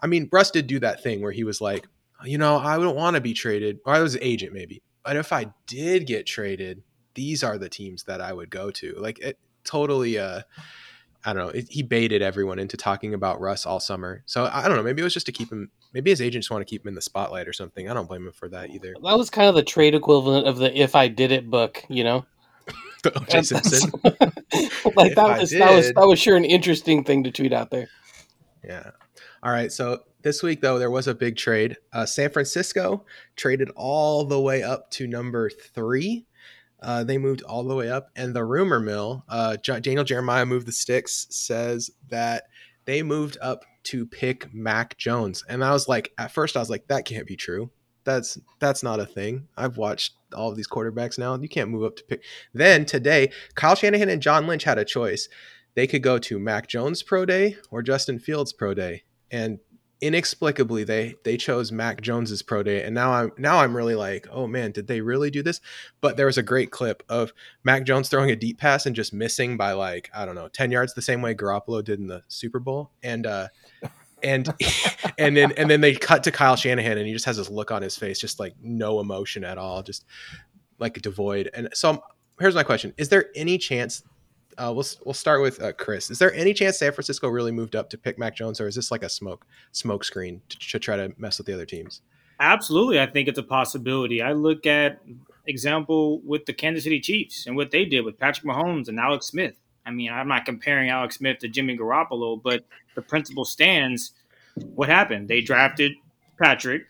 I 0.00 0.06
mean, 0.06 0.30
Russ 0.32 0.50
did 0.50 0.68
do 0.68 0.80
that 0.80 1.02
thing 1.02 1.20
where 1.20 1.32
he 1.32 1.44
was 1.44 1.60
like, 1.60 1.86
you 2.24 2.38
know, 2.38 2.56
I 2.56 2.78
don't 2.78 2.96
want 2.96 3.16
to 3.16 3.20
be 3.20 3.34
traded, 3.34 3.80
or 3.84 3.92
I 3.92 4.00
was 4.00 4.14
an 4.14 4.22
agent 4.22 4.54
maybe, 4.54 4.82
but 5.04 5.16
if 5.16 5.30
I 5.30 5.52
did 5.66 6.06
get 6.06 6.24
traded, 6.24 6.82
these 7.12 7.44
are 7.44 7.58
the 7.58 7.68
teams 7.68 8.04
that 8.04 8.22
I 8.22 8.32
would 8.32 8.48
go 8.48 8.70
to. 8.70 8.94
Like 8.96 9.18
it 9.18 9.38
totally. 9.62 10.18
uh 10.18 10.40
I 11.26 11.32
don't 11.32 11.44
know. 11.44 11.48
It, 11.50 11.66
he 11.68 11.82
baited 11.82 12.22
everyone 12.22 12.60
into 12.60 12.76
talking 12.76 13.12
about 13.12 13.40
Russ 13.40 13.66
all 13.66 13.80
summer. 13.80 14.22
So 14.26 14.48
I 14.50 14.68
don't 14.68 14.76
know. 14.76 14.82
Maybe 14.84 15.02
it 15.02 15.04
was 15.04 15.12
just 15.12 15.26
to 15.26 15.32
keep 15.32 15.50
him. 15.50 15.72
Maybe 15.92 16.10
his 16.10 16.22
agents 16.22 16.48
want 16.48 16.60
to 16.60 16.64
keep 16.64 16.84
him 16.84 16.88
in 16.90 16.94
the 16.94 17.02
spotlight 17.02 17.48
or 17.48 17.52
something. 17.52 17.90
I 17.90 17.94
don't 17.94 18.06
blame 18.06 18.28
him 18.28 18.32
for 18.32 18.48
that 18.50 18.70
either. 18.70 18.94
That 19.02 19.18
was 19.18 19.28
kind 19.28 19.48
of 19.48 19.56
the 19.56 19.64
trade 19.64 19.96
equivalent 19.96 20.46
of 20.46 20.58
the 20.58 20.74
"If 20.80 20.94
I 20.94 21.08
Did 21.08 21.32
It" 21.32 21.50
book, 21.50 21.84
you 21.88 22.04
know. 22.04 22.24
O.J. 23.04 23.42
Simpson. 23.42 23.90
like 24.02 25.14
that 25.16 25.38
was 25.38 25.50
that 25.50 25.74
was 25.74 25.92
that 25.92 26.06
was 26.06 26.18
sure 26.20 26.36
an 26.36 26.44
interesting 26.44 27.02
thing 27.02 27.24
to 27.24 27.32
tweet 27.32 27.52
out 27.52 27.70
there. 27.70 27.88
Yeah. 28.64 28.90
All 29.42 29.52
right. 29.52 29.72
So 29.72 30.02
this 30.22 30.44
week 30.44 30.60
though, 30.60 30.78
there 30.78 30.90
was 30.90 31.08
a 31.08 31.14
big 31.14 31.36
trade. 31.36 31.76
Uh, 31.92 32.06
San 32.06 32.30
Francisco 32.30 33.04
traded 33.34 33.70
all 33.74 34.24
the 34.24 34.40
way 34.40 34.62
up 34.62 34.90
to 34.92 35.08
number 35.08 35.50
three 35.50 36.26
uh, 36.86 37.02
they 37.02 37.18
moved 37.18 37.42
all 37.42 37.64
the 37.64 37.74
way 37.74 37.90
up, 37.90 38.10
and 38.14 38.32
the 38.32 38.44
rumor 38.44 38.78
mill, 38.78 39.24
uh, 39.28 39.56
J- 39.56 39.80
Daniel 39.80 40.04
Jeremiah 40.04 40.46
moved 40.46 40.68
the 40.68 40.72
sticks, 40.72 41.26
says 41.30 41.90
that 42.10 42.44
they 42.84 43.02
moved 43.02 43.36
up 43.42 43.64
to 43.82 44.06
pick 44.06 44.54
Mac 44.54 44.96
Jones, 44.96 45.42
and 45.48 45.64
I 45.64 45.72
was 45.72 45.88
like, 45.88 46.12
at 46.16 46.30
first 46.30 46.56
I 46.56 46.60
was 46.60 46.70
like, 46.70 46.86
that 46.86 47.04
can't 47.04 47.26
be 47.26 47.34
true. 47.34 47.70
That's 48.04 48.38
that's 48.60 48.84
not 48.84 49.00
a 49.00 49.04
thing. 49.04 49.48
I've 49.56 49.78
watched 49.78 50.14
all 50.32 50.48
of 50.48 50.56
these 50.56 50.68
quarterbacks 50.68 51.18
now. 51.18 51.34
You 51.34 51.48
can't 51.48 51.70
move 51.70 51.82
up 51.82 51.96
to 51.96 52.04
pick. 52.04 52.22
Then 52.54 52.84
today, 52.84 53.32
Kyle 53.56 53.74
Shanahan 53.74 54.08
and 54.08 54.22
John 54.22 54.46
Lynch 54.46 54.62
had 54.62 54.78
a 54.78 54.84
choice. 54.84 55.28
They 55.74 55.88
could 55.88 56.04
go 56.04 56.18
to 56.20 56.38
Mac 56.38 56.68
Jones 56.68 57.02
pro 57.02 57.26
day 57.26 57.56
or 57.72 57.82
Justin 57.82 58.20
Fields 58.20 58.52
pro 58.52 58.74
day, 58.74 59.02
and 59.32 59.58
inexplicably 60.00 60.84
they 60.84 61.14
they 61.24 61.36
chose 61.36 61.72
Mac 61.72 62.02
Jones's 62.02 62.42
pro 62.42 62.62
day 62.62 62.82
and 62.82 62.94
now 62.94 63.12
I'm 63.12 63.32
now 63.38 63.60
I'm 63.60 63.74
really 63.74 63.94
like 63.94 64.26
oh 64.30 64.46
man 64.46 64.70
did 64.70 64.86
they 64.86 65.00
really 65.00 65.30
do 65.30 65.42
this? 65.42 65.60
But 66.00 66.16
there 66.16 66.26
was 66.26 66.38
a 66.38 66.42
great 66.42 66.70
clip 66.70 67.02
of 67.08 67.32
Mac 67.64 67.84
Jones 67.84 68.08
throwing 68.08 68.30
a 68.30 68.36
deep 68.36 68.58
pass 68.58 68.86
and 68.86 68.94
just 68.94 69.12
missing 69.12 69.56
by 69.56 69.72
like 69.72 70.10
I 70.14 70.26
don't 70.26 70.34
know 70.34 70.48
10 70.48 70.70
yards 70.70 70.94
the 70.94 71.02
same 71.02 71.22
way 71.22 71.34
Garoppolo 71.34 71.82
did 71.82 71.98
in 71.98 72.06
the 72.06 72.22
Super 72.28 72.58
Bowl 72.58 72.90
and 73.02 73.26
uh 73.26 73.48
and 74.22 74.52
and 75.18 75.36
then 75.36 75.52
and 75.52 75.70
then 75.70 75.80
they 75.80 75.94
cut 75.94 76.24
to 76.24 76.30
Kyle 76.30 76.56
Shanahan 76.56 76.98
and 76.98 77.06
he 77.06 77.12
just 77.12 77.24
has 77.24 77.38
this 77.38 77.48
look 77.48 77.70
on 77.70 77.82
his 77.82 77.96
face 77.96 78.18
just 78.18 78.38
like 78.38 78.54
no 78.62 79.00
emotion 79.00 79.44
at 79.44 79.58
all 79.58 79.82
just 79.82 80.04
like 80.78 81.00
devoid. 81.00 81.50
And 81.54 81.68
so 81.72 82.02
here's 82.38 82.54
my 82.54 82.62
question. 82.62 82.92
Is 82.98 83.08
there 83.08 83.26
any 83.34 83.58
chance 83.58 84.02
uh, 84.58 84.72
we'll 84.74 84.86
we'll 85.04 85.14
start 85.14 85.42
with 85.42 85.60
uh, 85.60 85.72
Chris. 85.72 86.10
Is 86.10 86.18
there 86.18 86.32
any 86.34 86.54
chance 86.54 86.78
San 86.78 86.92
Francisco 86.92 87.28
really 87.28 87.52
moved 87.52 87.76
up 87.76 87.90
to 87.90 87.98
pick 87.98 88.18
Mac 88.18 88.34
Jones, 88.34 88.60
or 88.60 88.66
is 88.66 88.74
this 88.74 88.90
like 88.90 89.02
a 89.02 89.08
smoke 89.08 89.46
smoke 89.72 90.04
screen 90.04 90.40
to, 90.48 90.58
to 90.58 90.78
try 90.78 90.96
to 90.96 91.12
mess 91.18 91.38
with 91.38 91.46
the 91.46 91.54
other 91.54 91.66
teams? 91.66 92.02
Absolutely, 92.40 93.00
I 93.00 93.06
think 93.06 93.28
it's 93.28 93.38
a 93.38 93.42
possibility. 93.42 94.22
I 94.22 94.32
look 94.32 94.66
at 94.66 95.00
example 95.46 96.20
with 96.22 96.46
the 96.46 96.52
Kansas 96.52 96.84
City 96.84 97.00
Chiefs 97.00 97.46
and 97.46 97.56
what 97.56 97.70
they 97.70 97.84
did 97.84 98.04
with 98.04 98.18
Patrick 98.18 98.46
Mahomes 98.46 98.88
and 98.88 98.98
Alex 98.98 99.26
Smith. 99.26 99.54
I 99.84 99.90
mean, 99.90 100.10
I'm 100.10 100.28
not 100.28 100.44
comparing 100.44 100.90
Alex 100.90 101.16
Smith 101.16 101.38
to 101.38 101.48
Jimmy 101.48 101.76
Garoppolo, 101.76 102.42
but 102.42 102.64
the 102.94 103.02
principle 103.02 103.44
stands. 103.44 104.12
What 104.74 104.88
happened? 104.88 105.28
They 105.28 105.40
drafted 105.40 105.92
Patrick. 106.40 106.82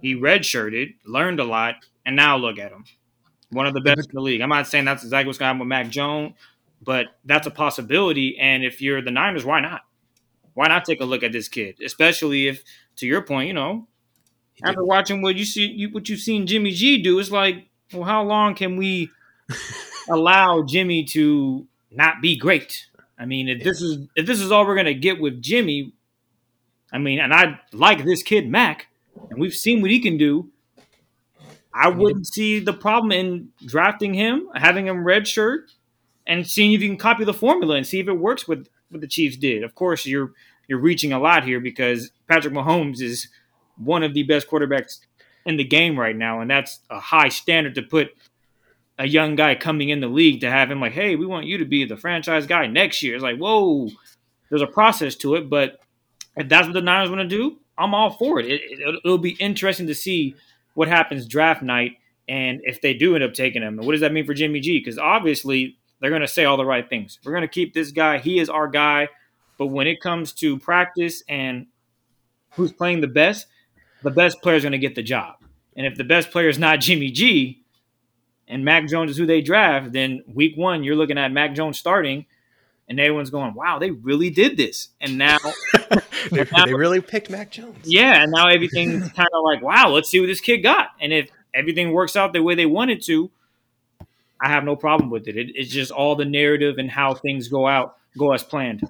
He 0.00 0.14
redshirted, 0.14 0.94
learned 1.04 1.40
a 1.40 1.44
lot, 1.44 1.76
and 2.06 2.14
now 2.14 2.36
look 2.36 2.58
at 2.58 2.70
him 2.70 2.84
one 3.54 3.66
of 3.66 3.74
the 3.74 3.80
best 3.80 4.08
in 4.10 4.14
the 4.14 4.20
league. 4.20 4.40
I'm 4.40 4.48
not 4.48 4.66
saying 4.66 4.84
that's 4.84 5.04
exactly 5.04 5.28
what's 5.28 5.38
going 5.38 5.46
to 5.46 5.54
happen 5.54 5.60
with 5.60 5.68
Mac 5.68 5.88
Jones, 5.88 6.34
but 6.82 7.06
that's 7.24 7.46
a 7.46 7.50
possibility. 7.50 8.36
And 8.38 8.64
if 8.64 8.80
you're 8.80 9.00
the 9.00 9.10
Niners, 9.10 9.44
why 9.44 9.60
not? 9.60 9.82
Why 10.54 10.68
not 10.68 10.84
take 10.84 11.00
a 11.00 11.04
look 11.04 11.22
at 11.22 11.32
this 11.32 11.48
kid? 11.48 11.80
Especially 11.84 12.48
if, 12.48 12.62
to 12.96 13.06
your 13.06 13.22
point, 13.22 13.48
you 13.48 13.54
know, 13.54 13.88
after 14.62 14.84
watching 14.84 15.22
what 15.22 15.36
you 15.36 15.44
see, 15.44 15.66
you, 15.66 15.90
what 15.90 16.08
you've 16.08 16.20
seen 16.20 16.46
Jimmy 16.46 16.70
G 16.70 17.02
do, 17.02 17.18
it's 17.18 17.30
like, 17.30 17.68
well, 17.92 18.04
how 18.04 18.22
long 18.22 18.54
can 18.54 18.76
we 18.76 19.10
allow 20.08 20.62
Jimmy 20.62 21.04
to 21.06 21.66
not 21.90 22.20
be 22.22 22.36
great? 22.36 22.86
I 23.18 23.26
mean, 23.26 23.48
if 23.48 23.62
this 23.62 23.80
is 23.80 24.06
if 24.16 24.26
this 24.26 24.40
is 24.40 24.50
all 24.52 24.66
we're 24.66 24.76
gonna 24.76 24.94
get 24.94 25.20
with 25.20 25.40
Jimmy, 25.42 25.92
I 26.92 26.98
mean, 26.98 27.18
and 27.18 27.32
I 27.32 27.60
like 27.72 28.04
this 28.04 28.22
kid 28.22 28.48
Mac, 28.48 28.88
and 29.30 29.40
we've 29.40 29.54
seen 29.54 29.82
what 29.82 29.90
he 29.90 30.00
can 30.00 30.16
do. 30.16 30.50
I 31.74 31.88
wouldn't 31.88 32.28
see 32.28 32.60
the 32.60 32.72
problem 32.72 33.10
in 33.10 33.48
drafting 33.66 34.14
him, 34.14 34.48
having 34.54 34.86
him 34.86 35.04
redshirt, 35.04 35.62
and 36.26 36.46
seeing 36.46 36.72
if 36.72 36.80
you 36.80 36.88
can 36.88 36.96
copy 36.96 37.24
the 37.24 37.34
formula 37.34 37.74
and 37.74 37.86
see 37.86 37.98
if 37.98 38.06
it 38.06 38.12
works 38.12 38.46
with 38.46 38.68
what 38.90 39.00
the 39.00 39.08
Chiefs 39.08 39.36
did. 39.36 39.64
Of 39.64 39.74
course, 39.74 40.06
you're 40.06 40.32
you're 40.68 40.78
reaching 40.78 41.12
a 41.12 41.18
lot 41.18 41.44
here 41.44 41.60
because 41.60 42.10
Patrick 42.28 42.54
Mahomes 42.54 43.02
is 43.02 43.28
one 43.76 44.02
of 44.02 44.14
the 44.14 44.22
best 44.22 44.48
quarterbacks 44.48 45.00
in 45.44 45.56
the 45.56 45.64
game 45.64 45.98
right 45.98 46.16
now, 46.16 46.40
and 46.40 46.50
that's 46.50 46.80
a 46.90 47.00
high 47.00 47.28
standard 47.28 47.74
to 47.74 47.82
put 47.82 48.14
a 48.98 49.06
young 49.06 49.34
guy 49.34 49.56
coming 49.56 49.88
in 49.88 50.00
the 50.00 50.06
league 50.06 50.40
to 50.40 50.50
have 50.50 50.70
him 50.70 50.80
like, 50.80 50.92
hey, 50.92 51.16
we 51.16 51.26
want 51.26 51.46
you 51.46 51.58
to 51.58 51.64
be 51.64 51.84
the 51.84 51.96
franchise 51.96 52.46
guy 52.46 52.66
next 52.68 53.02
year. 53.02 53.14
It's 53.14 53.24
like, 53.24 53.38
whoa, 53.38 53.90
there's 54.48 54.62
a 54.62 54.66
process 54.66 55.16
to 55.16 55.34
it, 55.34 55.50
but 55.50 55.80
if 56.36 56.48
that's 56.48 56.66
what 56.66 56.74
the 56.74 56.80
Niners 56.80 57.10
want 57.10 57.22
to 57.22 57.28
do, 57.28 57.58
I'm 57.76 57.94
all 57.94 58.10
for 58.10 58.38
it. 58.38 58.46
it, 58.46 58.60
it 58.62 59.00
it'll 59.04 59.18
be 59.18 59.36
interesting 59.40 59.88
to 59.88 59.94
see 59.94 60.36
what 60.74 60.88
happens 60.88 61.26
draft 61.26 61.62
night 61.62 61.98
and 62.28 62.60
if 62.64 62.80
they 62.80 62.94
do 62.94 63.14
end 63.14 63.24
up 63.24 63.34
taking 63.34 63.62
him. 63.62 63.78
And 63.78 63.86
what 63.86 63.92
does 63.92 64.00
that 64.00 64.12
mean 64.12 64.26
for 64.26 64.34
Jimmy 64.34 64.60
G? 64.60 64.78
Because 64.78 64.98
obviously 64.98 65.78
they're 66.00 66.10
going 66.10 66.22
to 66.22 66.28
say 66.28 66.44
all 66.44 66.56
the 66.56 66.64
right 66.64 66.88
things. 66.88 67.18
We're 67.24 67.32
going 67.32 67.42
to 67.42 67.48
keep 67.48 67.74
this 67.74 67.90
guy. 67.90 68.18
He 68.18 68.38
is 68.38 68.48
our 68.48 68.68
guy. 68.68 69.08
But 69.58 69.66
when 69.66 69.86
it 69.86 70.00
comes 70.00 70.32
to 70.34 70.58
practice 70.58 71.22
and 71.28 71.66
who's 72.52 72.72
playing 72.72 73.00
the 73.00 73.08
best, 73.08 73.46
the 74.02 74.10
best 74.10 74.42
player 74.42 74.56
is 74.56 74.62
going 74.62 74.72
to 74.72 74.78
get 74.78 74.94
the 74.94 75.02
job. 75.02 75.36
And 75.76 75.86
if 75.86 75.96
the 75.96 76.04
best 76.04 76.30
player 76.30 76.48
is 76.48 76.58
not 76.58 76.80
Jimmy 76.80 77.10
G 77.10 77.62
and 78.48 78.64
Mac 78.64 78.86
Jones 78.88 79.12
is 79.12 79.16
who 79.16 79.26
they 79.26 79.40
draft, 79.40 79.92
then 79.92 80.22
week 80.26 80.56
one, 80.56 80.84
you're 80.84 80.96
looking 80.96 81.18
at 81.18 81.32
Mac 81.32 81.54
Jones 81.54 81.78
starting 81.78 82.26
and 82.88 83.00
everyone's 83.00 83.30
going, 83.30 83.54
wow, 83.54 83.78
they 83.78 83.90
really 83.90 84.30
did 84.30 84.56
this. 84.56 84.88
And 85.00 85.16
now, 85.18 85.38
they, 86.30 86.44
now 86.52 86.66
they 86.66 86.74
really 86.74 87.00
picked 87.00 87.30
Mac 87.30 87.50
Jones. 87.50 87.78
yeah, 87.84 88.22
and 88.22 88.32
now 88.32 88.48
everything's 88.48 89.10
kind 89.12 89.28
of 89.32 89.42
like, 89.44 89.62
wow, 89.62 89.88
let's 89.90 90.10
see 90.10 90.20
what 90.20 90.26
this 90.26 90.40
kid 90.40 90.58
got. 90.58 90.88
And 91.00 91.12
if 91.12 91.30
everything 91.54 91.92
works 91.92 92.16
out 92.16 92.32
the 92.32 92.42
way 92.42 92.54
they 92.54 92.66
want 92.66 92.90
it 92.90 93.02
to, 93.04 93.30
I 94.40 94.48
have 94.48 94.64
no 94.64 94.76
problem 94.76 95.10
with 95.10 95.26
it. 95.28 95.36
it. 95.36 95.52
It's 95.54 95.70
just 95.70 95.90
all 95.90 96.16
the 96.16 96.24
narrative 96.24 96.76
and 96.78 96.90
how 96.90 97.14
things 97.14 97.48
go 97.48 97.66
out 97.66 97.96
go 98.18 98.32
as 98.32 98.42
planned. 98.42 98.82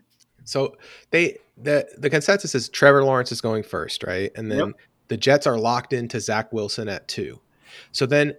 So 0.45 0.77
they 1.11 1.39
the 1.57 1.87
the 1.97 2.11
consensus 2.11 2.55
is 2.55 2.69
Trevor 2.69 3.05
Lawrence 3.05 3.31
is 3.31 3.41
going 3.41 3.63
first, 3.63 4.03
right? 4.03 4.33
And 4.35 4.51
then 4.51 4.59
Yep. 4.59 4.69
the 5.09 5.17
Jets 5.17 5.47
are 5.47 5.57
locked 5.57 5.93
into 5.93 6.19
Zach 6.21 6.53
Wilson 6.53 6.89
at 6.89 7.07
two. 7.09 7.41
So 7.93 8.07
then, 8.07 8.35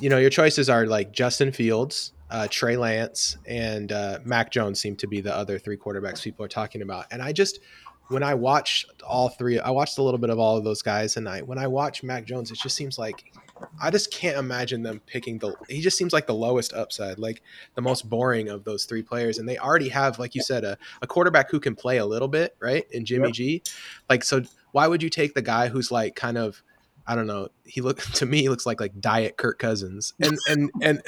you 0.00 0.10
know, 0.10 0.18
your 0.18 0.30
choices 0.30 0.68
are 0.68 0.86
like 0.86 1.12
Justin 1.12 1.50
Fields, 1.52 2.12
uh, 2.34 2.48
Trey 2.50 2.76
Lance, 2.76 3.36
and 3.46 3.92
uh, 3.92 4.18
Mac 4.24 4.50
Jones 4.50 4.80
seem 4.80 4.96
to 4.96 5.06
be 5.06 5.20
the 5.20 5.32
other 5.32 5.56
three 5.56 5.76
quarterbacks 5.76 6.20
people 6.20 6.44
are 6.44 6.48
talking 6.48 6.82
about. 6.82 7.06
And 7.12 7.22
I 7.22 7.32
just 7.32 7.60
when 8.08 8.24
I 8.24 8.34
watched 8.34 8.86
all 9.06 9.28
three, 9.28 9.60
I 9.60 9.70
watched 9.70 9.98
a 9.98 10.02
little 10.02 10.18
bit 10.18 10.30
of 10.30 10.38
all 10.40 10.56
of 10.56 10.64
those 10.64 10.82
guys, 10.82 11.16
and 11.16 11.28
I 11.28 11.42
when 11.42 11.58
I 11.58 11.68
watch 11.68 12.02
Mac 12.02 12.24
Jones, 12.24 12.50
it 12.50 12.58
just 12.58 12.74
seems 12.74 12.98
like 12.98 13.32
I 13.80 13.88
just 13.92 14.12
can't 14.12 14.36
imagine 14.36 14.82
them 14.82 15.00
picking 15.06 15.38
the. 15.38 15.54
He 15.68 15.80
just 15.80 15.96
seems 15.96 16.12
like 16.12 16.26
the 16.26 16.34
lowest 16.34 16.72
upside, 16.72 17.20
like 17.20 17.40
the 17.76 17.82
most 17.82 18.10
boring 18.10 18.48
of 18.48 18.64
those 18.64 18.84
three 18.84 19.04
players, 19.04 19.38
and 19.38 19.48
they 19.48 19.58
already 19.58 19.88
have, 19.90 20.18
like 20.18 20.34
you 20.34 20.42
said, 20.42 20.64
a, 20.64 20.76
a 21.02 21.06
quarterback 21.06 21.52
who 21.52 21.60
can 21.60 21.76
play 21.76 21.98
a 21.98 22.06
little 22.06 22.26
bit, 22.26 22.56
right? 22.58 22.84
In 22.90 23.04
Jimmy 23.04 23.28
Yep. 23.28 23.34
G, 23.34 23.62
like 24.10 24.24
so. 24.24 24.42
Why 24.72 24.88
would 24.88 25.04
you 25.04 25.08
take 25.08 25.34
the 25.34 25.42
guy 25.42 25.68
who's 25.68 25.92
like 25.92 26.16
kind 26.16 26.36
of 26.36 26.64
I 27.06 27.14
don't 27.14 27.26
know. 27.26 27.48
He 27.64 27.80
look 27.80 28.00
to 28.14 28.26
me 28.26 28.42
he 28.42 28.48
looks 28.48 28.66
like 28.66 28.80
like 28.80 29.00
diet 29.00 29.36
Kirk 29.36 29.58
Cousins, 29.58 30.14
and 30.20 30.38
and 30.48 30.70
and 30.82 31.02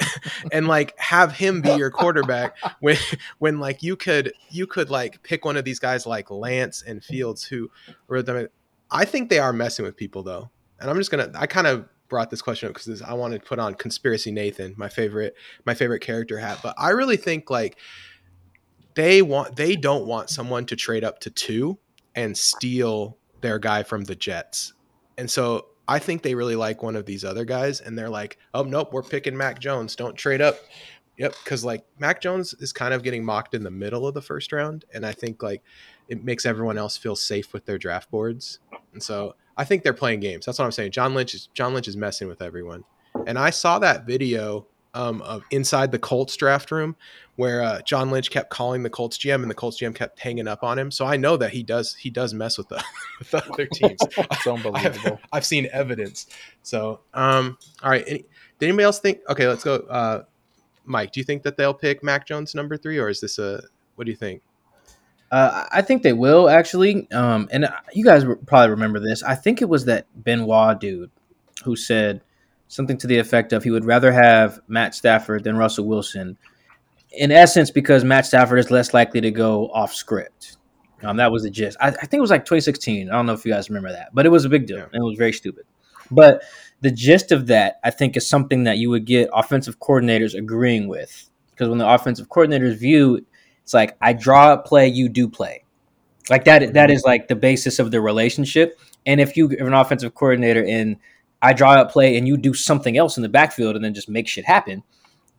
and 0.51 0.67
like 0.67 0.97
have 0.99 1.33
him 1.33 1.61
be 1.61 1.71
your 1.71 1.91
quarterback 1.91 2.55
when 2.79 2.97
when 3.39 3.59
like 3.59 3.83
you 3.83 3.95
could 3.95 4.33
you 4.49 4.67
could 4.67 4.89
like 4.89 5.23
pick 5.23 5.45
one 5.45 5.57
of 5.57 5.65
these 5.65 5.79
guys 5.79 6.05
like 6.05 6.29
Lance 6.29 6.83
and 6.85 7.03
Fields 7.03 7.43
who 7.43 7.69
were 8.07 8.21
the. 8.21 8.49
I 8.89 9.05
think 9.05 9.29
they 9.29 9.39
are 9.39 9.51
messing 9.51 9.83
with 9.83 9.97
people 9.97 10.23
though, 10.23 10.49
and 10.79 10.89
I'm 10.89 10.97
just 10.97 11.11
gonna. 11.11 11.31
I 11.35 11.47
kind 11.47 11.67
of 11.67 11.87
brought 12.07 12.29
this 12.29 12.41
question 12.41 12.69
up 12.69 12.73
because 12.73 13.01
I 13.01 13.13
wanted 13.13 13.41
to 13.41 13.45
put 13.45 13.59
on 13.59 13.73
conspiracy 13.73 14.31
Nathan, 14.31 14.75
my 14.77 14.89
favorite 14.89 15.35
my 15.65 15.73
favorite 15.73 15.99
character 15.99 16.37
hat, 16.37 16.59
but 16.63 16.73
I 16.77 16.91
really 16.91 17.17
think 17.17 17.49
like 17.49 17.77
they 18.95 19.21
want 19.21 19.55
they 19.55 19.75
don't 19.75 20.05
want 20.05 20.29
someone 20.29 20.65
to 20.67 20.75
trade 20.75 21.03
up 21.03 21.19
to 21.19 21.29
two 21.29 21.77
and 22.15 22.35
steal 22.35 23.17
their 23.41 23.59
guy 23.59 23.83
from 23.83 24.05
the 24.05 24.15
Jets. 24.15 24.73
And 25.17 25.29
so 25.29 25.67
I 25.87 25.99
think 25.99 26.21
they 26.21 26.35
really 26.35 26.55
like 26.55 26.83
one 26.83 26.95
of 26.95 27.05
these 27.05 27.23
other 27.23 27.45
guys, 27.45 27.79
and 27.81 27.97
they're 27.97 28.09
like, 28.09 28.37
"Oh 28.53 28.63
nope, 28.63 28.93
we're 28.93 29.03
picking 29.03 29.35
Mac 29.37 29.59
Jones. 29.59 29.95
Don't 29.95 30.15
trade 30.15 30.41
up." 30.41 30.59
Yep, 31.17 31.35
because 31.43 31.65
like 31.65 31.83
Mac 31.97 32.21
Jones 32.21 32.53
is 32.59 32.71
kind 32.71 32.93
of 32.93 33.03
getting 33.03 33.25
mocked 33.25 33.55
in 33.55 33.63
the 33.63 33.71
middle 33.71 34.05
of 34.07 34.13
the 34.13 34.21
first 34.21 34.51
round, 34.51 34.85
and 34.93 35.05
I 35.05 35.11
think 35.11 35.41
like 35.41 35.63
it 36.09 36.23
makes 36.23 36.45
everyone 36.45 36.77
else 36.77 36.95
feel 36.97 37.15
safe 37.15 37.53
with 37.53 37.65
their 37.65 37.77
draft 37.77 38.11
boards, 38.11 38.59
and 38.93 39.01
so 39.01 39.35
I 39.57 39.63
think 39.63 39.83
they're 39.83 39.93
playing 39.93 40.19
games. 40.19 40.45
That's 40.45 40.59
what 40.59 40.65
I'm 40.65 40.71
saying. 40.71 40.91
John 40.91 41.15
Lynch 41.15 41.33
is 41.33 41.47
John 41.53 41.73
Lynch 41.73 41.87
is 41.87 41.97
messing 41.97 42.27
with 42.27 42.41
everyone, 42.41 42.83
and 43.25 43.39
I 43.39 43.49
saw 43.49 43.79
that 43.79 44.05
video 44.05 44.67
um, 44.93 45.21
of 45.21 45.43
inside 45.51 45.91
the 45.91 45.99
Colts 45.99 46.35
draft 46.35 46.71
room 46.71 46.95
where 47.37 47.61
uh, 47.61 47.81
John 47.81 48.09
Lynch 48.09 48.31
kept 48.31 48.49
calling 48.49 48.81
the 48.81 48.89
Colts 48.89 49.17
GM, 49.17 49.41
and 49.41 49.49
the 49.49 49.55
Colts 49.55 49.79
GM 49.79 49.93
kept 49.93 50.19
hanging 50.19 50.47
up 50.47 50.63
on 50.63 50.77
him. 50.77 50.89
So 50.89 51.05
I 51.05 51.17
know 51.17 51.37
that 51.37 51.51
he 51.51 51.63
does 51.63 51.95
he 51.95 52.09
does 52.09 52.33
mess 52.33 52.57
with 52.57 52.67
the 52.67 52.83
with 53.19 53.31
the 53.31 53.45
other 53.51 53.65
teams. 53.73 53.99
It's 54.01 54.47
unbelievable. 54.47 55.19
I've, 55.23 55.29
I've 55.31 55.45
seen 55.45 55.69
evidence. 55.71 56.27
So, 56.63 57.01
um, 57.13 57.57
all 57.81 57.91
right. 57.91 58.03
Any, 58.07 58.25
did 58.59 58.67
anybody 58.67 58.83
else 58.83 58.99
think? 58.99 59.19
Okay, 59.29 59.47
let's 59.47 59.63
go. 59.63 59.75
Uh, 59.75 60.23
Mike, 60.83 61.11
do 61.11 61.19
you 61.19 61.23
think 61.23 61.43
that 61.43 61.57
they'll 61.57 61.73
pick 61.73 62.03
Mac 62.03 62.25
Jones 62.25 62.55
number 62.55 62.75
three, 62.75 62.97
or 62.97 63.07
is 63.07 63.21
this 63.21 63.37
a? 63.37 63.61
What 63.95 64.05
do 64.05 64.11
you 64.11 64.17
think? 64.17 64.41
Uh, 65.31 65.65
I 65.71 65.81
think 65.81 66.01
they 66.01 66.13
will 66.13 66.49
actually. 66.49 67.09
Um, 67.11 67.47
and 67.51 67.67
you 67.93 68.03
guys 68.03 68.25
probably 68.47 68.71
remember 68.71 68.99
this. 68.99 69.21
I 69.21 69.35
think 69.35 69.61
it 69.61 69.69
was 69.69 69.85
that 69.85 70.07
Benoit 70.23 70.79
dude 70.79 71.11
who 71.63 71.75
said 71.75 72.21
something 72.67 72.97
to 72.97 73.07
the 73.07 73.17
effect 73.17 73.53
of 73.53 73.63
he 73.63 73.71
would 73.71 73.85
rather 73.85 74.11
have 74.11 74.59
Matt 74.67 74.95
Stafford 74.95 75.43
than 75.43 75.57
Russell 75.57 75.85
Wilson. 75.85 76.37
In 77.11 77.31
essence, 77.31 77.71
because 77.71 78.03
Matt 78.03 78.25
Stafford 78.25 78.59
is 78.59 78.69
less 78.69 78.93
likely 78.93 79.21
to 79.21 79.31
go 79.31 79.69
off 79.69 79.93
script. 79.93 80.57
Um, 81.03 81.17
that 81.17 81.31
was 81.31 81.43
the 81.43 81.49
gist. 81.49 81.77
I, 81.79 81.87
I 81.89 81.91
think 81.91 82.15
it 82.15 82.21
was 82.21 82.29
like 82.31 82.43
2016. 82.45 83.09
I 83.09 83.13
don't 83.13 83.25
know 83.25 83.33
if 83.33 83.45
you 83.45 83.51
guys 83.53 83.69
remember 83.69 83.91
that, 83.91 84.09
but 84.13 84.25
it 84.25 84.29
was 84.29 84.45
a 84.45 84.49
big 84.49 84.65
deal 84.65 84.77
Yeah. 84.77 84.85
and 84.91 85.01
it 85.01 85.05
was 85.05 85.17
very 85.17 85.31
stupid. 85.33 85.65
But 86.09 86.41
the 86.81 86.91
gist 86.91 87.31
of 87.31 87.47
that, 87.47 87.79
I 87.83 87.89
think, 87.91 88.17
is 88.17 88.27
something 88.27 88.63
that 88.63 88.77
you 88.77 88.89
would 88.89 89.05
get 89.05 89.29
offensive 89.33 89.79
coordinators 89.79 90.33
agreeing 90.35 90.87
with. 90.87 91.29
Because 91.51 91.69
when 91.69 91.77
the 91.77 91.87
offensive 91.89 92.29
coordinators 92.29 92.77
view, 92.77 93.25
it's 93.63 93.73
like 93.73 93.95
I 94.01 94.13
draw 94.13 94.53
a 94.53 94.57
play, 94.57 94.87
you 94.87 95.09
do 95.09 95.27
play. 95.27 95.63
Like 96.29 96.45
that. 96.45 96.73
That 96.73 96.91
is 96.91 97.03
like 97.03 97.27
the 97.27 97.35
basis 97.35 97.79
of 97.79 97.91
the 97.91 98.01
relationship. 98.01 98.79
And 99.05 99.21
if 99.21 99.37
you 99.37 99.49
are 99.49 99.67
an 99.67 99.73
offensive 99.73 100.13
coordinator 100.13 100.63
and 100.65 100.97
I 101.41 101.53
draw 101.53 101.73
up 101.73 101.91
play 101.91 102.17
and 102.17 102.27
you 102.27 102.37
do 102.37 102.53
something 102.53 102.97
else 102.97 103.17
in 103.17 103.23
the 103.23 103.29
backfield 103.29 103.75
and 103.75 103.83
then 103.85 103.93
just 103.93 104.09
make 104.09 104.27
shit 104.27 104.45
happen, 104.45 104.83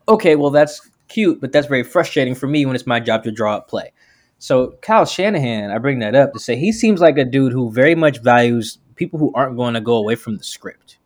okay, 0.09 0.37
well 0.37 0.51
that's 0.51 0.89
cute, 1.09 1.41
but 1.41 1.53
that's 1.53 1.67
very 1.67 1.83
frustrating 1.83 2.35
for 2.35 2.47
me 2.47 2.67
when 2.67 2.75
it's 2.77 2.87
my 2.87 3.01
job 3.01 3.25
to 3.25 3.33
draw 3.33 3.57
up 3.57 3.69
play. 3.69 3.93
So 4.39 4.77
Kyle 4.83 5.05
Shanahan, 5.05 5.71
I 5.71 5.79
bring 5.79 5.99
that 6.01 6.15
up 6.15 6.33
to 6.33 6.39
say 6.39 6.57
he 6.57 6.73
seems 6.73 7.01
like 7.01 7.19
a 7.19 7.25
dude 7.25 7.53
who 7.53 7.73
very 7.73 7.95
much 7.95 8.23
values 8.23 8.79
people 8.95 9.19
who 9.19 9.33
aren't 9.35 9.57
going 9.57 9.75
to 9.75 9.81
go 9.81 9.97
away 9.97 10.15
from 10.15 10.37
the 10.37 10.45
script. 10.45 10.99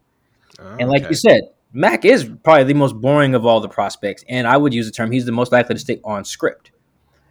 And 0.79 0.89
like 0.89 1.03
Okay. 1.03 1.11
you 1.11 1.17
said, 1.17 1.43
Mac 1.73 2.05
is 2.05 2.29
probably 2.45 2.65
the 2.65 2.75
most 2.75 3.01
boring 3.01 3.35
of 3.35 3.47
all 3.47 3.61
the 3.61 3.69
prospects, 3.69 4.25
and 4.29 4.47
I 4.47 4.57
would 4.57 4.75
use 4.75 4.87
the 4.87 4.93
term 4.93 5.11
he's 5.11 5.25
the 5.25 5.33
most 5.33 5.53
likely 5.53 5.75
to 5.75 5.81
stay 5.81 6.01
on 6.05 6.25
script. 6.25 6.73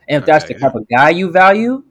And 0.08 0.22
if 0.22 0.26
that's 0.26 0.46
the 0.46 0.56
Okay. 0.56 0.62
type 0.62 0.76
of 0.76 0.88
guy 0.90 1.12
you 1.12 1.32
value, 1.32 1.84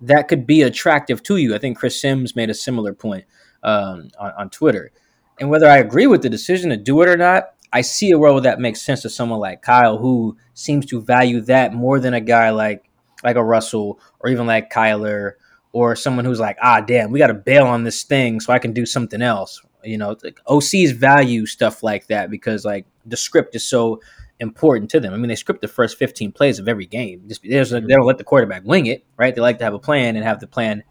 that 0.00 0.28
could 0.28 0.46
be 0.46 0.62
attractive 0.62 1.22
to 1.24 1.36
you. 1.36 1.54
I 1.54 1.58
think 1.58 1.78
Chris 1.78 2.00
Sims 2.00 2.34
made 2.34 2.50
a 2.50 2.54
similar 2.54 2.94
point 2.94 3.24
um, 3.62 4.08
on, 4.18 4.32
on 4.38 4.50
Twitter. 4.50 4.90
And 5.40 5.50
whether 5.50 5.68
I 5.68 5.78
agree 5.78 6.06
with 6.06 6.22
the 6.22 6.28
decision 6.28 6.70
to 6.70 6.76
do 6.76 7.00
it 7.02 7.08
or 7.08 7.16
not, 7.16 7.50
I 7.72 7.82
see 7.82 8.10
a 8.10 8.18
world 8.18 8.44
that 8.44 8.60
makes 8.60 8.82
sense 8.82 9.02
to 9.02 9.10
someone 9.10 9.40
like 9.40 9.62
Kyle, 9.62 9.98
who 9.98 10.36
seems 10.54 10.86
to 10.86 11.00
value 11.00 11.40
that 11.42 11.74
more 11.74 12.00
than 12.00 12.14
a 12.14 12.20
guy 12.20 12.50
like 12.50 12.84
like 13.24 13.36
a 13.36 13.44
Russell 13.44 14.00
or 14.20 14.30
even 14.30 14.46
like 14.46 14.72
Kyler 14.72 15.32
or 15.72 15.96
someone 15.96 16.24
who's 16.24 16.40
like, 16.40 16.56
ah, 16.62 16.80
damn, 16.80 17.10
we 17.10 17.18
got 17.18 17.26
to 17.28 17.34
bail 17.34 17.66
on 17.66 17.84
this 17.84 18.04
thing 18.04 18.40
so 18.40 18.52
I 18.52 18.58
can 18.58 18.72
do 18.72 18.86
something 18.86 19.20
else. 19.20 19.60
You 19.84 19.98
know, 19.98 20.16
like 20.22 20.40
OCs 20.48 20.92
value 20.92 21.46
stuff 21.46 21.82
like 21.82 22.06
that 22.08 22.30
because 22.30 22.64
like 22.64 22.86
the 23.06 23.16
script 23.16 23.54
is 23.54 23.64
so 23.64 24.00
important 24.40 24.90
to 24.90 25.00
them. 25.00 25.12
I 25.12 25.16
mean, 25.16 25.28
they 25.28 25.36
script 25.36 25.60
the 25.60 25.68
first 25.68 25.98
15 25.98 26.32
plays 26.32 26.58
of 26.58 26.68
every 26.68 26.86
game. 26.86 27.24
Just 27.28 27.42
they 27.42 27.64
don't 27.80 28.06
let 28.06 28.18
the 28.18 28.24
quarterback 28.24 28.62
wing 28.64 28.86
it, 28.86 29.04
right? 29.16 29.34
They 29.34 29.40
like 29.40 29.58
to 29.58 29.64
have 29.64 29.74
a 29.74 29.78
plan 29.78 30.16
and 30.16 30.24
have 30.24 30.40
the 30.40 30.46
plan 30.46 30.84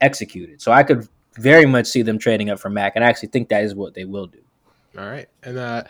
executed. 0.00 0.60
So 0.60 0.72
I 0.72 0.82
could 0.82 1.08
very 1.36 1.66
much 1.66 1.86
see 1.86 2.02
them 2.02 2.18
trading 2.18 2.50
up 2.50 2.58
for 2.58 2.70
Mac, 2.70 2.92
and 2.94 3.04
I 3.04 3.08
actually 3.08 3.28
think 3.28 3.48
that 3.48 3.64
is 3.64 3.74
what 3.74 3.94
they 3.94 4.04
will 4.04 4.26
do. 4.26 4.38
All 4.96 5.06
right. 5.06 5.28
And 5.42 5.58
uh, 5.58 5.84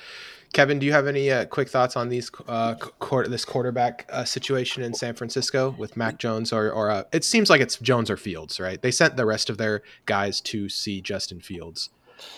Kevin, 0.54 0.78
do 0.78 0.86
you 0.86 0.92
have 0.92 1.06
any 1.06 1.30
uh, 1.30 1.44
quick 1.46 1.68
thoughts 1.68 1.96
on 1.96 2.08
these 2.08 2.30
uh, 2.48 2.74
quarter, 2.74 3.28
this 3.28 3.44
quarterback 3.44 4.08
uh, 4.10 4.24
situation 4.24 4.82
in 4.82 4.94
San 4.94 5.14
Francisco 5.14 5.74
with 5.76 5.96
Mac 5.96 6.18
Jones 6.18 6.52
or 6.52 6.70
or 6.70 6.90
uh, 6.90 7.04
it 7.12 7.24
seems 7.24 7.50
like 7.50 7.60
it's 7.60 7.76
Jones 7.78 8.08
or 8.08 8.16
Fields, 8.16 8.58
right? 8.58 8.80
They 8.80 8.90
sent 8.90 9.16
the 9.16 9.26
rest 9.26 9.50
of 9.50 9.58
their 9.58 9.82
guys 10.06 10.40
to 10.42 10.68
see 10.68 11.00
Justin 11.00 11.40
Fields. 11.40 11.90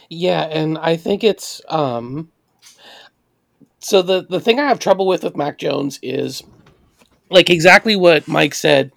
Yeah, 0.08 0.42
and 0.42 0.78
I 0.78 0.96
think 0.96 1.22
it's 1.22 1.60
um 1.68 2.30
so 3.80 4.02
the 4.02 4.26
the 4.28 4.40
thing 4.40 4.58
I 4.58 4.66
have 4.66 4.78
trouble 4.78 5.06
with 5.06 5.22
with 5.22 5.36
Mac 5.36 5.58
Jones 5.58 6.00
is 6.02 6.42
like 7.30 7.50
exactly 7.50 7.96
what 7.96 8.26
Mike 8.26 8.54
said 8.54 8.92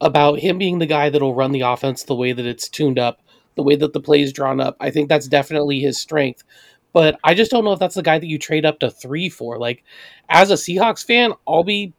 about 0.00 0.40
him 0.40 0.58
being 0.58 0.78
the 0.78 0.86
guy 0.86 1.10
that'll 1.10 1.34
run 1.34 1.52
the 1.52 1.62
offense 1.62 2.02
the 2.04 2.14
way 2.14 2.32
that 2.32 2.46
it's 2.46 2.68
tuned 2.68 2.98
up, 2.98 3.20
the 3.58 3.62
way 3.64 3.76
that 3.76 3.92
the 3.92 4.00
play 4.00 4.22
is 4.22 4.32
drawn 4.32 4.60
up. 4.60 4.78
I 4.80 4.90
think 4.90 5.10
that's 5.10 5.28
definitely 5.28 5.80
his 5.80 6.00
strength. 6.00 6.44
but 6.92 7.18
I 7.22 7.34
just 7.34 7.50
don't 7.50 7.64
know 7.64 7.72
if 7.72 7.78
that's 7.78 7.94
the 7.94 8.02
guy 8.02 8.18
that 8.18 8.26
you 8.26 8.38
trade 8.38 8.64
up 8.64 8.80
to 8.80 8.90
three 8.90 9.28
for. 9.28 9.58
Like, 9.58 9.84
as 10.28 10.50
a 10.50 10.54
Seahawks 10.54 11.04
fan, 11.04 11.32
I'll 11.46 11.64
be 11.64 11.92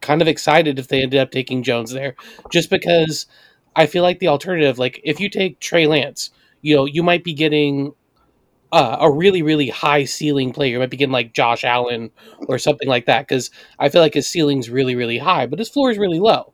kind 0.00 0.22
of 0.22 0.28
excited 0.28 0.78
if 0.78 0.88
they 0.88 1.02
ended 1.02 1.20
up 1.20 1.30
taking 1.30 1.62
Jones 1.62 1.92
there, 1.92 2.14
just 2.50 2.70
because 2.70 3.26
I 3.74 3.86
feel 3.86 4.02
like 4.02 4.18
the 4.18 4.28
alternative, 4.28 4.78
like 4.78 5.00
if 5.04 5.20
you 5.20 5.28
take 5.28 5.60
Trey 5.60 5.86
Lance, 5.86 6.30
you 6.62 6.76
know, 6.76 6.84
you 6.84 7.02
might 7.02 7.24
be 7.24 7.34
getting 7.34 7.92
uh, 8.72 8.98
a 9.00 9.10
really, 9.10 9.42
really 9.42 9.68
high 9.68 10.04
ceiling 10.04 10.52
player. 10.52 10.72
You 10.72 10.78
might 10.78 10.90
be 10.90 10.96
getting 10.96 11.12
like 11.12 11.32
Josh 11.34 11.64
Allen 11.64 12.10
or 12.48 12.58
something 12.58 12.88
like 12.88 13.06
that, 13.06 13.26
because 13.26 13.50
I 13.78 13.88
feel 13.88 14.02
like 14.02 14.14
his 14.14 14.26
ceiling's 14.26 14.70
really, 14.70 14.94
really 14.94 15.18
high, 15.18 15.46
but 15.46 15.58
his 15.58 15.68
floor 15.68 15.90
is 15.90 15.98
really 15.98 16.20
low. 16.20 16.52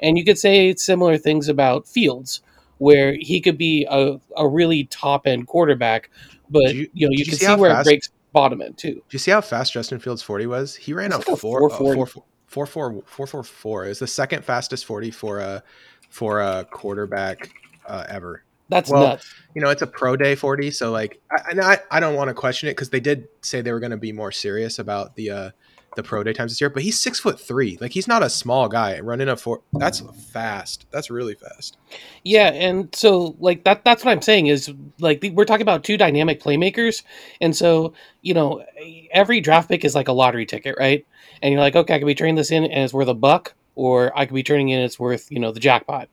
And 0.00 0.18
you 0.18 0.24
could 0.24 0.38
say 0.38 0.74
similar 0.74 1.16
things 1.16 1.48
about 1.48 1.88
Fields, 1.88 2.42
where 2.78 3.16
he 3.18 3.40
could 3.40 3.58
be 3.58 3.86
a, 3.90 4.18
a 4.36 4.48
really 4.48 4.84
top 4.84 5.26
end 5.26 5.46
quarterback, 5.46 6.10
but 6.50 6.74
you- 6.74 6.88
you, 6.92 7.06
know 7.08 7.12
you 7.12 7.24
can 7.24 7.34
see 7.38 7.46
see, 7.46 7.54
where 7.54 7.70
fast- 7.70 7.86
it 7.86 7.90
breaks 7.90 8.08
bottom 8.32 8.60
end 8.60 8.76
too. 8.76 8.94
Do 8.94 9.02
you 9.12 9.18
see 9.18 9.30
how 9.30 9.40
fast 9.40 9.72
Justin 9.72 9.98
Fields 9.98 10.22
40 10.22 10.46
was? 10.46 10.76
He 10.76 10.92
ran 10.92 11.12
a 11.12 11.18
It's 11.18 11.28
like 11.28 11.36
a 11.36 11.40
4 11.40 11.72
uh, 11.72 11.76
440. 11.76 12.22
4 12.46 12.66
4 12.66 12.66
4 12.66 13.02
4 13.06 13.26
4 13.26 13.42
4. 13.44 13.84
It 13.84 13.88
was 13.88 13.98
the 13.98 14.06
second 14.06 14.44
fastest 14.44 14.84
40 14.84 15.10
for 15.10 15.38
a 15.40 15.62
for 16.08 16.40
a 16.40 16.64
quarterback 16.70 17.50
uh, 17.86 18.04
ever. 18.08 18.42
That's 18.68 18.90
Well, 18.90 19.02
nuts. 19.02 19.32
You 19.54 19.62
know, 19.62 19.70
it's 19.70 19.82
a 19.82 19.86
pro 19.86 20.16
day 20.16 20.34
40, 20.34 20.70
so 20.72 20.90
like 20.90 21.20
I 21.30 21.50
and 21.50 21.60
I, 21.60 21.78
I 21.90 22.00
don't 22.00 22.14
want 22.16 22.28
to 22.28 22.34
question 22.34 22.68
it 22.68 22.72
because 22.72 22.90
they 22.90 23.00
did 23.00 23.28
say 23.42 23.60
they 23.60 23.72
were 23.72 23.80
going 23.80 23.90
to 23.92 23.96
be 23.96 24.12
more 24.12 24.32
serious 24.32 24.78
about 24.78 25.14
the 25.14 25.30
uh 25.30 25.50
the 25.96 26.02
pro 26.02 26.22
day 26.22 26.32
times 26.32 26.52
this 26.52 26.60
year, 26.60 26.70
but 26.70 26.82
he's 26.82 26.98
six 26.98 27.18
foot 27.18 27.40
three. 27.40 27.76
Like 27.80 27.92
he's 27.92 28.06
not 28.06 28.22
a 28.22 28.30
small 28.30 28.68
guy 28.68 29.00
running 29.00 29.28
a 29.28 29.36
four. 29.36 29.62
That's 29.72 30.00
fast. 30.30 30.86
That's 30.90 31.10
really 31.10 31.34
fast. 31.34 31.76
Yeah, 32.22 32.48
and 32.48 32.94
so 32.94 33.34
like 33.40 33.64
that 33.64 33.84
that's 33.84 34.04
what 34.04 34.12
I'm 34.12 34.22
saying 34.22 34.46
is 34.46 34.72
like 35.00 35.24
we're 35.32 35.44
talking 35.44 35.62
about 35.62 35.82
two 35.82 35.96
dynamic 35.96 36.40
playmakers, 36.40 37.02
and 37.40 37.56
so 37.56 37.94
you 38.22 38.34
know 38.34 38.64
every 39.10 39.40
draft 39.40 39.68
pick 39.68 39.84
is 39.84 39.94
like 39.94 40.08
a 40.08 40.12
lottery 40.12 40.46
ticket, 40.46 40.76
right? 40.78 41.04
And 41.42 41.52
you're 41.52 41.60
like, 41.60 41.76
okay, 41.76 41.94
I 41.94 41.98
could 41.98 42.06
be 42.06 42.14
turning 42.14 42.36
this 42.36 42.50
in 42.50 42.64
and 42.64 42.84
it's 42.84 42.94
worth 42.94 43.08
a 43.08 43.14
buck, 43.14 43.54
or 43.74 44.16
I 44.16 44.26
could 44.26 44.34
be 44.34 44.42
turning 44.42 44.68
in 44.68 44.80
it's 44.80 45.00
worth 45.00 45.30
you 45.32 45.40
know 45.40 45.52
the 45.52 45.60
jackpot. 45.60 46.08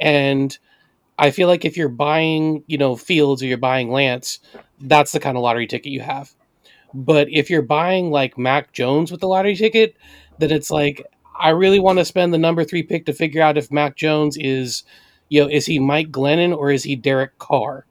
And 0.00 0.56
I 1.18 1.30
feel 1.30 1.48
like 1.48 1.64
if 1.64 1.76
you're 1.76 1.88
buying 1.88 2.64
you 2.66 2.78
know 2.78 2.96
Fields 2.96 3.42
or 3.42 3.46
you're 3.46 3.58
buying 3.58 3.90
Lance, 3.90 4.38
that's 4.80 5.12
the 5.12 5.20
kind 5.20 5.36
of 5.36 5.42
lottery 5.42 5.66
ticket 5.66 5.92
you 5.92 6.00
have. 6.00 6.34
But 6.92 7.28
if 7.30 7.50
you're 7.50 7.62
buying 7.62 8.10
like 8.10 8.38
Mac 8.38 8.72
Jones 8.72 9.10
with 9.10 9.20
the 9.20 9.28
lottery 9.28 9.56
ticket, 9.56 9.96
then 10.38 10.50
it's 10.50 10.70
like 10.70 11.04
I 11.38 11.50
really 11.50 11.80
want 11.80 11.98
to 11.98 12.04
spend 12.04 12.34
the 12.34 12.38
number 12.38 12.64
three 12.64 12.82
pick 12.82 13.06
to 13.06 13.12
figure 13.12 13.42
out 13.42 13.56
if 13.56 13.70
Mac 13.70 13.96
Jones 13.96 14.36
is 14.36 14.84
you 15.30 15.40
know, 15.40 15.48
is 15.48 15.64
he 15.64 15.78
Mike 15.78 16.10
Glennon 16.10 16.54
or 16.54 16.70
is 16.70 16.82
he 16.82 16.96
Derek 16.96 17.38
Carr? 17.38 17.86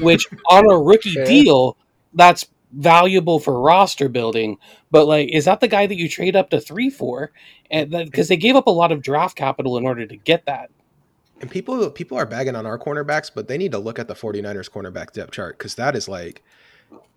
Which 0.00 0.26
on 0.50 0.68
a 0.70 0.78
rookie 0.78 1.14
deal, 1.24 1.76
that's 2.14 2.46
valuable 2.72 3.38
for 3.38 3.60
roster 3.60 4.08
building. 4.08 4.58
But 4.90 5.06
like, 5.06 5.28
is 5.28 5.44
that 5.44 5.60
the 5.60 5.68
guy 5.68 5.86
that 5.86 5.96
you 5.96 6.08
trade 6.08 6.34
up 6.34 6.50
to 6.50 6.60
three 6.60 6.90
for? 6.90 7.30
And 7.70 7.90
because 7.90 8.28
they 8.28 8.36
gave 8.36 8.56
up 8.56 8.66
a 8.66 8.70
lot 8.70 8.92
of 8.92 9.02
draft 9.02 9.36
capital 9.36 9.76
in 9.76 9.86
order 9.86 10.06
to 10.06 10.16
get 10.16 10.46
that. 10.46 10.70
And 11.40 11.50
people 11.50 11.90
people 11.90 12.16
are 12.16 12.26
bagging 12.26 12.56
on 12.56 12.66
our 12.66 12.78
cornerbacks, 12.78 13.30
but 13.32 13.48
they 13.48 13.58
need 13.58 13.72
to 13.72 13.78
look 13.78 13.98
at 13.98 14.08
the 14.08 14.14
49ers 14.14 14.70
cornerback 14.70 15.12
depth 15.12 15.32
chart 15.32 15.58
because 15.58 15.74
that 15.74 15.96
is 15.96 16.08
like 16.08 16.42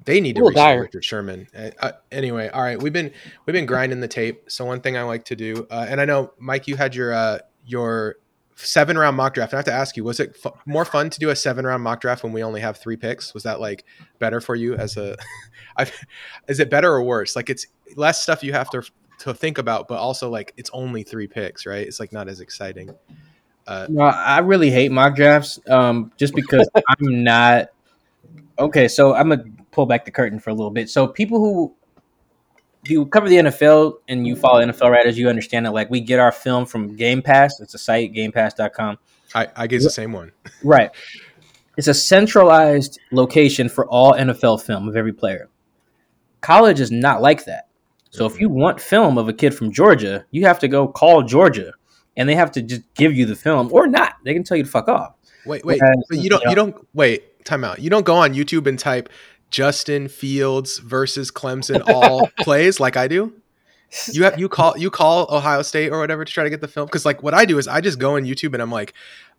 they 0.05 0.21
need 0.21 0.35
to 0.35 0.43
reach 0.43 0.55
dire. 0.55 0.81
Richard 0.81 1.03
Sherman. 1.03 1.47
Uh, 1.55 1.71
uh, 1.79 1.91
anyway, 2.11 2.49
all 2.49 2.61
right, 2.61 2.81
we've 2.81 2.93
been 2.93 3.11
we've 3.45 3.53
been 3.53 3.65
grinding 3.65 3.99
the 3.99 4.07
tape. 4.07 4.49
So 4.49 4.65
one 4.65 4.81
thing 4.81 4.97
I 4.97 5.03
like 5.03 5.25
to 5.25 5.35
do, 5.35 5.67
uh, 5.71 5.85
and 5.89 5.99
I 5.99 6.05
know 6.05 6.33
Mike, 6.37 6.67
you 6.67 6.75
had 6.75 6.95
your 6.95 7.13
uh, 7.13 7.39
your 7.65 8.17
seven 8.55 8.97
round 8.97 9.17
mock 9.17 9.33
draft. 9.33 9.53
And 9.53 9.57
I 9.57 9.59
have 9.59 9.65
to 9.65 9.73
ask 9.73 9.97
you, 9.97 10.03
was 10.03 10.19
it 10.19 10.35
fu- 10.35 10.53
more 10.65 10.85
fun 10.85 11.09
to 11.09 11.19
do 11.19 11.29
a 11.29 11.35
seven 11.35 11.65
round 11.65 11.83
mock 11.83 12.01
draft 12.01 12.23
when 12.23 12.33
we 12.33 12.43
only 12.43 12.61
have 12.61 12.77
three 12.77 12.95
picks? 12.95 13.33
Was 13.33 13.43
that 13.43 13.59
like 13.59 13.85
better 14.19 14.41
for 14.41 14.55
you 14.55 14.75
as 14.75 14.97
a? 14.97 15.17
I've, 15.77 15.93
is 16.47 16.59
it 16.59 16.69
better 16.69 16.91
or 16.91 17.03
worse? 17.03 17.35
Like 17.35 17.49
it's 17.49 17.67
less 17.95 18.21
stuff 18.21 18.43
you 18.43 18.53
have 18.53 18.69
to 18.71 18.83
to 19.19 19.33
think 19.33 19.57
about, 19.57 19.87
but 19.87 19.97
also 19.97 20.29
like 20.29 20.53
it's 20.57 20.69
only 20.73 21.03
three 21.03 21.27
picks, 21.27 21.65
right? 21.65 21.85
It's 21.85 21.99
like 21.99 22.13
not 22.13 22.27
as 22.27 22.39
exciting. 22.39 22.91
Uh, 23.67 23.87
No, 23.89 24.03
I 24.03 24.39
really 24.39 24.69
hate 24.69 24.91
mock 24.91 25.15
drafts. 25.15 25.59
Um, 25.67 26.11
just 26.17 26.35
because 26.35 26.69
I'm 26.75 27.23
not 27.23 27.69
okay. 28.59 28.87
So 28.87 29.13
I'm 29.15 29.29
gonna 29.29 29.45
pull 29.75 29.85
back 29.85 30.05
the 30.05 30.11
curtain 30.11 30.39
for 30.39 30.49
a 30.49 30.53
little 30.53 30.71
bit. 30.71 30.89
So 30.89 31.05
people 31.07 31.39
who 31.39 31.75
you 32.87 33.05
cover 33.07 33.27
the 33.27 33.37
NFL 33.37 33.97
and 34.07 34.25
you 34.25 34.35
follow 34.35 34.63
NFL 34.63 34.89
writers, 34.89 35.17
you 35.17 35.27
understand 35.27 35.65
that 35.65 35.73
like 35.73 35.89
we 35.89 35.99
get 35.99 36.19
our 36.19 36.31
film 36.31 36.65
from 36.65 36.95
Game 36.95 37.21
Pass. 37.21 37.59
It's 37.59 37.73
a 37.73 37.77
site, 37.77 38.13
GamePass.com. 38.13 38.97
I, 39.33 39.47
I 39.55 39.67
guess 39.67 39.83
the 39.83 39.89
same 39.89 40.13
one. 40.13 40.31
Right. 40.63 40.89
It's 41.77 41.89
a 41.89 41.93
centralized 41.93 42.99
location 43.11 43.67
for 43.67 43.85
all 43.87 44.13
NFL 44.13 44.63
film 44.63 44.87
of 44.87 44.95
every 44.95 45.11
player. 45.11 45.49
College 46.39 46.79
is 46.79 46.89
not 46.89 47.21
like 47.21 47.43
that. 47.45 47.67
So 48.11 48.25
if 48.25 48.39
you 48.39 48.47
want 48.47 48.79
film 48.79 49.17
of 49.17 49.27
a 49.27 49.33
kid 49.33 49.53
from 49.53 49.73
Georgia, 49.73 50.25
you 50.31 50.45
have 50.45 50.57
to 50.59 50.69
go 50.69 50.87
call 50.87 51.21
Georgia, 51.21 51.73
and 52.15 52.29
they 52.29 52.35
have 52.35 52.49
to 52.53 52.61
just 52.61 52.81
give 52.93 53.13
you 53.13 53.25
the 53.25 53.35
film 53.35 53.73
or 53.73 53.87
not. 53.87 54.13
They 54.23 54.33
can 54.33 54.45
tell 54.45 54.55
you 54.55 54.63
to 54.63 54.69
fuck 54.69 54.87
off. 54.87 55.15
Wait, 55.45 55.65
wait, 55.65 55.81
Whereas, 55.81 56.23
you 56.23 56.29
don't 56.29 56.39
you 56.39 56.45
know- 56.45 56.49
you 56.49 56.55
don't 56.55 56.87
wait, 56.93 57.43
time 57.43 57.65
out. 57.65 57.79
You 57.79 57.89
don't 57.89 58.05
go 58.05 58.15
on 58.15 58.33
YouTube 58.33 58.67
and 58.67 58.79
type 58.79 59.09
Justin 59.49 60.07
Fields 60.07 60.79
versus 60.79 61.31
Clemson 61.31 61.87
all 61.87 62.27
plays 62.39 62.79
like 62.79 62.97
I 62.97 63.07
do. 63.07 63.33
You 64.11 64.23
have 64.23 64.39
you 64.39 64.49
call 64.49 64.77
you 64.77 64.89
call 64.89 65.27
Ohio 65.29 65.61
State 65.61 65.91
or 65.91 65.99
whatever 65.99 66.25
to 66.25 66.31
try 66.31 66.43
to 66.43 66.49
get 66.49 66.61
the 66.61 66.67
film 66.67 66.87
because 66.87 67.05
like 67.05 67.23
what 67.23 67.33
I 67.33 67.45
do 67.45 67.57
is 67.57 67.67
I 67.67 67.81
just 67.81 67.99
go 67.99 68.15
on 68.15 68.23
YouTube 68.23 68.53
and 68.53 68.61
I'm 68.61 68.71
like, 68.71 68.93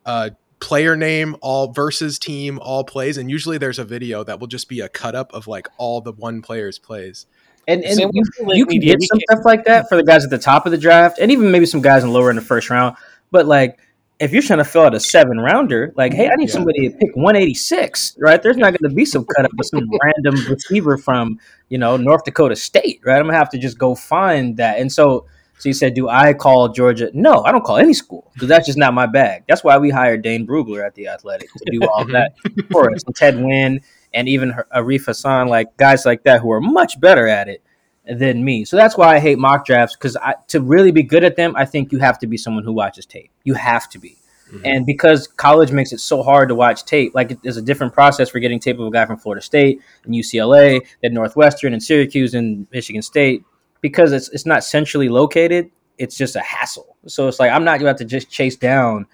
uh, 0.07 0.31
player 0.61 0.97
name 0.97 1.37
all 1.43 1.73
versus 1.73 2.19
team 2.19 2.59
all 2.63 2.83
plays 2.83 3.19
and 3.19 3.31
usually 3.31 3.59
there's 3.59 3.79
a 3.79 3.85
video 3.85 4.25
that 4.25 4.41
will 4.41 4.47
just 4.47 4.69
be 4.69 4.81
a 4.81 4.89
cut 4.89 5.15
up 5.15 5.35
of 5.35 5.47
like 5.47 5.69
all 5.77 6.01
the 6.01 6.13
one 6.13 6.41
player's 6.41 6.79
plays. 6.79 7.27
And, 7.69 7.85
and 7.85 7.97
Same 7.97 8.11
you, 8.13 8.23
you 8.53 8.67
can 8.67 8.79
get 8.79 9.03
some 9.03 9.19
stuff 9.29 9.45
like 9.45 9.65
that 9.65 9.89
for 9.89 9.97
the 9.97 10.05
guys 10.05 10.25
at 10.25 10.31
the 10.31 10.39
top 10.39 10.67
of 10.67 10.73
the 10.73 10.79
draft, 10.79 11.19
and 11.19 11.33
even 11.33 11.51
maybe 11.51 11.67
some 11.67 11.83
guys 11.83 12.05
in 12.05 12.13
lower 12.13 12.31
in 12.31 12.37
the 12.37 12.43
first 12.43 12.71
round. 12.71 12.97
But 13.33 13.47
like, 13.47 13.81
if 14.19 14.33
you're 14.33 14.43
trying 14.43 14.61
to 14.61 14.65
fill 14.65 14.83
out 14.83 14.95
a 14.95 15.01
seven 15.01 15.39
rounder, 15.39 15.93
like, 15.97 16.15
hey, 16.15 16.29
I 16.31 16.35
need 16.37 16.49
Yeah. 16.49 16.55
somebody 16.55 16.89
to 16.89 16.97
pick 16.97 17.15
186, 17.17 18.17
right? 18.19 18.43
There's 18.43 18.57
not 18.57 18.71
going 18.79 18.89
to 18.91 18.95
be 18.95 19.05
some 19.05 19.25
cut 19.37 19.45
up 19.45 19.51
with 19.57 19.67
some 19.67 19.89
random 20.03 20.51
receiver 20.51 20.97
from 20.97 21.39
you 21.69 21.79
know 21.79 21.97
North 21.97 22.25
Dakota 22.25 22.57
State, 22.57 23.01
right? 23.05 23.19
I'm 23.19 23.27
gonna 23.27 23.37
have 23.37 23.51
to 23.51 23.59
just 23.59 23.79
go 23.79 23.95
find 23.95 24.57
that. 24.57 24.79
And 24.79 24.91
so, 24.91 25.27
so 25.59 25.69
you 25.69 25.73
said, 25.75 25.95
do 25.95 26.09
I 26.09 26.33
call 26.33 26.69
Georgia? 26.69 27.11
No, 27.13 27.43
I 27.45 27.53
don't 27.53 27.65
call 27.65 27.77
any 27.77 27.93
school 27.95 28.31
because 28.35 28.49
that's 28.49 28.67
just 28.67 28.79
not 28.79 28.95
my 28.95 29.07
bag. 29.07 29.45
That's 29.49 29.65
why 29.65 29.77
we 29.79 29.91
hired 29.91 30.23
Dane 30.23 30.47
Brugler 30.47 30.85
at 30.87 30.95
the 30.95 31.09
Athletic 31.09 31.49
to 31.53 31.65
do 31.71 31.81
all 31.87 32.05
that 32.07 32.33
for 32.71 32.91
us. 32.93 33.03
And 33.05 33.15
Ted 33.17 33.35
Nguyen 33.35 33.83
and 34.15 34.29
even 34.29 34.53
Arif 34.75 35.07
Hassan, 35.07 35.49
like 35.49 35.77
guys 35.77 36.07
like 36.07 36.23
that 36.25 36.41
who 36.41 36.51
are 36.53 36.61
much 36.61 36.99
better 37.01 37.27
at 37.27 37.49
it 37.49 37.63
than 38.09 38.45
me. 38.45 38.65
So 38.65 38.77
that's 38.77 38.97
why 38.97 39.15
I 39.17 39.19
hate 39.19 39.39
mock 39.39 39.67
drafts 39.67 39.97
because 39.97 40.17
I, 40.17 40.35
to 40.49 40.61
really 40.61 40.91
be 40.93 41.03
good 41.03 41.25
at 41.25 41.37
them, 41.37 41.55
I 41.57 41.65
think 41.65 41.93
you 41.93 41.99
have 41.99 42.19
to 42.21 42.27
be 42.27 42.37
someone 42.37 42.65
who 42.65 42.73
watches 42.73 43.07
tape. 43.07 43.31
You 43.45 43.55
have 43.55 43.89
to 43.91 43.99
be. 43.99 44.17
Mhm. 44.53 44.61
And 44.65 44.87
because 44.87 45.27
college 45.27 45.73
makes 45.73 45.93
it 45.93 45.99
so 45.99 46.23
hard 46.23 46.49
to 46.51 46.55
watch 46.55 46.85
tape, 46.85 47.15
like 47.15 47.33
it- 47.33 47.39
there's 47.43 47.57
a 47.57 47.63
different 47.63 47.93
process 47.93 48.29
for 48.29 48.39
getting 48.39 48.61
tape 48.61 48.79
of 48.79 48.87
a 48.87 48.91
guy 48.91 49.05
from 49.05 49.17
Florida 49.17 49.43
State 49.43 49.81
and 50.05 50.15
UCLA, 50.15 50.81
then 51.03 51.15
Northwestern 51.15 51.73
and 51.73 51.83
Syracuse 51.83 52.33
and 52.35 52.67
Michigan 52.73 53.03
State, 53.03 53.43
because 53.81 54.13
it's 54.13 54.29
it's 54.29 54.47
not 54.47 54.63
centrally 54.63 55.09
located. 55.09 55.71
It's 55.99 56.17
just 56.17 56.37
a 56.37 56.41
hassle. 56.41 56.97
So 57.09 57.27
it's 57.27 57.41
like 57.41 57.51
I'm 57.51 57.65
not 57.65 57.81
about 57.81 57.89
have 57.89 57.97
to 57.97 58.05
just 58.05 58.31
chase 58.31 58.55
down 58.57 59.07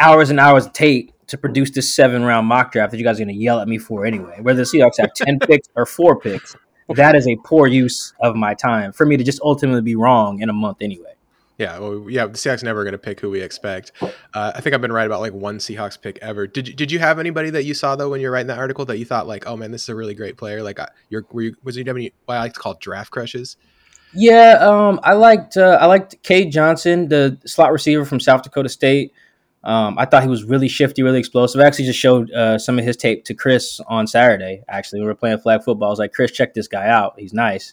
hours 0.00 0.30
and 0.30 0.40
hours 0.40 0.66
of 0.66 0.72
tape 0.72 1.12
to 1.28 1.38
produce 1.38 1.70
this 1.70 1.94
seven 1.94 2.24
round 2.24 2.48
mock 2.48 2.72
draft 2.72 2.90
that 2.90 2.98
you 2.98 3.04
guys 3.04 3.20
are 3.20 3.24
going 3.24 3.36
to 3.36 3.40
yell 3.40 3.60
at 3.60 3.68
me 3.68 3.78
for 3.78 4.04
anyway. 4.04 4.38
Whether 4.40 4.64
the 4.64 4.64
Seahawks 4.64 4.98
have 4.98 5.14
ten 5.14 5.38
picks 5.48 5.68
or 5.76 5.86
four 5.86 6.18
picks, 6.18 6.56
that 6.94 7.14
is 7.14 7.26
a 7.26 7.36
poor 7.44 7.66
use 7.66 8.12
of 8.20 8.36
my 8.36 8.54
time 8.54 8.92
for 8.92 9.06
me 9.06 9.16
to 9.16 9.24
just 9.24 9.40
ultimately 9.42 9.82
be 9.82 9.96
wrong 9.96 10.40
in 10.40 10.48
a 10.48 10.52
month 10.52 10.78
anyway. 10.80 11.14
Yeah, 11.58 11.78
well, 11.78 12.10
yeah. 12.10 12.26
The 12.26 12.32
Seahawks 12.32 12.62
never 12.62 12.82
going 12.82 12.92
to 12.92 12.98
pick 12.98 13.20
who 13.20 13.30
we 13.30 13.40
expect. 13.40 13.92
Uh, 14.00 14.52
I 14.54 14.60
think 14.60 14.74
I've 14.74 14.80
been 14.80 14.92
right 14.92 15.06
about 15.06 15.20
like 15.20 15.32
one 15.32 15.58
Seahawks 15.58 16.00
pick 16.00 16.18
ever. 16.20 16.46
Did 16.46 16.66
you, 16.66 16.74
did 16.74 16.90
you 16.90 16.98
have 16.98 17.18
anybody 17.18 17.50
that 17.50 17.64
you 17.64 17.74
saw 17.74 17.94
though 17.94 18.08
when 18.10 18.20
you're 18.20 18.32
writing 18.32 18.48
that 18.48 18.58
article 18.58 18.84
that 18.86 18.98
you 18.98 19.04
thought 19.04 19.26
like, 19.26 19.46
oh 19.46 19.56
man, 19.56 19.70
this 19.70 19.82
is 19.82 19.88
a 19.88 19.94
really 19.94 20.14
great 20.14 20.36
player? 20.36 20.62
Like, 20.62 20.80
uh, 20.80 20.86
you're 21.08 21.24
were 21.30 21.42
you 21.42 21.56
was 21.62 21.76
you 21.76 21.84
any 21.86 22.12
what 22.24 22.36
I 22.36 22.40
like 22.40 22.54
to 22.54 22.60
call 22.60 22.74
draft 22.74 23.10
crushes? 23.10 23.56
Yeah, 24.14 24.58
um, 24.60 24.98
I 25.02 25.12
liked 25.12 25.56
uh, 25.56 25.78
I 25.80 25.86
liked 25.86 26.22
Cade 26.22 26.52
Johnson, 26.52 27.08
the 27.08 27.38
slot 27.46 27.70
receiver 27.70 28.04
from 28.04 28.18
South 28.18 28.42
Dakota 28.42 28.68
State. 28.68 29.12
Um, 29.64 29.96
I 29.96 30.06
thought 30.06 30.22
he 30.22 30.28
was 30.28 30.44
really 30.44 30.68
shifty, 30.68 31.02
really 31.02 31.20
explosive. 31.20 31.60
I 31.60 31.66
actually 31.66 31.84
just 31.84 31.98
showed 31.98 32.30
uh, 32.32 32.58
some 32.58 32.78
of 32.78 32.84
his 32.84 32.96
tape 32.96 33.24
to 33.26 33.34
Chris 33.34 33.80
on 33.86 34.06
Saturday. 34.06 34.62
Actually, 34.68 35.02
we 35.02 35.06
were 35.06 35.14
playing 35.14 35.38
flag 35.38 35.62
football. 35.62 35.88
I 35.88 35.90
was 35.90 35.98
like, 35.98 36.12
Chris, 36.12 36.32
check 36.32 36.54
this 36.54 36.66
guy 36.66 36.88
out. 36.88 37.14
He's 37.18 37.32
nice. 37.32 37.72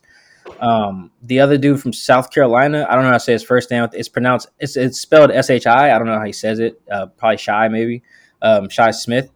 Um, 0.59 1.11
the 1.21 1.39
other 1.39 1.57
dude 1.57 1.81
from 1.81 1.93
South 1.93 2.31
Carolina, 2.31 2.85
I 2.89 2.95
don't 2.95 3.03
know 3.03 3.09
how 3.09 3.17
to 3.17 3.19
say 3.19 3.33
his 3.33 3.43
first 3.43 3.71
name. 3.71 3.87
It's 3.93 4.09
pronounced 4.09 4.49
it's 4.59 4.75
it's 4.75 4.99
spelled 4.99 5.31
S 5.31 5.49
H 5.49 5.67
I. 5.67 5.93
I 5.93 5.97
don't 5.97 6.07
know 6.07 6.17
how 6.17 6.25
he 6.25 6.33
says 6.33 6.59
it. 6.59 6.81
Uh, 6.91 7.07
probably 7.07 7.37
Shy 7.37 7.67
maybe. 7.67 8.03
Um, 8.41 8.69
Shy 8.69 8.91
Smith, 8.91 9.29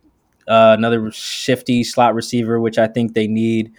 uh, 0.47 0.75
another 0.77 1.11
shifty 1.11 1.83
slot 1.83 2.15
receiver, 2.15 2.59
which 2.59 2.77
I 2.77 2.87
think 2.87 3.13
they 3.13 3.27
need. 3.27 3.73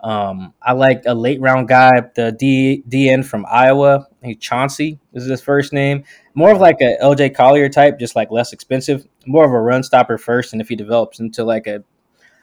Um, 0.00 0.52
I 0.62 0.72
like 0.72 1.02
a 1.06 1.14
late 1.14 1.40
round 1.40 1.68
guy, 1.68 1.90
the 2.14 2.30
D 2.32 2.82
DN 2.88 3.24
from 3.24 3.46
Iowa. 3.50 4.06
Think 4.26 4.40
Chauncey 4.40 4.98
is 5.12 5.26
his 5.26 5.40
first 5.40 5.72
name. 5.72 6.02
More 6.34 6.50
of 6.50 6.58
like 6.58 6.80
a 6.80 6.96
LJ 7.00 7.34
Collier 7.34 7.68
type, 7.68 7.98
just 7.98 8.16
like 8.16 8.30
less 8.32 8.52
expensive. 8.52 9.06
More 9.24 9.44
of 9.44 9.52
a 9.52 9.60
run 9.60 9.82
stopper 9.82 10.18
first, 10.18 10.52
and 10.52 10.60
if 10.60 10.68
he 10.68 10.74
develops 10.74 11.20
into 11.20 11.44
like 11.44 11.66
a, 11.66 11.84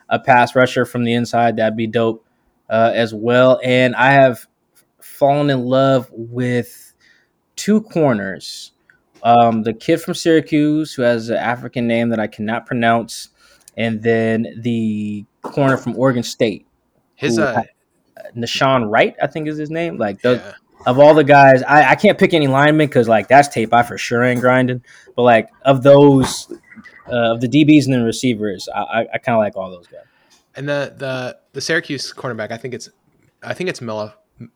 a 0.08 0.18
pass 0.18 0.56
rusher 0.56 0.86
from 0.86 1.04
the 1.04 1.12
inside, 1.12 1.56
that'd 1.56 1.76
be 1.76 1.86
dope 1.86 2.24
uh, 2.70 2.92
as 2.94 3.12
well. 3.12 3.60
And 3.62 3.94
I 3.94 4.12
have 4.12 4.46
fallen 5.00 5.50
in 5.50 5.66
love 5.66 6.08
with 6.10 6.94
two 7.56 7.82
corners. 7.82 8.72
Um, 9.22 9.62
the 9.62 9.74
kid 9.74 10.00
from 10.00 10.14
Syracuse 10.14 10.94
who 10.94 11.02
has 11.02 11.28
an 11.28 11.36
African 11.36 11.86
name 11.86 12.08
that 12.10 12.20
I 12.20 12.26
cannot 12.26 12.64
pronounce, 12.64 13.28
and 13.76 14.02
then 14.02 14.46
the 14.60 15.26
corner 15.42 15.76
from 15.76 15.98
Oregon 15.98 16.22
State, 16.22 16.66
His 17.14 17.36
Who 17.36 17.42
uh, 17.42 17.62
Nahshon 18.36 18.90
Wright, 18.90 19.14
I 19.22 19.26
think 19.26 19.48
is 19.48 19.58
his 19.58 19.70
name. 19.70 19.98
Like 19.98 20.22
those, 20.22 20.38
yeah. 20.38 20.52
Of 20.86 20.98
all 20.98 21.14
the 21.14 21.24
guys, 21.24 21.62
I, 21.62 21.90
I 21.92 21.94
can't 21.94 22.18
pick 22.18 22.34
any 22.34 22.46
linemen 22.46 22.86
because 22.88 23.08
like 23.08 23.28
that's 23.28 23.48
tape 23.48 23.72
I 23.72 23.82
for 23.82 23.96
sure 23.98 24.22
ain't 24.22 24.40
grinding. 24.40 24.82
But 25.16 25.22
like 25.22 25.48
of 25.62 25.82
those, 25.82 26.52
uh, 27.08 27.32
of 27.34 27.40
the 27.40 27.48
DBs 27.48 27.86
and 27.86 27.94
the 27.94 28.02
receivers, 28.02 28.68
I, 28.74 28.80
I, 28.80 29.00
I 29.14 29.18
kind 29.18 29.34
of 29.36 29.38
like 29.40 29.56
all 29.56 29.70
those 29.70 29.86
guys. 29.86 30.02
and 30.56 30.68
the 30.68 30.94
the 30.96 31.38
the 31.52 31.60
Syracuse 31.60 32.12
cornerback, 32.12 32.50
I 32.50 32.56
think 32.58 32.74
it's 32.74 32.88
I 33.42 33.54
think 33.54 33.70
it's 33.70 33.80
Mela. 33.80 34.14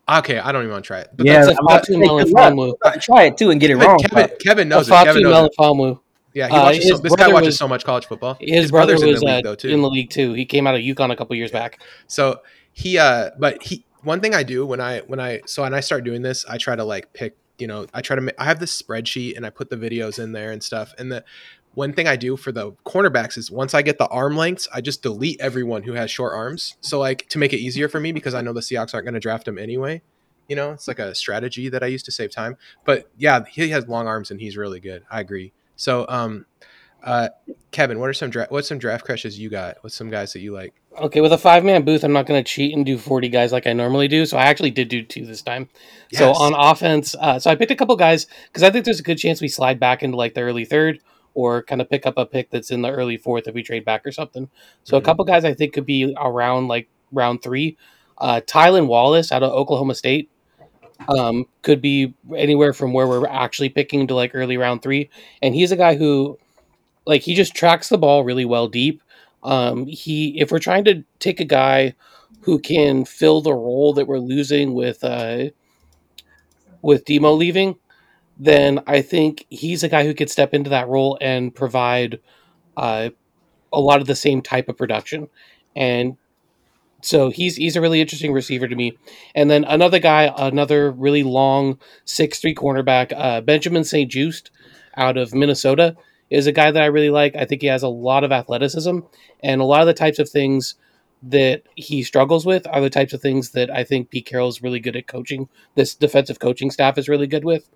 Okay, 0.09 0.39
I 0.39 0.51
don't 0.53 0.63
even 0.63 0.73
want 0.73 0.85
to 0.85 0.87
try 0.87 0.99
it. 1.01 1.11
But 1.17 1.25
Yeah, 1.27 1.45
That's 1.45 1.49
a 1.49 1.61
I'm 1.61 1.67
about 1.67 1.85
to 1.85 1.93
Fatu 1.93 1.93
say 1.93 2.09
good 2.09 2.31
luck. 2.33 2.53
Melifonwu. 2.53 2.75
I 2.85 2.97
try 2.99 3.23
it 3.25 3.37
too 3.39 3.51
and 3.51 3.61
get 3.61 3.71
it 3.71 3.77
wrong. 3.77 3.99
Kevin, 3.99 4.37
Kevin 4.45 4.69
knows 4.69 4.89
it. 4.89 4.93
Ifeatu 4.93 5.05
Kevin 5.05 5.23
knows 5.23 5.99
Yeah, 6.35 6.49
he 6.49 6.55
Uh, 6.55 6.63
watches. 6.65 6.83
his 6.85 6.93
So, 6.97 6.99
this 6.99 7.15
guy 7.17 7.29
watches 7.29 7.47
was- 7.47 7.59
so 7.59 7.69
much 7.69 7.85
college 7.85 8.07
football. 8.07 8.37
His, 8.41 8.71
brother's 8.71 9.01
brother 9.01 9.07
in 9.07 9.13
was 9.13 9.21
the 9.21 9.27
league, 9.27 9.47
uh, 9.47 9.51
though, 9.51 9.55
too. 9.55 9.69
in 9.69 9.81
the 9.81 9.89
league 9.89 10.11
too. 10.11 10.33
He 10.35 10.45
came 10.45 10.67
out 10.67 10.75
of 10.75 10.81
UConn 10.83 11.11
a 11.13 11.17
couple 11.17 11.37
years 11.37 11.53
back. 11.53 11.81
So 12.09 12.41
he 12.73 12.99
uh 12.99 13.31
but 13.39 13.63
he 13.63 13.85
one 14.09 14.21
thing 14.21 14.35
I 14.35 14.43
do 14.43 14.65
when 14.65 14.81
I 14.81 15.01
when 15.01 15.21
I 15.21 15.43
so 15.45 15.63
when 15.63 15.75
I 15.75 15.81
start 15.81 16.03
doing 16.03 16.23
this, 16.23 16.47
I 16.47 16.57
try 16.57 16.75
to 16.75 16.83
like 16.83 17.13
pick, 17.13 17.37
you 17.59 17.67
know, 17.67 17.87
I 17.93 18.01
try 18.01 18.17
to 18.17 18.23
ma- 18.23 18.33
I 18.39 18.45
have 18.45 18.59
this 18.59 18.81
spreadsheet 18.81 19.37
and 19.37 19.45
I 19.45 19.51
put 19.51 19.69
the 19.69 19.77
videos 19.77 20.19
in 20.19 20.33
there 20.33 20.51
and 20.51 20.63
stuff. 20.63 20.95
And 20.99 21.13
the 21.13 21.25
one 21.75 21.93
thing 21.93 22.09
I 22.09 22.17
do 22.17 22.37
for 22.37 22.51
the 22.51 22.73
cornerbacks 22.87 23.37
is 23.37 23.51
once 23.51 23.75
I 23.75 23.83
get 23.83 23.99
the 23.99 24.09
arm 24.09 24.35
lengths, 24.35 24.67
I 24.73 24.81
just 24.81 25.03
delete 25.03 25.39
everyone 25.41 25.83
who 25.83 25.93
has 25.93 26.11
short 26.11 26.33
arms. 26.33 26.77
So 26.81 26.99
like 26.99 27.29
to 27.29 27.39
make 27.39 27.53
it 27.53 27.59
easier 27.59 27.87
for 27.87 28.01
me 28.01 28.11
because 28.13 28.33
I 28.35 28.41
know 28.41 28.55
the 28.55 28.61
Seahawks 28.61 28.95
aren't 28.95 29.05
going 29.05 29.15
to 29.15 29.21
draft 29.21 29.47
him 29.47 29.59
anyway. 29.59 30.01
You 30.49 30.57
know, 30.57 30.73
it's 30.73 30.89
like 30.89 30.99
a 30.99 31.15
strategy 31.15 31.69
that 31.69 31.83
I 31.83 31.87
use 31.87 32.03
to 32.05 32.11
save 32.11 32.31
time. 32.31 32.57
But 32.87 33.11
yeah, 33.19 33.45
he 33.45 33.69
has 33.69 33.87
long 33.87 34.07
arms 34.07 34.31
and 34.31 34.41
he's 34.41 34.57
really 34.57 34.81
good. 34.81 35.05
I 35.11 35.21
agree. 35.21 35.53
So 35.77 36.07
um 36.09 36.47
uh 37.03 37.29
Kevin, 37.71 37.99
what 38.01 38.09
are 38.09 38.15
some 38.15 38.31
draft 38.31 38.51
what's 38.51 38.69
some 38.69 38.79
draft 38.79 39.05
crushes 39.05 39.39
you 39.39 39.49
got? 39.51 39.77
What's 39.83 39.95
some 39.95 40.11
guys 40.11 40.33
that 40.33 40.41
you 40.41 40.53
like? 40.53 40.75
Okay, 40.99 41.21
with 41.21 41.33
a 41.33 41.39
five 41.39 41.65
man 41.65 41.85
booth, 41.85 42.03
I'm 42.03 42.13
not 42.13 42.27
going 42.27 42.43
to 42.43 42.49
cheat 42.51 42.75
and 42.75 42.85
do 42.85 42.99
40 42.99 43.29
guys 43.29 43.53
like 43.53 43.67
I 43.69 43.73
normally 43.73 44.09
do. 44.09 44.27
So 44.27 44.37
I 44.37 44.47
actually 44.47 44.71
did 44.73 44.89
do 44.89 45.03
two 45.03 45.25
this 45.25 45.43
time. 45.43 45.69
So 46.13 46.33
on 46.33 46.55
offense, 46.55 47.15
uh, 47.21 47.39
so 47.39 47.51
I 47.51 47.55
picked 47.55 47.71
a 47.71 47.77
couple 47.77 47.95
guys 47.95 48.27
because 48.49 48.65
I 48.65 48.71
think 48.71 48.85
there's 48.85 48.99
a 48.99 49.05
good 49.05 49.19
chance 49.19 49.41
we 49.41 49.47
slide 49.49 49.79
back 49.79 50.03
into 50.03 50.17
like 50.17 50.35
the 50.35 50.41
early 50.41 50.65
third 50.65 50.99
or 51.35 51.63
kind 51.63 51.81
of 51.81 51.89
pick 51.89 52.05
up 52.05 52.15
a 52.17 52.27
pick 52.27 52.51
that's 52.51 52.73
in 52.73 52.83
the 52.83 52.91
early 52.91 53.17
fourth 53.17 53.47
if 53.47 53.55
we 53.55 53.63
trade 53.63 53.85
back 53.85 54.05
or 54.05 54.11
something. 54.11 54.51
So 54.83 54.97
Mhm. 54.97 55.01
a 55.01 55.05
couple 55.05 55.25
guys 55.25 55.45
I 55.45 55.55
think 55.55 55.73
could 55.73 55.87
be 55.87 56.13
around 56.19 56.67
like 56.67 56.89
round 57.13 57.43
three. 57.43 57.77
Uh, 58.17 58.41
Tylan 58.45 58.89
Wallace 58.89 59.31
out 59.31 59.45
of 59.45 59.53
Oklahoma 59.53 59.95
State 59.95 60.31
um, 61.17 61.47
could 61.63 61.81
be 61.81 62.13
anywhere 62.35 62.73
from 62.73 62.93
where 62.93 63.07
we're 63.07 63.29
actually 63.29 63.69
picking 63.69 64.09
to 64.09 64.15
like 64.15 64.33
early 64.35 64.57
round 64.57 64.83
three. 64.83 65.11
And 65.43 65.55
he's 65.55 65.71
a 65.71 65.77
guy 65.77 65.95
who, 65.95 66.39
like, 67.09 67.23
he 67.23 67.35
just 67.35 67.55
tracks 67.55 67.89
the 67.89 67.99
ball 67.99 68.23
really 68.23 68.45
well 68.45 68.69
deep. 68.69 69.03
Um, 69.43 69.87
he, 69.87 70.41
if 70.41 70.51
we're 70.51 70.59
trying 70.59 70.85
to 70.85 71.03
take 71.19 71.41
a 71.41 71.45
guy 71.45 71.95
who 72.43 72.59
can 72.59 73.05
fill 73.05 73.41
the 73.41 73.55
role 73.55 73.93
that 73.95 74.07
we're 74.07 74.19
losing 74.19 74.75
with, 74.75 75.03
uh, 75.03 75.51
with 76.83 77.05
Demo 77.05 77.33
leaving, 77.33 77.77
then 78.39 78.81
I 78.87 79.03
think 79.03 79.47
he's 79.51 79.83
a 79.83 79.89
guy 79.89 80.05
who 80.05 80.15
could 80.15 80.31
step 80.31 80.55
into 80.55 80.71
that 80.71 80.89
role 80.89 81.19
and 81.21 81.55
provide 81.55 82.21
uh, 82.77 83.11
a 83.73 83.81
lot 83.81 84.01
of 84.01 84.07
the 84.07 84.15
same 84.15 84.43
type 84.43 84.69
of 84.69 84.77
production. 84.77 85.29
And 85.75 86.17
so 87.01 87.31
he's 87.31 87.57
he's 87.57 87.77
a 87.77 87.81
really 87.81 88.01
interesting 88.01 88.33
receiver 88.33 88.69
to 88.69 88.77
me. 88.77 88.97
And 89.35 89.51
then 89.51 89.65
another 89.65 89.99
guy, 90.01 90.33
another 90.37 90.91
really 90.91 91.23
long 91.23 91.79
six 92.05 92.41
three 92.41 92.55
cornerback, 92.55 93.13
uh, 93.17 93.41
Benjamin 93.41 93.85
St-Juste 93.85 94.51
out 94.97 95.17
of 95.17 95.35
Minnesota, 95.35 95.97
is 96.31 96.47
a 96.47 96.53
guy 96.53 96.71
that 96.71 96.83
I 96.83 96.87
really 96.87 97.11
like. 97.11 97.37
I 97.37 97.45
think 97.45 97.63
he 97.63 97.69
has 97.69 97.83
a 97.83 97.89
lot 97.89 98.25
of 98.25 98.33
athleticism 98.33 99.01
and 99.43 99.61
a 99.61 99.65
lot 99.65 99.81
of 99.81 99.87
the 99.87 99.95
types 99.95 100.19
of 100.19 100.29
things 100.29 100.75
that 101.23 101.63
he 101.75 102.03
struggles 102.03 102.47
with 102.47 102.67
are 102.69 102.81
the 102.81 102.91
types 102.91 103.13
of 103.13 103.21
things 103.21 103.51
that 103.51 103.71
I 103.71 103.85
think 103.85 104.11
Pete 104.11 104.27
Carroll 104.27 104.49
is 104.49 104.63
really 104.63 104.81
good 104.81 104.97
at 104.97 105.07
coaching. 105.07 105.49
This 105.75 105.95
defensive 105.95 106.39
coaching 106.39 106.71
staff 106.71 106.99
is 106.99 107.09
really 107.09 107.27
good 107.27 107.45
with. 107.45 107.69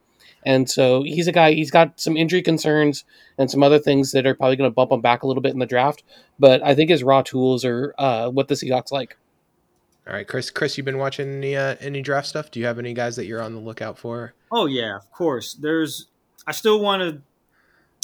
And 0.45 0.69
so 0.69 1.03
he's 1.03 1.29
a 1.29 1.33
guy, 1.33 1.53
he's 1.53 1.71
got 1.71 2.01
some 2.01 2.17
injury 2.17 2.43
concerns 2.43 3.05
and 3.39 3.51
some 3.51 3.63
other 3.63 3.79
things 3.79 4.13
that 4.13 4.27
are 4.27 4.35
probably 4.35 4.57
going 4.57 4.71
to 4.71 4.75
bump 4.75 4.91
him 4.91 5.01
back 5.01 5.23
a 5.23 5.27
little 5.27 5.43
bit 5.43 5.53
in 5.53 5.59
the 5.59 5.67
draft. 5.67 6.03
But 6.39 6.63
I 6.65 6.75
think 6.75 6.91
his 6.91 7.05
raw 7.05 7.23
tools 7.23 7.65
are 7.65 7.95
uh, 7.99 8.29
what 8.29 8.49
the 8.49 8.55
Seahawks 8.55 8.91
like. 8.91 9.17
All 10.07 10.15
right, 10.15 10.27
Chris. 10.27 10.51
Chris, 10.51 10.77
you've 10.77 10.85
been 10.85 10.99
watching 10.99 11.33
any 11.33 11.57
uh, 11.57 11.77
any 11.81 12.03
draft 12.03 12.27
stuff? 12.27 12.51
Do 12.51 12.59
you 12.59 12.67
have 12.67 12.81
any 12.81 12.93
guys 12.93 13.15
that 13.15 13.27
you're 13.27 13.41
on 13.41 13.55
the 13.55 13.61
lookout 13.61 13.97
for? 13.97 14.35
Oh 14.51 14.67
yeah, 14.67 14.97
of 14.97 15.11
course. 15.13 15.55
There's 15.55 16.09
I 16.45 16.51
still 16.51 16.81
want 16.81 17.03
to 17.03 17.23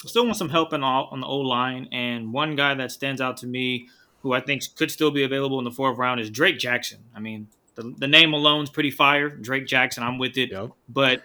still 0.06 0.24
want 0.24 0.36
some 0.36 0.48
help 0.48 0.72
on, 0.72 0.82
all, 0.82 1.08
on 1.12 1.20
the 1.20 1.26
O 1.26 1.38
line, 1.38 1.88
and 1.92 2.32
one 2.32 2.56
guy 2.56 2.74
that 2.74 2.92
stands 2.92 3.20
out 3.20 3.36
to 3.38 3.46
me, 3.46 3.88
who 4.22 4.32
I 4.32 4.40
think 4.40 4.62
could 4.76 4.90
still 4.90 5.10
be 5.10 5.22
available 5.22 5.58
in 5.58 5.64
the 5.64 5.70
fourth 5.70 5.98
round, 5.98 6.20
is 6.20 6.30
Drake 6.30 6.58
Jackson. 6.58 6.98
I 7.14 7.20
mean, 7.20 7.48
the, 7.74 7.94
the 7.98 8.08
name 8.08 8.32
alone's 8.32 8.70
pretty 8.70 8.90
fire. 8.90 9.28
Drake 9.28 9.66
Jackson, 9.66 10.02
I'm 10.02 10.18
with 10.18 10.36
it, 10.36 10.50
Yep. 10.50 10.70
but 10.88 11.22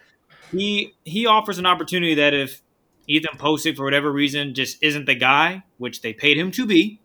he 0.51 0.93
he 1.03 1.25
offers 1.25 1.57
an 1.57 1.65
opportunity 1.65 2.13
that 2.15 2.33
if 2.33 2.61
Ethan 3.07 3.37
Pocic 3.37 3.75
for 3.75 3.83
whatever 3.83 4.11
reason 4.11 4.53
just 4.53 4.81
isn't 4.83 5.05
the 5.05 5.15
guy, 5.15 5.63
which 5.77 6.01
they 6.01 6.13
paid 6.13 6.37
him 6.37 6.51
to 6.51 6.65
be, 6.65 6.99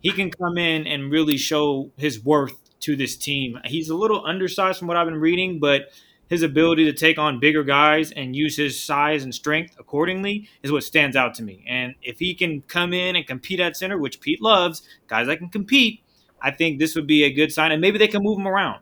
he 0.00 0.10
can 0.10 0.30
come 0.30 0.58
in 0.58 0.86
and 0.86 1.10
really 1.10 1.36
show 1.36 1.90
his 1.96 2.22
worth 2.22 2.54
to 2.80 2.96
this 2.96 3.16
team. 3.16 3.58
He's 3.64 3.88
a 3.88 3.94
little 3.94 4.26
undersized 4.26 4.78
from 4.80 4.88
what 4.88 4.96
I've 4.96 5.06
been 5.06 5.20
reading, 5.20 5.60
but 5.60 5.90
his 6.28 6.42
ability 6.42 6.84
to 6.84 6.92
take 6.92 7.18
on 7.18 7.38
bigger 7.38 7.62
guys 7.62 8.10
and 8.10 8.34
use 8.34 8.56
his 8.56 8.82
size 8.82 9.22
and 9.22 9.34
strength 9.34 9.76
accordingly 9.78 10.48
is 10.62 10.72
what 10.72 10.82
stands 10.82 11.14
out 11.14 11.34
to 11.34 11.42
me. 11.42 11.64
And 11.68 11.94
if 12.02 12.18
he 12.18 12.34
can 12.34 12.62
come 12.62 12.92
in 12.92 13.16
and 13.16 13.26
compete 13.26 13.60
at 13.60 13.76
center, 13.76 13.98
which 13.98 14.20
Pete 14.20 14.40
loves, 14.40 14.82
guys 15.08 15.26
that 15.26 15.38
can 15.38 15.50
compete, 15.50 16.00
I 16.40 16.50
think 16.50 16.78
this 16.78 16.94
would 16.94 17.06
be 17.06 17.24
a 17.24 17.32
good 17.32 17.52
sign. 17.52 17.70
And 17.70 17.80
maybe 17.80 17.98
they 17.98 18.08
can 18.08 18.22
move 18.22 18.38
him 18.38 18.48
around. 18.48 18.80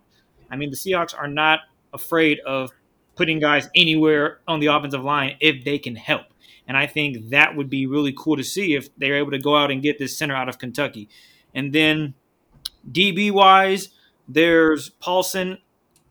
I 0.51 0.57
mean, 0.57 0.71
the 0.71 0.77
Seahawks 0.77 1.15
are 1.17 1.29
not 1.29 1.61
afraid 1.93 2.39
of 2.41 2.71
putting 3.17 3.41
guys 3.41 3.69
anywhere 3.75 4.41
on 4.47 4.61
the 4.61 4.67
offensive 4.67 5.05
line 5.05 5.37
if 5.41 5.65
they 5.65 5.79
can 5.79 5.97
help. 5.97 6.27
And 6.67 6.77
I 6.77 6.87
think 6.87 7.31
that 7.31 7.57
would 7.57 7.69
be 7.69 7.87
really 7.87 8.15
cool 8.17 8.37
to 8.37 8.45
see 8.45 8.77
if 8.77 8.97
they're 8.97 9.17
able 9.17 9.33
to 9.33 9.39
go 9.39 9.57
out 9.57 9.71
and 9.71 9.83
get 9.83 9.99
this 9.99 10.17
center 10.17 10.35
out 10.35 10.49
of 10.49 10.59
Kentucky. 10.59 11.09
And 11.55 11.73
then 11.73 12.15
DB 12.91 13.31
wise, 13.33 13.89
there's 14.29 14.91
Paulson 14.91 15.59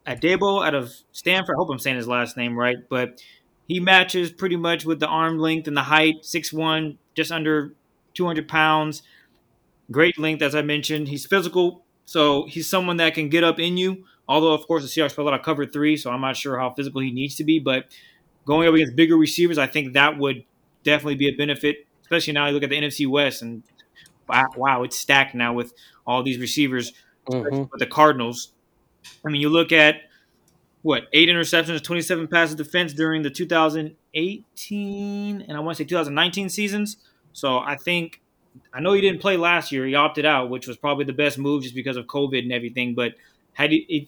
Adebo 0.10 0.66
out 0.66 0.74
of 0.74 0.94
Stanford. 1.12 1.56
I 1.56 1.60
hope 1.60 1.70
I'm 1.70 1.80
saying 1.80 1.98
his 1.98 2.08
last 2.08 2.36
name 2.36 2.58
right, 2.58 2.78
but 2.90 3.22
he 3.68 3.80
matches 3.80 4.32
pretty 4.32 4.56
much 4.56 4.84
with 4.84 5.00
the 5.00 5.08
arm 5.08 5.38
length 5.38 5.68
and 5.68 5.78
the 5.78 5.84
height, 5.84 6.24
6'1, 6.24 6.98
just 7.16 7.32
under 7.32 7.74
200 8.16 8.48
pounds. 8.48 9.04
Great 9.92 10.18
length, 10.18 10.42
as 10.42 10.56
I 10.56 10.64
mentioned. 10.64 11.08
He's 11.08 11.26
physical, 11.28 11.86
so 12.06 12.46
he's 12.48 12.68
someone 12.68 12.98
that 12.98 13.14
can 13.14 13.30
get 13.30 13.44
up 13.44 13.60
in 13.60 13.78
you. 13.78 14.06
Although, 14.28 14.54
of 14.54 14.66
course, 14.68 14.84
the 14.84 14.90
Seahawks 14.90 15.14
play 15.14 15.24
a 15.24 15.26
lot 15.26 15.34
of 15.34 15.44
cover 15.44 15.66
three, 15.66 15.96
so 15.96 16.12
I'm 16.12 16.22
not 16.22 16.36
sure 16.38 16.60
how 16.60 16.72
physical 16.72 17.02
he 17.02 17.12
needs 17.12 17.36
to 17.36 17.44
be. 17.44 17.60
But 17.60 17.86
going 18.46 18.68
up 18.68 18.74
against 18.74 18.96
bigger 18.96 19.16
receivers, 19.18 19.58
I 19.58 19.68
think 19.68 19.94
that 19.94 20.18
would 20.18 20.44
definitely 20.84 21.16
be 21.16 21.28
a 21.28 21.36
benefit, 21.36 21.88
especially 22.02 22.34
now 22.34 22.48
you 22.48 22.54
look 22.54 22.64
at 22.64 22.70
the 22.70 22.78
NFC 22.78 23.08
West 23.08 23.42
and 23.42 23.64
wow, 24.28 24.48
wow 24.56 24.84
it's 24.84 24.98
stacked 24.98 25.36
now 25.36 25.54
with 25.54 25.74
all 26.06 26.24
these 26.24 26.40
receivers 26.40 26.94
Mhm. 27.28 27.70
with 27.72 27.80
the 27.80 27.86
Cardinals. 27.86 28.54
I 29.26 29.30
mean, 29.30 29.42
you 29.42 29.50
look 29.50 29.72
at 29.72 30.02
what 30.82 31.08
eight 31.14 31.30
interceptions, 31.30 31.84
twenty-seven 31.84 32.28
passes 32.28 32.56
defense 32.56 32.94
during 32.94 33.22
the 33.22 33.30
2018 33.30 35.42
and 35.42 35.58
I 35.58 35.60
want 35.60 35.78
to 35.78 35.84
say 35.84 35.88
2019 35.88 36.50
seasons. 36.50 36.98
So 37.34 37.60
I 37.60 37.76
think 37.76 38.22
I 38.74 38.80
know 38.80 38.94
he 38.94 39.02
didn't 39.02 39.22
play 39.22 39.38
last 39.38 39.72
year; 39.72 39.86
he 39.86 39.96
opted 39.96 40.26
out, 40.26 40.50
which 40.50 40.68
was 40.68 40.78
probably 40.78 41.06
the 41.06 41.14
best 41.14 41.38
move 41.38 41.64
just 41.64 41.76
because 41.76 41.98
of 41.98 42.06
COVID 42.06 42.40
and 42.40 42.52
everything. 42.52 42.96
But 42.96 43.14
had 43.54 43.72
he, 43.72 44.08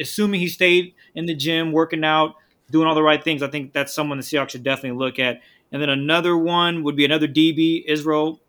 assuming 0.00 0.40
he 0.40 0.48
stayed 0.48 0.94
in 1.14 1.26
the 1.26 1.34
gym, 1.34 1.72
working 1.72 2.04
out, 2.04 2.34
doing 2.70 2.86
all 2.86 2.94
the 2.94 3.02
right 3.02 3.22
things, 3.22 3.42
I 3.42 3.48
think 3.48 3.72
that's 3.72 3.94
someone 3.94 4.18
the 4.18 4.24
Seahawks 4.24 4.50
should 4.50 4.64
definitely 4.64 4.98
look 4.98 5.18
at. 5.18 5.40
And 5.70 5.82
then 5.82 5.90
another 5.90 6.36
one 6.36 6.82
would 6.82 6.96
be 6.96 7.04
another 7.04 7.28
DB, 7.28 7.84
Israel 7.86 8.40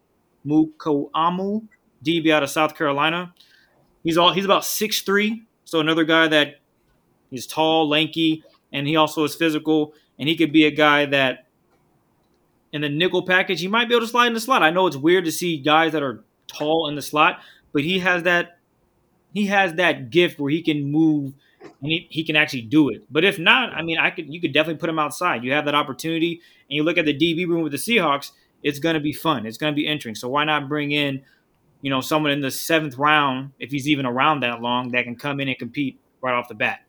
Mukuamu, 0.46 1.68
DB 2.04 2.32
out 2.32 2.44
of 2.44 2.50
South 2.50 2.76
Carolina. 2.76 3.34
He's 4.04 4.18
all 4.18 4.34
he's 4.34 4.46
about 4.46 4.66
six 4.66 5.02
three, 5.02 5.44
so 5.70 5.80
another 5.80 6.04
guy 6.04 6.28
that 6.28 6.56
he's 7.30 7.46
tall, 7.46 7.88
lanky, 7.88 8.44
and 8.72 8.88
he 8.88 8.96
also 8.96 9.24
is 9.24 9.36
physical, 9.36 9.94
and 10.18 10.28
he 10.28 10.36
could 10.36 10.52
be 10.52 10.66
a 10.66 10.72
guy 10.72 11.06
that 11.06 11.46
in 12.72 12.82
the 12.82 12.90
nickel 12.90 13.26
package 13.26 13.62
he 13.62 13.68
might 13.68 13.88
be 13.88 13.96
able 13.96 14.06
to 14.06 14.12
slide 14.12 14.28
in 14.28 14.34
the 14.34 14.40
slot. 14.40 14.64
I 14.64 14.70
know 14.70 14.88
it's 14.88 14.98
weird 14.98 15.26
to 15.26 15.32
see 15.32 15.58
guys 15.58 15.92
that 15.94 16.04
are 16.04 16.24
tall 16.48 16.88
in 16.88 16.96
the 16.96 17.02
slot, 17.02 17.40
but 17.72 17.84
he 17.84 18.00
has 18.00 18.24
that 18.24 18.60
he 19.34 19.46
has 19.48 19.76
that 19.76 20.10
gift 20.10 20.40
where 20.40 20.52
he 20.52 20.62
can 20.62 20.92
move 20.92 21.34
and 21.62 21.92
he, 21.92 22.08
he 22.10 22.24
can 22.24 22.36
actually 22.36 22.62
do 22.62 22.90
it. 22.90 23.04
But 23.12 23.24
if 23.24 23.38
not, 23.38 23.74
I 23.74 23.82
mean, 23.82 23.98
I 23.98 24.10
could 24.10 24.32
you 24.32 24.42
could 24.42 24.54
definitely 24.54 24.80
put 24.80 24.90
him 24.90 25.00
outside. 25.00 25.44
You 25.44 25.54
have 25.54 25.66
that 25.66 25.76
opportunity, 25.76 26.42
and 26.70 26.76
you 26.76 26.84
look 26.84 26.98
at 26.98 27.06
the 27.06 27.14
DB 27.14 27.48
room 27.48 27.64
with 27.64 27.72
the 27.72 27.78
Seahawks. 27.78 28.32
It's 28.62 28.80
going 28.80 28.96
to 28.96 29.00
be 29.00 29.14
fun. 29.14 29.46
It's 29.46 29.58
going 29.58 29.72
to 29.72 29.76
be 29.76 29.88
interesting. 29.88 30.16
So 30.16 30.28
why 30.28 30.44
not 30.44 30.68
bring 30.68 30.92
in 30.92 31.22
you 31.82 31.90
know, 31.90 32.02
someone 32.02 32.32
in 32.32 32.42
the 32.42 32.52
seventh 32.52 32.98
round, 32.98 33.52
if 33.60 33.72
he's 33.72 33.88
even 33.88 34.06
around 34.06 34.42
that 34.42 34.62
long, 34.62 34.92
that 34.92 35.04
can 35.04 35.16
come 35.16 35.40
in 35.40 35.48
and 35.48 35.58
compete 35.58 36.00
right 36.22 36.34
off 36.34 36.48
the 36.48 36.56
bat. 36.56 36.82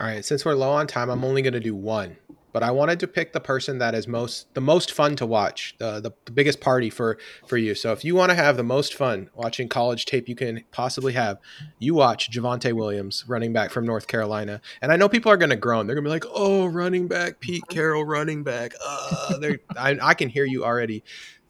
All 0.00 0.06
right, 0.06 0.24
since 0.24 0.44
we're 0.44 0.54
low 0.54 0.70
on 0.70 0.86
time, 0.86 1.10
I'm 1.10 1.24
only 1.24 1.42
going 1.42 1.54
to 1.54 1.60
do 1.60 1.74
one. 1.74 2.16
But 2.52 2.62
I 2.62 2.70
wanted 2.70 2.98
to 3.00 3.06
pick 3.06 3.32
the 3.32 3.40
person 3.40 3.78
that 3.78 3.94
is 3.94 4.08
most 4.08 4.52
the 4.54 4.60
most 4.60 4.92
fun 4.92 5.16
to 5.16 5.26
watch, 5.26 5.74
the, 5.78 6.00
the, 6.00 6.12
the 6.24 6.32
biggest 6.32 6.60
party 6.60 6.88
for 6.88 7.18
for 7.46 7.58
you. 7.58 7.74
So 7.74 7.92
if 7.92 8.04
you 8.04 8.14
want 8.14 8.30
to 8.30 8.34
have 8.34 8.56
the 8.56 8.62
most 8.62 8.94
fun 8.94 9.28
watching 9.34 9.68
college 9.68 10.06
tape 10.06 10.28
you 10.28 10.34
can 10.34 10.64
possibly 10.72 11.12
have, 11.12 11.38
you 11.78 11.94
watch 11.94 12.30
Javonte 12.30 12.72
Williams, 12.72 13.24
running 13.28 13.52
back 13.52 13.70
from 13.70 13.84
North 13.84 14.06
Carolina. 14.06 14.60
And 14.80 14.90
I 14.90 14.96
know 14.96 15.08
people 15.08 15.30
are 15.30 15.36
going 15.36 15.50
to 15.50 15.56
groan. 15.56 15.86
They're 15.86 15.94
going 15.94 16.04
to 16.04 16.08
be 16.08 16.12
like, 16.12 16.24
"Oh, 16.34 16.66
running 16.66 17.06
back, 17.06 17.38
Pete 17.38 17.64
Carroll, 17.68 18.04
running 18.04 18.42
back." 18.42 18.72
Uh, 18.84 19.40
I, 19.76 19.98
I 20.02 20.14
can 20.14 20.30
hear 20.30 20.44
you 20.44 20.64
already 20.64 21.04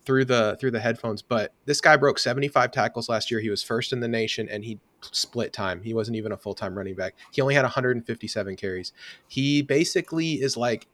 through 0.09 0.25
the 0.25 0.57
through 0.59 0.71
the 0.71 0.81
headphones. 0.81 1.21
But 1.21 1.53
this 1.67 1.83
guy 1.83 1.99
broke 1.99 2.19
75 2.19 2.71
tackles 2.71 3.11
last 3.11 3.31
year. 3.31 3.41
He 3.41 3.51
was 3.51 3.63
first 3.63 3.93
in 3.93 4.01
the 4.01 4.09
nation, 4.09 4.49
and 4.49 4.65
he 4.65 4.79
split 5.03 5.53
time. 5.53 5.83
He 5.83 5.93
wasn't 5.93 6.17
even 6.17 6.33
a 6.33 6.37
full 6.39 6.55
time 6.55 6.75
running 6.75 6.95
back. 6.95 7.15
He 7.31 7.43
only 7.43 7.55
had 7.55 7.65
157 7.65 8.57
carries. 8.57 8.95
He 9.27 9.61
basically 9.61 10.41
is 10.41 10.57
like 10.57 10.89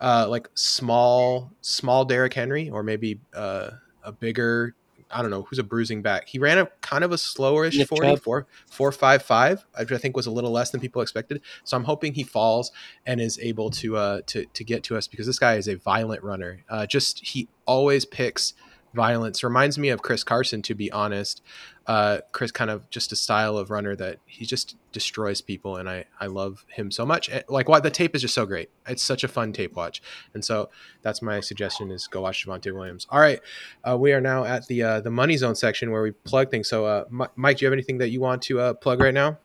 uh, 0.00 0.26
like 0.28 0.48
small 0.54 1.52
small 1.60 2.04
Derrick 2.04 2.34
Henry, 2.34 2.68
or 2.70 2.82
maybe 2.82 3.20
uh, 3.34 3.70
a 4.02 4.10
bigger 4.10 4.74
I 5.12 5.22
don't 5.22 5.30
know 5.30 5.42
who's 5.42 5.58
a 5.58 5.64
bruising 5.64 6.02
back. 6.02 6.28
He 6.28 6.38
ran 6.38 6.58
a 6.58 6.66
kind 6.80 7.04
of 7.04 7.12
a 7.12 7.16
slowerish 7.16 7.76
Nick 7.76 7.88
40, 7.88 8.16
four, 8.16 8.46
four, 8.66 8.92
five, 8.92 9.22
five, 9.22 9.64
which 9.78 9.92
I 9.92 9.98
think 9.98 10.16
was 10.16 10.26
a 10.26 10.30
little 10.30 10.50
less 10.50 10.70
than 10.70 10.80
people 10.80 11.02
expected. 11.02 11.40
So 11.64 11.76
I'm 11.76 11.84
hoping 11.84 12.14
he 12.14 12.22
falls 12.22 12.72
and 13.06 13.20
is 13.20 13.38
able 13.40 13.70
to 13.70 13.96
uh, 13.96 14.20
to 14.26 14.46
to 14.46 14.64
get 14.64 14.82
to 14.84 14.96
us 14.96 15.08
because 15.08 15.26
this 15.26 15.38
guy 15.38 15.54
is 15.54 15.68
a 15.68 15.74
violent 15.74 16.22
runner. 16.22 16.64
Uh, 16.68 16.86
just 16.86 17.24
he 17.24 17.48
always 17.66 18.04
picks 18.04 18.54
violence. 18.94 19.42
Reminds 19.44 19.78
me 19.78 19.88
of 19.90 20.02
Chris 20.02 20.24
Carson, 20.24 20.62
to 20.62 20.74
be 20.74 20.90
honest. 20.90 21.42
Uh, 21.86 22.18
Chris 22.32 22.52
kind 22.52 22.70
of 22.70 22.88
just 22.90 23.10
a 23.10 23.16
style 23.16 23.56
of 23.56 23.70
runner 23.70 23.96
that 23.96 24.18
he 24.26 24.44
just 24.44 24.76
destroys 24.92 25.40
people, 25.40 25.76
and 25.76 25.88
I 25.88 26.04
I 26.20 26.26
love 26.26 26.64
him 26.68 26.90
so 26.90 27.04
much. 27.04 27.28
Like 27.48 27.68
what 27.68 27.82
the 27.82 27.90
tape 27.90 28.14
is 28.14 28.22
just 28.22 28.34
so 28.34 28.46
great. 28.46 28.70
It's 28.86 29.02
such 29.02 29.24
a 29.24 29.28
fun 29.28 29.52
tape 29.52 29.74
watch, 29.74 30.00
and 30.34 30.44
so 30.44 30.70
that's 31.02 31.20
my 31.20 31.40
suggestion 31.40 31.90
is 31.90 32.06
go 32.06 32.20
watch 32.20 32.46
Javonte 32.46 32.72
Williams. 32.72 33.06
All 33.10 33.20
right, 33.20 33.40
uh, 33.82 33.96
we 33.98 34.12
are 34.12 34.20
now 34.20 34.44
at 34.44 34.66
the 34.68 34.82
uh, 34.82 35.00
the 35.00 35.10
money 35.10 35.36
zone 35.36 35.56
section 35.56 35.90
where 35.90 36.02
we 36.02 36.12
plug 36.12 36.50
things. 36.50 36.68
So, 36.68 36.84
uh, 36.84 37.04
Mike, 37.34 37.58
do 37.58 37.64
you 37.64 37.66
have 37.66 37.72
anything 37.72 37.98
that 37.98 38.10
you 38.10 38.20
want 38.20 38.42
to 38.42 38.60
uh, 38.60 38.74
plug 38.74 39.00
right 39.00 39.14
now? 39.14 39.38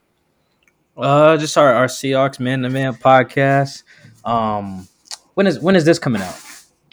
Uh, 0.96 1.38
just 1.38 1.58
our 1.58 1.74
our 1.74 1.88
Seahawks 1.88 2.40
man 2.40 2.62
to 2.62 2.70
man 2.70 2.94
podcast. 2.94 3.84
Um, 4.24 4.88
when 5.34 5.48
is 5.48 5.60
when 5.60 5.76
is 5.76 5.86
this 5.86 6.00
coming 6.00 6.22
out? 6.22 6.45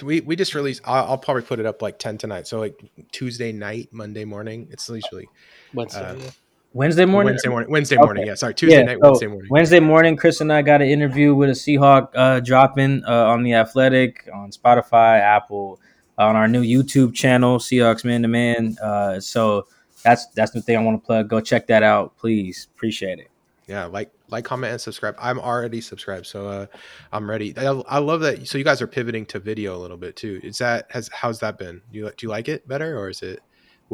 We 0.02 0.20
we 0.20 0.36
just 0.36 0.54
released. 0.54 0.82
I'll, 0.84 1.04
I'll, 1.06 1.18
probably 1.18 1.42
put 1.42 1.60
it 1.60 1.66
up 1.66 1.82
like 1.82 1.98
ten 1.98 2.18
tonight. 2.18 2.46
So 2.46 2.60
like 2.60 2.78
Tuesday 3.12 3.52
night, 3.52 3.88
Monday 3.92 4.24
morning. 4.24 4.68
It's 4.70 4.88
usually 4.88 5.28
Wednesday. 5.74 6.00
Uh, 6.00 6.30
Wednesday 6.74 7.04
morning. 7.04 7.32
Wednesday 7.32 7.48
morning. 7.48 7.70
Wednesday 7.70 7.96
okay. 7.96 8.04
morning. 8.04 8.26
Yeah, 8.26 8.34
sorry. 8.34 8.54
Tuesday 8.54 8.78
yeah, 8.78 8.84
night. 8.84 8.98
So 9.00 9.08
Wednesday 9.08 9.26
morning. 9.26 9.48
Wednesday 9.50 9.80
morning. 9.80 10.16
Chris 10.16 10.40
and 10.40 10.52
I 10.52 10.62
got 10.62 10.80
an 10.80 10.88
interview 10.88 11.34
with 11.34 11.50
a 11.50 11.52
Seahawk 11.52 12.08
uh, 12.14 12.40
dropping 12.40 13.04
uh, 13.04 13.26
on 13.26 13.42
the 13.42 13.54
Athletic, 13.54 14.28
on 14.32 14.50
Spotify, 14.50 15.20
Apple, 15.20 15.80
on 16.16 16.36
our 16.36 16.48
new 16.48 16.62
YouTube 16.62 17.14
channel, 17.14 17.58
Seahawks 17.58 18.04
Man 18.04 18.22
to 18.22 18.28
Man. 18.28 18.76
Uh, 18.82 19.20
so 19.20 19.66
that's 20.02 20.26
that's 20.28 20.52
the 20.52 20.62
thing 20.62 20.76
I 20.76 20.82
want 20.82 21.02
to 21.02 21.06
plug. 21.06 21.28
Go 21.28 21.40
check 21.40 21.66
that 21.66 21.82
out, 21.82 22.16
please. 22.16 22.68
Appreciate 22.74 23.18
it. 23.18 23.31
Yeah, 23.72 23.86
like 23.86 24.12
like, 24.28 24.44
comment, 24.44 24.70
and 24.70 24.78
subscribe. 24.78 25.14
I'm 25.18 25.38
already 25.38 25.80
subscribed, 25.80 26.26
so 26.26 26.46
uh, 26.46 26.66
I'm 27.10 27.28
ready. 27.28 27.56
I, 27.56 27.68
I, 27.88 27.98
love 28.00 28.20
that. 28.20 28.46
So 28.46 28.58
you 28.58 28.64
guys 28.64 28.82
are 28.82 28.86
pivoting 28.86 29.24
to 29.26 29.38
video 29.38 29.74
a 29.74 29.80
little 29.80 29.96
bit 29.96 30.14
too. 30.14 30.40
Is 30.42 30.58
that 30.58 30.88
has 30.90 31.08
how's 31.10 31.40
that 31.40 31.56
been? 31.56 31.80
Do 31.90 31.98
you 31.98 32.04
do 32.14 32.26
you 32.26 32.28
like 32.28 32.50
it 32.50 32.68
better, 32.68 32.98
or 32.98 33.08
is 33.08 33.22
it 33.22 33.40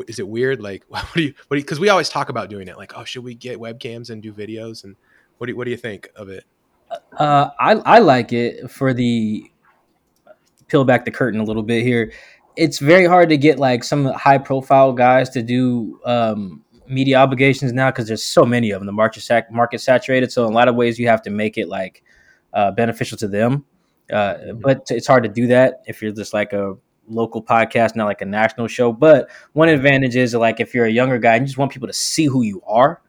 is 0.08 0.18
it 0.18 0.26
weird? 0.26 0.60
Like, 0.60 0.82
what 0.88 1.06
do 1.14 1.22
you 1.22 1.34
what 1.46 1.58
do? 1.58 1.62
Because 1.62 1.78
we 1.78 1.90
always 1.90 2.08
talk 2.08 2.28
about 2.28 2.50
doing 2.50 2.66
it. 2.66 2.76
Like, 2.76 2.98
oh, 2.98 3.04
should 3.04 3.22
we 3.22 3.36
get 3.36 3.60
webcams 3.60 4.10
and 4.10 4.20
do 4.20 4.32
videos? 4.32 4.82
And 4.82 4.96
what 5.36 5.46
do 5.46 5.52
you, 5.52 5.56
what 5.56 5.62
do 5.62 5.70
you 5.70 5.76
think 5.76 6.08
of 6.16 6.28
it? 6.28 6.42
Uh, 7.16 7.50
I 7.60 7.74
I 7.74 7.98
like 8.00 8.32
it 8.32 8.68
for 8.72 8.92
the 8.92 9.48
peel 10.66 10.84
back 10.84 11.04
the 11.04 11.12
curtain 11.12 11.38
a 11.38 11.44
little 11.44 11.62
bit 11.62 11.84
here. 11.84 12.12
It's 12.56 12.80
very 12.80 13.06
hard 13.06 13.28
to 13.28 13.36
get 13.36 13.60
like 13.60 13.84
some 13.84 14.06
high 14.06 14.38
profile 14.38 14.92
guys 14.92 15.30
to 15.30 15.40
do 15.40 16.00
um, 16.04 16.64
media 16.88 17.16
obligations 17.16 17.72
now 17.72 17.90
because 17.90 18.06
there's 18.06 18.22
so 18.22 18.44
many 18.44 18.70
of 18.70 18.80
them. 18.80 18.86
The 18.86 18.92
market 18.92 19.22
sac- 19.22 19.50
market 19.50 19.80
saturated, 19.80 20.32
so 20.32 20.46
in 20.46 20.52
a 20.52 20.54
lot 20.54 20.68
of 20.68 20.74
ways 20.74 20.98
you 20.98 21.08
have 21.08 21.22
to 21.22 21.30
make 21.30 21.58
it 21.58 21.68
like 21.68 22.02
uh, 22.52 22.70
beneficial 22.72 23.18
to 23.18 23.28
them. 23.28 23.64
Uh, 24.12 24.52
but 24.54 24.86
it's 24.90 25.06
hard 25.06 25.22
to 25.22 25.28
do 25.28 25.46
that 25.48 25.82
if 25.86 26.00
you're 26.00 26.12
just 26.12 26.32
like 26.32 26.52
a 26.52 26.74
local 27.08 27.42
podcast, 27.42 27.96
not 27.96 28.06
like 28.06 28.22
a 28.22 28.26
national 28.26 28.66
show. 28.68 28.92
But 28.92 29.30
one 29.52 29.68
advantage 29.68 30.16
is 30.16 30.34
like 30.34 30.60
if 30.60 30.74
you're 30.74 30.86
a 30.86 30.90
younger 30.90 31.18
guy 31.18 31.34
and 31.34 31.42
you 31.42 31.46
just 31.46 31.58
want 31.58 31.72
people 31.72 31.88
to 31.88 31.94
see 31.94 32.26
who 32.26 32.42
you 32.42 32.62
are, 32.66 33.00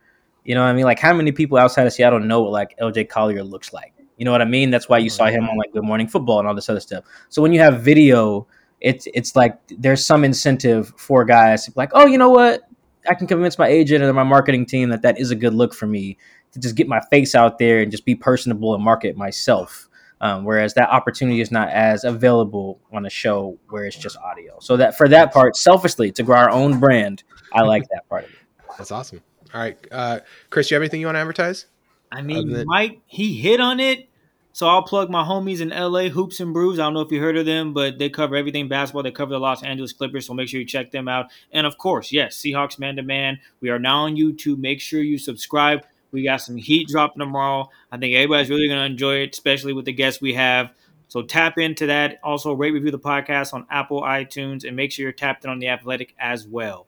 you 0.43 0.55
know 0.55 0.61
what 0.61 0.69
I 0.69 0.73
mean? 0.73 0.85
Like 0.85 0.99
how 0.99 1.13
many 1.13 1.31
people 1.31 1.57
outside 1.57 1.87
of 1.87 1.93
Seattle 1.93 2.19
know 2.19 2.41
what 2.41 2.51
like 2.51 2.77
LJ 2.79 3.09
Collier 3.09 3.43
looks 3.43 3.73
like? 3.73 3.93
You 4.17 4.25
know 4.25 4.31
what 4.31 4.41
I 4.41 4.45
mean? 4.45 4.69
That's 4.69 4.89
why 4.89 4.97
you 4.97 5.09
saw 5.09 5.27
him 5.27 5.47
on 5.47 5.57
like 5.57 5.71
Good 5.71 5.83
Morning 5.83 6.07
Football 6.07 6.39
and 6.39 6.47
all 6.47 6.55
this 6.55 6.69
other 6.69 6.81
stuff. 6.81 7.05
So 7.29 7.41
when 7.41 7.53
you 7.53 7.59
have 7.61 7.81
video, 7.81 8.47
it's 8.81 9.07
it's 9.13 9.35
like 9.35 9.57
there's 9.69 10.05
some 10.05 10.23
incentive 10.23 10.93
for 10.97 11.23
guys 11.23 11.65
to 11.65 11.71
be 11.71 11.75
like, 11.77 11.91
oh, 11.93 12.05
you 12.05 12.17
know 12.17 12.29
what? 12.29 12.63
I 13.07 13.15
can 13.15 13.27
convince 13.27 13.57
my 13.57 13.67
agent 13.67 14.03
and 14.03 14.13
my 14.15 14.23
marketing 14.23 14.65
team 14.65 14.89
that 14.89 15.01
that 15.03 15.19
is 15.19 15.31
a 15.31 15.35
good 15.35 15.53
look 15.53 15.73
for 15.73 15.87
me 15.87 16.17
to 16.51 16.59
just 16.59 16.75
get 16.75 16.87
my 16.87 17.01
face 17.09 17.35
out 17.35 17.57
there 17.59 17.81
and 17.81 17.91
just 17.91 18.05
be 18.05 18.15
personable 18.15 18.73
and 18.73 18.83
market 18.83 19.15
myself. 19.15 19.87
Um, 20.21 20.43
whereas 20.43 20.73
that 20.73 20.89
opportunity 20.89 21.39
is 21.39 21.49
not 21.49 21.69
as 21.69 22.03
available 22.03 22.81
on 22.91 23.05
a 23.05 23.09
show 23.09 23.57
where 23.69 23.85
it's 23.85 23.95
just 23.95 24.17
audio. 24.17 24.57
So 24.59 24.75
that 24.75 24.97
for 24.97 25.07
that 25.07 25.31
part, 25.31 25.55
selfishly 25.55 26.11
to 26.13 26.23
grow 26.23 26.37
our 26.37 26.49
own 26.49 26.79
brand, 26.79 27.23
I 27.53 27.61
like 27.61 27.83
that 27.93 28.09
part 28.09 28.25
of 28.25 28.31
it. 28.31 28.37
That's 28.77 28.91
awesome. 28.91 29.21
All 29.53 29.61
right, 29.61 29.77
uh, 29.91 30.19
Chris, 30.49 30.69
you 30.69 30.75
have 30.75 30.81
anything 30.81 30.99
you 30.99 31.07
want 31.07 31.15
to 31.15 31.21
advertise? 31.21 31.67
I 32.11 32.21
mean, 32.21 32.65
Mike, 32.65 33.01
he 33.05 33.35
hit 33.35 33.61
on 33.61 33.79
it 33.79 34.08
so 34.51 34.67
I'll 34.67 34.83
plug 34.83 35.09
my 35.09 35.23
homies 35.23 35.61
in 35.61 35.69
LA, 35.69 36.09
Hoops 36.09 36.39
and 36.39 36.53
Brews. 36.53 36.79
I 36.79 36.83
don't 36.83 36.93
know 36.93 37.01
if 37.01 37.11
you 37.11 37.21
heard 37.21 37.37
of 37.37 37.45
them, 37.45 37.73
but 37.73 37.99
they 37.99 38.09
cover 38.09 38.35
everything 38.35 38.67
basketball. 38.67 39.03
They 39.03 39.11
cover 39.11 39.31
the 39.31 39.39
Los 39.39 39.63
Angeles 39.63 39.93
Clippers, 39.93 40.25
so 40.25 40.33
make 40.33 40.49
sure 40.49 40.59
you 40.59 40.65
check 40.65 40.91
them 40.91 41.07
out. 41.07 41.27
And 41.51 41.67
of 41.67 41.77
course, 41.77 42.11
yes, 42.11 42.37
Seahawks 42.37 42.79
Man 42.79 42.95
to 42.95 43.03
Man. 43.03 43.39
We 43.61 43.69
are 43.69 43.79
now 43.79 44.05
on 44.05 44.15
YouTube. 44.15 44.57
Make 44.57 44.81
sure 44.81 45.01
you 45.01 45.17
subscribe. 45.17 45.85
We 46.11 46.23
got 46.23 46.37
some 46.37 46.57
heat 46.57 46.87
dropping 46.87 47.19
tomorrow. 47.19 47.69
I 47.91 47.97
think 47.97 48.15
everybody's 48.15 48.49
really 48.49 48.67
going 48.67 48.79
to 48.79 48.85
enjoy 48.85 49.17
it, 49.17 49.33
especially 49.33 49.73
with 49.73 49.85
the 49.85 49.93
guests 49.93 50.21
we 50.21 50.33
have. 50.33 50.71
So 51.07 51.21
tap 51.21 51.57
into 51.57 51.87
that. 51.87 52.19
Also, 52.23 52.53
rate 52.53 52.71
review 52.71 52.91
the 52.91 52.99
podcast 52.99 53.53
on 53.53 53.65
Apple, 53.69 54.01
iTunes, 54.01 54.67
and 54.67 54.75
make 54.75 54.91
sure 54.91 55.03
you're 55.03 55.11
tapped 55.11 55.43
in 55.43 55.51
on 55.51 55.59
the 55.59 55.67
Athletic 55.67 56.15
as 56.19 56.47
well. 56.47 56.87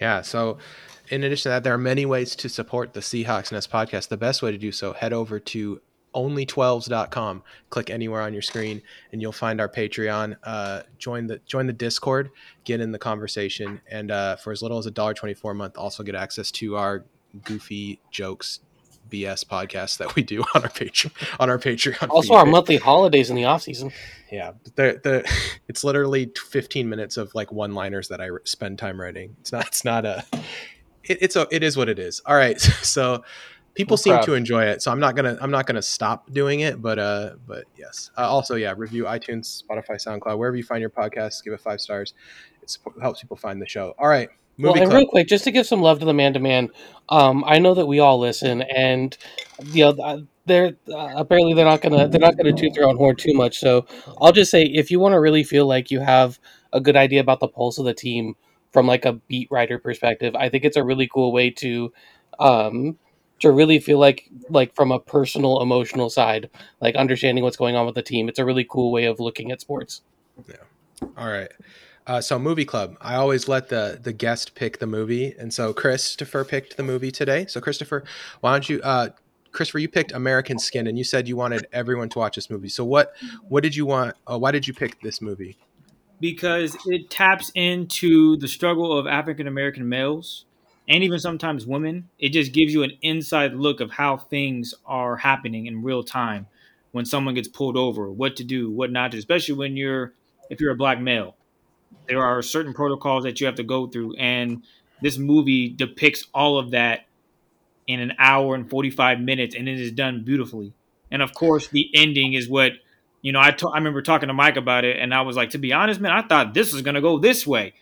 Yeah. 0.00 0.22
So 0.22 0.58
in 1.08 1.22
addition 1.24 1.44
to 1.44 1.48
that, 1.50 1.64
there 1.64 1.74
are 1.74 1.78
many 1.78 2.06
ways 2.06 2.34
to 2.36 2.48
support 2.48 2.94
the 2.94 3.00
Seahawks 3.00 3.52
Nest 3.52 3.70
podcast. 3.70 4.08
The 4.08 4.16
best 4.16 4.42
way 4.42 4.50
to 4.50 4.58
do 4.58 4.72
so, 4.72 4.92
head 4.92 5.12
over 5.12 5.38
to 5.38 5.80
only12s.com. 6.14 7.42
Click 7.70 7.90
anywhere 7.90 8.22
on 8.22 8.32
your 8.32 8.42
screen 8.42 8.82
and 9.12 9.20
you'll 9.20 9.32
find 9.32 9.60
our 9.60 9.68
Patreon. 9.68 10.36
Uh, 10.42 10.82
join 10.98 11.26
the 11.26 11.38
join 11.46 11.66
the 11.66 11.72
Discord, 11.72 12.30
get 12.64 12.80
in 12.80 12.92
the 12.92 12.98
conversation, 12.98 13.80
and 13.90 14.10
uh, 14.10 14.36
for 14.36 14.52
as 14.52 14.62
little 14.62 14.78
as 14.78 14.86
a 14.86 14.90
dollar 14.90 15.14
twenty 15.14 15.34
four 15.34 15.52
a 15.52 15.54
month, 15.54 15.76
also 15.76 16.02
get 16.02 16.14
access 16.14 16.50
to 16.52 16.76
our 16.76 17.04
goofy 17.44 18.00
jokes 18.10 18.60
BS 19.10 19.44
podcast 19.44 19.98
that 19.98 20.14
we 20.14 20.22
do 20.22 20.40
on 20.54 20.62
our 20.62 20.70
Patreon 20.70 21.12
on 21.38 21.50
our 21.50 21.58
Patreon. 21.58 22.08
Also, 22.08 22.28
feed. 22.28 22.34
our 22.36 22.46
monthly 22.46 22.76
holidays 22.78 23.30
in 23.30 23.36
the 23.36 23.44
off 23.44 23.62
season. 23.62 23.92
Yeah, 24.30 24.52
the 24.76 25.00
the 25.02 25.32
it's 25.68 25.84
literally 25.84 26.32
15 26.50 26.88
minutes 26.88 27.16
of 27.16 27.34
like 27.34 27.52
one 27.52 27.74
liners 27.74 28.08
that 28.08 28.20
I 28.20 28.28
spend 28.44 28.78
time 28.78 29.00
writing. 29.00 29.36
It's 29.40 29.52
not 29.52 29.66
it's 29.66 29.84
not 29.84 30.04
a 30.04 30.24
it, 31.04 31.18
it's 31.20 31.36
a 31.36 31.46
it 31.50 31.62
is 31.62 31.76
what 31.76 31.88
it 31.88 31.98
is. 31.98 32.20
All 32.24 32.36
right, 32.36 32.60
so 32.82 33.22
people 33.74 33.96
seem 33.96 34.14
proud. 34.14 34.24
to 34.24 34.34
enjoy 34.34 34.64
it 34.64 34.82
so 34.82 34.90
i'm 34.90 35.00
not 35.00 35.16
gonna 35.16 35.36
i'm 35.40 35.50
not 35.50 35.66
gonna 35.66 35.82
stop 35.82 36.30
doing 36.32 36.60
it 36.60 36.80
but 36.80 36.98
uh 36.98 37.30
but 37.46 37.64
yes 37.76 38.10
uh, 38.18 38.28
also 38.28 38.54
yeah 38.54 38.74
review 38.76 39.04
itunes 39.04 39.62
spotify 39.62 39.94
soundcloud 39.94 40.36
wherever 40.38 40.56
you 40.56 40.62
find 40.62 40.80
your 40.80 40.90
podcast 40.90 41.42
give 41.44 41.52
it 41.52 41.60
five 41.60 41.80
stars 41.80 42.14
it 42.62 42.76
helps 43.00 43.20
people 43.20 43.36
find 43.36 43.60
the 43.60 43.66
show 43.66 43.94
all 43.98 44.08
right 44.08 44.28
well, 44.58 44.74
and 44.74 44.92
real 44.92 45.06
quick, 45.06 45.28
just 45.28 45.44
to 45.44 45.50
give 45.50 45.66
some 45.66 45.80
love 45.80 45.98
to 46.00 46.04
the 46.04 46.12
man 46.12 46.34
to 46.34 46.38
man, 46.38 46.68
um, 47.08 47.42
I 47.46 47.58
know 47.58 47.74
that 47.74 47.86
we 47.86 48.00
all 48.00 48.18
listen, 48.18 48.62
and 48.62 49.16
you 49.64 49.84
know 49.84 50.26
they're 50.46 50.76
uh, 50.88 51.12
apparently 51.16 51.54
they're 51.54 51.64
not 51.64 51.80
gonna 51.80 52.08
they're 52.08 52.20
not 52.20 52.36
gonna 52.36 52.52
toot 52.52 52.74
their 52.74 52.86
own 52.86 52.96
horn 52.96 53.16
too 53.16 53.34
much. 53.34 53.58
So 53.58 53.86
I'll 54.20 54.32
just 54.32 54.50
say, 54.50 54.64
if 54.64 54.90
you 54.90 55.00
want 55.00 55.14
to 55.14 55.20
really 55.20 55.42
feel 55.42 55.66
like 55.66 55.90
you 55.90 56.00
have 56.00 56.38
a 56.72 56.80
good 56.80 56.96
idea 56.96 57.20
about 57.20 57.40
the 57.40 57.48
pulse 57.48 57.78
of 57.78 57.84
the 57.84 57.94
team 57.94 58.34
from 58.72 58.86
like 58.86 59.04
a 59.04 59.14
beat 59.14 59.48
writer 59.50 59.78
perspective, 59.78 60.34
I 60.34 60.48
think 60.48 60.64
it's 60.64 60.76
a 60.76 60.84
really 60.84 61.08
cool 61.08 61.32
way 61.32 61.50
to 61.50 61.92
um, 62.38 62.98
to 63.42 63.50
really 63.50 63.78
feel 63.78 63.98
like 63.98 64.28
like 64.48 64.74
from 64.74 64.90
a 64.90 64.98
personal 64.98 65.60
emotional 65.60 66.08
side 66.08 66.48
like 66.80 66.94
understanding 66.94 67.44
what's 67.44 67.56
going 67.56 67.76
on 67.76 67.84
with 67.86 67.94
the 67.94 68.02
team. 68.02 68.28
It's 68.28 68.38
a 68.38 68.44
really 68.44 68.64
cool 68.64 68.90
way 68.90 69.04
of 69.04 69.20
looking 69.20 69.52
at 69.52 69.60
sports. 69.60 70.02
Yeah. 70.48 70.56
All 71.16 71.28
right. 71.28 71.50
Uh, 72.06 72.20
so 72.20 72.38
movie 72.38 72.64
club. 72.64 72.96
I 73.00 73.16
always 73.16 73.48
let 73.48 73.68
the 73.68 74.00
the 74.02 74.12
guest 74.12 74.54
pick 74.54 74.78
the 74.78 74.86
movie. 74.86 75.34
And 75.38 75.52
so 75.52 75.72
christopher 75.72 76.44
picked 76.44 76.76
the 76.76 76.82
movie 76.82 77.10
today. 77.10 77.46
So 77.46 77.60
christopher 77.60 78.04
why 78.40 78.52
don't 78.52 78.68
you 78.68 78.80
uh, 78.82 79.10
christopher 79.50 79.80
you 79.80 79.88
picked 79.88 80.12
american 80.12 80.58
skin 80.58 80.86
and 80.86 80.96
you 80.96 81.04
said 81.04 81.28
you 81.28 81.36
wanted 81.36 81.66
everyone 81.72 82.08
to 82.10 82.18
watch 82.18 82.36
this 82.36 82.48
movie. 82.48 82.68
So 82.68 82.84
what 82.84 83.12
what 83.48 83.62
did 83.62 83.76
you 83.76 83.86
want 83.86 84.16
uh, 84.30 84.38
why 84.38 84.52
did 84.52 84.66
you 84.66 84.74
pick 84.74 85.00
this 85.00 85.20
movie? 85.20 85.58
Because 86.20 86.76
it 86.86 87.10
taps 87.10 87.50
into 87.56 88.36
the 88.36 88.46
struggle 88.46 88.96
of 88.96 89.08
African 89.08 89.48
American 89.48 89.88
males 89.88 90.44
and 90.92 91.02
even 91.02 91.18
sometimes 91.18 91.66
women. 91.66 92.10
It 92.18 92.28
just 92.28 92.52
gives 92.52 92.74
you 92.74 92.82
an 92.82 92.92
inside 93.00 93.54
look 93.54 93.80
of 93.80 93.92
how 93.92 94.18
things 94.18 94.74
are 94.84 95.16
happening 95.16 95.64
in 95.64 95.82
real 95.82 96.02
time 96.02 96.46
when 96.90 97.06
someone 97.06 97.34
gets 97.34 97.48
pulled 97.48 97.78
over, 97.78 98.12
what 98.12 98.36
to 98.36 98.44
do, 98.44 98.70
what 98.70 98.92
not 98.92 99.12
to, 99.12 99.18
especially 99.18 99.54
when 99.54 99.74
you're 99.74 100.12
if 100.50 100.60
you're 100.60 100.70
a 100.70 100.76
black 100.76 101.00
male. 101.00 101.34
There 102.08 102.22
are 102.22 102.42
certain 102.42 102.74
protocols 102.74 103.24
that 103.24 103.40
you 103.40 103.46
have 103.46 103.54
to 103.56 103.62
go 103.62 103.86
through 103.86 104.16
and 104.16 104.64
this 105.00 105.16
movie 105.16 105.70
depicts 105.70 106.26
all 106.34 106.58
of 106.58 106.72
that 106.72 107.06
in 107.86 107.98
an 107.98 108.12
hour 108.18 108.54
and 108.54 108.68
45 108.68 109.18
minutes 109.18 109.54
and 109.54 109.68
it 109.70 109.80
is 109.80 109.92
done 109.92 110.24
beautifully. 110.24 110.74
And 111.10 111.22
of 111.22 111.32
course, 111.32 111.68
the 111.68 111.90
ending 111.94 112.34
is 112.34 112.50
what 112.50 112.72
you 113.22 113.32
know, 113.32 113.38
I, 113.38 113.56
I 113.72 113.78
remember 113.78 114.02
talking 114.02 114.26
to 114.26 114.34
Mike 114.34 114.56
about 114.56 114.84
it, 114.84 114.98
and 114.98 115.14
I 115.14 115.22
was 115.22 115.36
like, 115.36 115.50
to 115.50 115.58
be 115.58 115.72
honest, 115.72 116.00
man, 116.00 116.10
I 116.10 116.22
thought 116.22 116.54
this 116.54 116.72
was 116.72 116.82
going 116.82 116.96
to 116.96 117.00
go 117.00 117.20
this 117.20 117.46
way. 117.46 117.72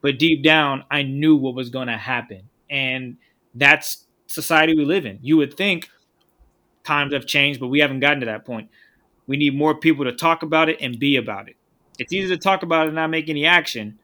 But 0.00 0.18
deep 0.18 0.42
down, 0.42 0.84
I 0.90 1.02
knew 1.02 1.36
what 1.36 1.54
was 1.54 1.70
going 1.70 1.88
to 1.88 1.96
happen. 1.96 2.48
And 2.70 3.16
that's 3.54 4.06
society 4.26 4.74
we 4.76 4.84
live 4.84 5.06
in. 5.06 5.18
You 5.22 5.36
would 5.38 5.56
think 5.56 5.88
times 6.84 7.12
have 7.12 7.26
changed, 7.26 7.60
but 7.60 7.68
we 7.68 7.80
haven't 7.80 8.00
gotten 8.00 8.20
to 8.20 8.26
that 8.26 8.44
point. 8.44 8.70
We 9.26 9.36
need 9.36 9.56
more 9.56 9.74
people 9.74 10.04
to 10.04 10.12
talk 10.12 10.42
about 10.42 10.68
it 10.68 10.78
and 10.80 10.98
be 10.98 11.16
about 11.16 11.48
it. 11.48 11.56
It's 11.98 12.12
easy 12.12 12.28
to 12.28 12.36
talk 12.36 12.62
about 12.62 12.84
it 12.84 12.88
and 12.88 12.96
not 12.96 13.10
make 13.10 13.28
any 13.28 13.44
action, 13.44 13.98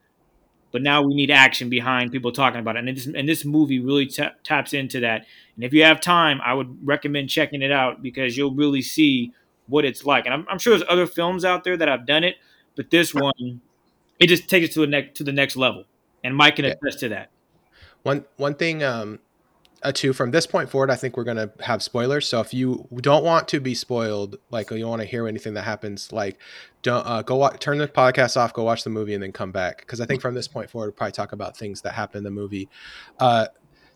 but 0.73 0.83
now 0.83 1.03
we 1.03 1.15
need 1.15 1.31
action 1.31 1.69
behind 1.69 2.11
people 2.11 2.33
talking 2.33 2.61
about 2.61 2.77
it. 2.77 2.81
And 2.81 2.97
this, 2.97 3.07
and 3.07 3.29
this 3.29 3.45
movie 3.45 3.79
really 3.79 4.07
t- 4.07 4.25
taps 4.43 4.73
into 4.73 5.01
that. 5.01 5.27
And 5.55 5.65
if 5.65 5.73
you 5.73 5.85
have 5.85 6.01
time, 6.01 6.41
I 6.45 6.55
would 6.55 6.87
recommend 6.87 7.29
checking 7.29 7.63
it 7.63 7.71
out 7.71 8.03
because 8.03 8.37
you'll 8.37 8.55
really 8.55 8.83
see 8.83 9.33
what 9.67 9.85
it's 9.85 10.05
like. 10.05 10.25
And 10.25 10.35
I'm, 10.35 10.47
I'm 10.49 10.59
sure 10.59 10.77
there's 10.77 10.89
other 10.89 11.07
films 11.07 11.45
out 11.45 11.65
there 11.65 11.77
that 11.77 11.89
have 11.89 12.07
done 12.07 12.25
it, 12.25 12.37
but 12.75 12.91
this 12.91 13.15
one, 13.15 13.61
it 14.23 14.29
just 14.29 14.49
takes 14.49 14.67
it 14.69 14.73
to 14.73 14.81
the 14.81 14.87
next 14.87 15.17
to 15.19 15.25
the 15.25 15.33
next 15.33 15.57
level. 15.57 15.85
And 16.25 16.37
Mike 16.37 16.57
can 16.57 16.65
Yeah. 16.65 16.75
attest 16.81 17.01
to 17.01 17.09
that. 17.11 17.31
One 18.05 18.25
one 18.37 18.55
thing, 18.55 18.83
um, 18.83 19.19
uh, 19.83 19.91
two 19.91 20.13
from 20.13 20.31
this 20.31 20.47
point 20.47 20.71
forward, 20.71 20.91
I 20.91 20.95
think 20.95 21.17
we're 21.17 21.25
gonna 21.25 21.51
have 21.61 21.83
spoilers. 21.83 22.29
So 22.29 22.41
if 22.41 22.55
you 22.55 22.87
don't 22.97 23.25
want 23.25 23.49
to 23.49 23.61
be 23.61 23.75
spoiled, 23.75 24.37
like 24.51 24.71
you 24.71 24.79
don't 24.79 24.91
want 24.91 25.03
to 25.03 25.07
hear 25.09 25.27
anything 25.27 25.55
that 25.55 25.63
happens, 25.63 26.13
like 26.13 26.39
don't 26.83 27.05
uh, 27.07 27.23
go 27.23 27.37
watch, 27.37 27.59
turn 27.59 27.79
the 27.79 27.89
podcast 27.89 28.37
off, 28.37 28.53
go 28.53 28.63
watch 28.63 28.85
the 28.85 28.91
movie, 28.91 29.15
and 29.15 29.23
then 29.23 29.33
come 29.33 29.51
back. 29.51 29.79
Because 29.79 30.01
I 30.01 30.07
think 30.07 30.21
from 30.21 30.35
this 30.35 30.47
point 30.47 30.71
forward, 30.71 30.87
we'll 30.87 30.93
probably 30.93 31.13
talk 31.13 31.33
about 31.33 31.57
things 31.57 31.81
that 31.83 31.93
happen 31.95 32.19
in 32.19 32.25
the 32.25 32.31
movie. 32.31 32.69
Uh, 33.19 33.47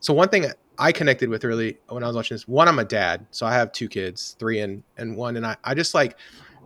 so 0.00 0.12
one 0.12 0.28
thing 0.28 0.46
I 0.78 0.92
connected 0.92 1.28
with 1.28 1.44
really 1.44 1.78
when 1.88 2.02
I 2.02 2.08
was 2.08 2.16
watching 2.16 2.34
this, 2.34 2.48
one, 2.48 2.68
I'm 2.68 2.78
a 2.78 2.84
dad, 2.84 3.26
so 3.30 3.46
I 3.46 3.54
have 3.54 3.70
two 3.72 3.88
kids, 3.88 4.36
three 4.38 4.58
and 4.58 4.82
and 4.96 5.16
one, 5.16 5.36
and 5.36 5.46
I 5.46 5.56
I 5.62 5.74
just 5.74 5.94
like 5.94 6.16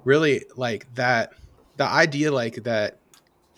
really 0.05 0.45
like 0.57 0.93
that 0.95 1.33
the 1.77 1.85
idea 1.85 2.33
like 2.33 2.63
that 2.65 3.00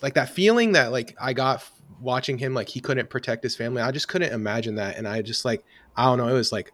like 0.03 0.13
that 0.15 0.29
feeling 0.29 0.73
that 0.73 0.91
like 0.91 1.15
I 1.19 1.33
got 1.33 1.63
watching 2.01 2.37
him 2.37 2.53
like 2.53 2.67
he 2.67 2.81
couldn't 2.81 3.09
protect 3.09 3.41
his 3.41 3.55
family. 3.55 3.81
I 3.81 3.89
just 3.91 4.09
couldn't 4.09 4.33
imagine 4.33 4.75
that, 4.75 4.97
and 4.97 5.07
I 5.07 5.23
just 5.23 5.45
like 5.45 5.63
I 5.95 6.05
don't 6.05 6.19
know. 6.19 6.27
It 6.27 6.33
was 6.33 6.51
like 6.51 6.73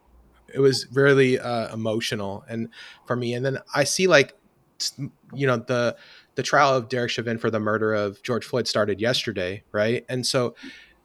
it 0.54 0.60
was 0.60 0.88
really 0.92 1.40
uh, 1.40 1.72
emotional 1.72 2.44
and 2.50 2.70
for 3.06 3.16
me. 3.16 3.36
And 3.36 3.46
then 3.46 3.60
I 3.74 3.84
see 3.84 4.08
like 4.08 4.36
you 5.34 5.46
know 5.46 5.58
the 5.58 5.96
the 6.36 6.44
trial 6.44 6.76
of 6.76 6.90
Derek 6.90 7.12
Chauvin 7.12 7.38
for 7.38 7.52
the 7.52 7.60
murder 7.60 7.94
of 7.94 8.22
George 8.24 8.46
Floyd 8.46 8.68
started 8.68 9.00
yesterday, 9.00 9.64
right? 9.72 10.04
And 10.10 10.26
so 10.26 10.56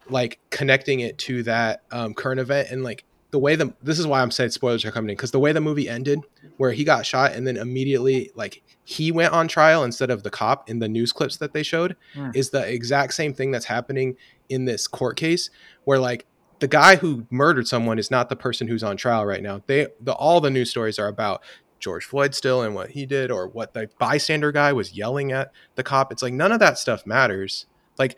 like 0.08 0.40
connecting 0.50 1.00
it 1.00 1.18
to 1.18 1.42
that 1.42 1.82
um, 1.90 2.14
current 2.14 2.40
event 2.40 2.70
and 2.70 2.82
like 2.82 3.04
the 3.34 3.38
way 3.40 3.56
the 3.56 3.74
this 3.82 3.98
is 3.98 4.06
why 4.06 4.22
I'm 4.22 4.30
saying 4.30 4.50
spoilers 4.50 4.84
are 4.84 4.92
coming 4.92 5.10
in 5.10 5.16
because 5.16 5.32
the 5.32 5.40
way 5.40 5.50
the 5.50 5.60
movie 5.60 5.88
ended, 5.88 6.20
where 6.56 6.70
he 6.70 6.84
got 6.84 7.04
shot 7.04 7.32
and 7.32 7.44
then 7.44 7.56
immediately 7.56 8.30
like 8.36 8.62
he 8.84 9.10
went 9.10 9.32
on 9.32 9.48
trial 9.48 9.82
instead 9.82 10.08
of 10.08 10.22
the 10.22 10.30
cop 10.30 10.70
in 10.70 10.78
the 10.78 10.88
news 10.88 11.12
clips 11.12 11.36
that 11.38 11.52
they 11.52 11.64
showed, 11.64 11.96
Hmm. 12.14 12.30
is 12.32 12.50
the 12.50 12.64
exact 12.64 13.12
same 13.14 13.34
thing 13.34 13.50
that's 13.50 13.64
happening 13.64 14.16
in 14.48 14.66
this 14.66 14.86
court 14.86 15.16
case 15.16 15.50
where 15.82 15.98
like 15.98 16.26
the 16.60 16.68
guy 16.68 16.94
who 16.94 17.26
murdered 17.28 17.66
someone 17.66 17.98
is 17.98 18.08
not 18.08 18.28
the 18.28 18.36
person 18.36 18.68
who's 18.68 18.84
on 18.84 18.96
trial 18.96 19.26
right 19.26 19.42
now. 19.42 19.62
They 19.66 19.88
the 20.00 20.12
all 20.12 20.40
the 20.40 20.50
news 20.50 20.70
stories 20.70 21.00
are 21.00 21.08
about 21.08 21.42
George 21.80 22.04
Floyd 22.04 22.36
still 22.36 22.62
and 22.62 22.72
what 22.72 22.90
he 22.90 23.04
did 23.04 23.32
or 23.32 23.48
what 23.48 23.74
the 23.74 23.90
bystander 23.98 24.52
guy 24.52 24.72
was 24.72 24.96
yelling 24.96 25.32
at 25.32 25.50
the 25.74 25.82
cop. 25.82 26.12
It's 26.12 26.22
like 26.22 26.32
none 26.32 26.52
of 26.52 26.60
that 26.60 26.78
stuff 26.78 27.04
matters. 27.04 27.66
Like 27.98 28.16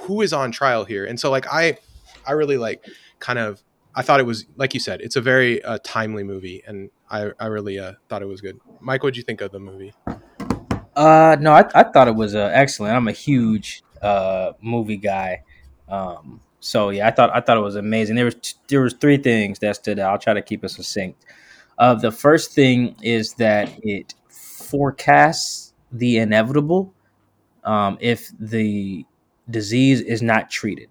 who 0.00 0.20
is 0.20 0.32
on 0.32 0.50
trial 0.50 0.84
here? 0.84 1.04
And 1.04 1.20
so 1.20 1.30
like 1.30 1.46
I 1.46 1.78
I 2.26 2.32
really 2.32 2.58
like 2.58 2.84
kind 3.20 3.38
of 3.38 3.62
I 3.94 4.02
thought 4.02 4.20
it 4.20 4.26
was 4.26 4.46
like 4.56 4.74
you 4.74 4.80
said, 4.80 5.00
it's 5.00 5.16
a 5.16 5.20
very 5.20 5.62
uh, 5.64 5.78
timely 5.84 6.24
movie 6.24 6.62
and 6.66 6.90
I 7.10 7.30
I 7.38 7.46
really 7.46 7.78
uh, 7.78 7.92
thought 8.08 8.22
it 8.22 8.26
was 8.26 8.40
good. 8.40 8.58
Mike, 8.80 9.02
what'd 9.02 9.16
you 9.16 9.22
think 9.22 9.40
of 9.40 9.52
the 9.52 9.60
movie? 9.60 9.92
Uh, 10.94 11.36
no, 11.40 11.52
I, 11.52 11.64
I 11.74 11.84
thought 11.84 12.08
it 12.08 12.14
was 12.14 12.34
uh, 12.34 12.50
excellent. 12.52 12.94
I'm 12.94 13.08
a 13.08 13.12
huge 13.12 13.82
uh 14.02 14.52
movie 14.60 14.96
guy, 14.96 15.42
um. 15.88 16.40
So 16.60 16.90
yeah, 16.90 17.08
I 17.08 17.10
thought 17.10 17.30
I 17.34 17.40
thought 17.40 17.56
it 17.56 17.60
was 17.60 17.76
amazing. 17.76 18.16
There 18.16 18.24
was 18.24 18.36
t- 18.36 18.54
there 18.68 18.80
was 18.80 18.94
three 18.94 19.16
things 19.16 19.58
that 19.60 19.76
stood 19.76 19.98
out. 19.98 20.12
I'll 20.12 20.18
try 20.18 20.34
to 20.34 20.42
keep 20.42 20.64
it 20.64 20.68
succinct. 20.68 21.24
Uh, 21.78 21.94
the 21.94 22.12
first 22.12 22.52
thing 22.52 22.94
is 23.02 23.34
that 23.34 23.70
it 23.82 24.14
forecasts 24.28 25.74
the 25.90 26.18
inevitable 26.18 26.92
um, 27.64 27.98
if 28.00 28.30
the 28.38 29.04
disease 29.50 30.00
is 30.00 30.22
not 30.22 30.50
treated, 30.50 30.88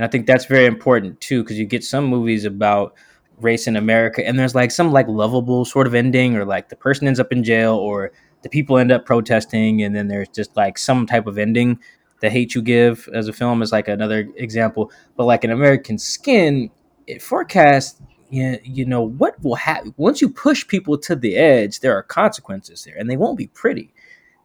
and 0.00 0.06
I 0.06 0.08
think 0.08 0.26
that's 0.26 0.46
very 0.46 0.64
important 0.64 1.20
too 1.20 1.42
because 1.42 1.58
you 1.58 1.66
get 1.66 1.84
some 1.84 2.06
movies 2.06 2.46
about 2.46 2.94
race 3.36 3.66
in 3.66 3.76
America, 3.76 4.26
and 4.26 4.38
there's 4.38 4.54
like 4.54 4.70
some 4.70 4.92
like 4.92 5.06
lovable 5.08 5.66
sort 5.66 5.86
of 5.86 5.94
ending, 5.94 6.36
or 6.36 6.46
like 6.46 6.70
the 6.70 6.76
person 6.76 7.06
ends 7.06 7.20
up 7.20 7.30
in 7.32 7.44
jail, 7.44 7.74
or 7.74 8.10
the 8.40 8.48
people 8.48 8.78
end 8.78 8.90
up 8.90 9.04
protesting, 9.04 9.82
and 9.82 9.94
then 9.94 10.08
there's 10.08 10.30
just 10.30 10.56
like 10.56 10.78
some 10.78 11.06
type 11.06 11.26
of 11.26 11.36
ending. 11.36 11.78
The 12.22 12.30
hate 12.30 12.54
you 12.54 12.62
give 12.62 13.10
as 13.12 13.28
a 13.28 13.34
film 13.34 13.60
is 13.60 13.72
like 13.72 13.88
another 13.88 14.26
example, 14.36 14.90
but 15.18 15.26
like 15.26 15.44
an 15.44 15.50
American 15.50 15.98
Skin, 15.98 16.70
it 17.06 17.20
forecasts 17.20 18.00
you, 18.30 18.58
you 18.64 18.86
know 18.86 19.02
what 19.02 19.42
will 19.44 19.56
happen 19.56 19.92
once 19.98 20.22
you 20.22 20.30
push 20.30 20.66
people 20.66 20.96
to 20.96 21.14
the 21.14 21.36
edge. 21.36 21.80
There 21.80 21.94
are 21.94 22.02
consequences 22.02 22.84
there, 22.84 22.96
and 22.96 23.10
they 23.10 23.18
won't 23.18 23.36
be 23.36 23.48
pretty. 23.48 23.92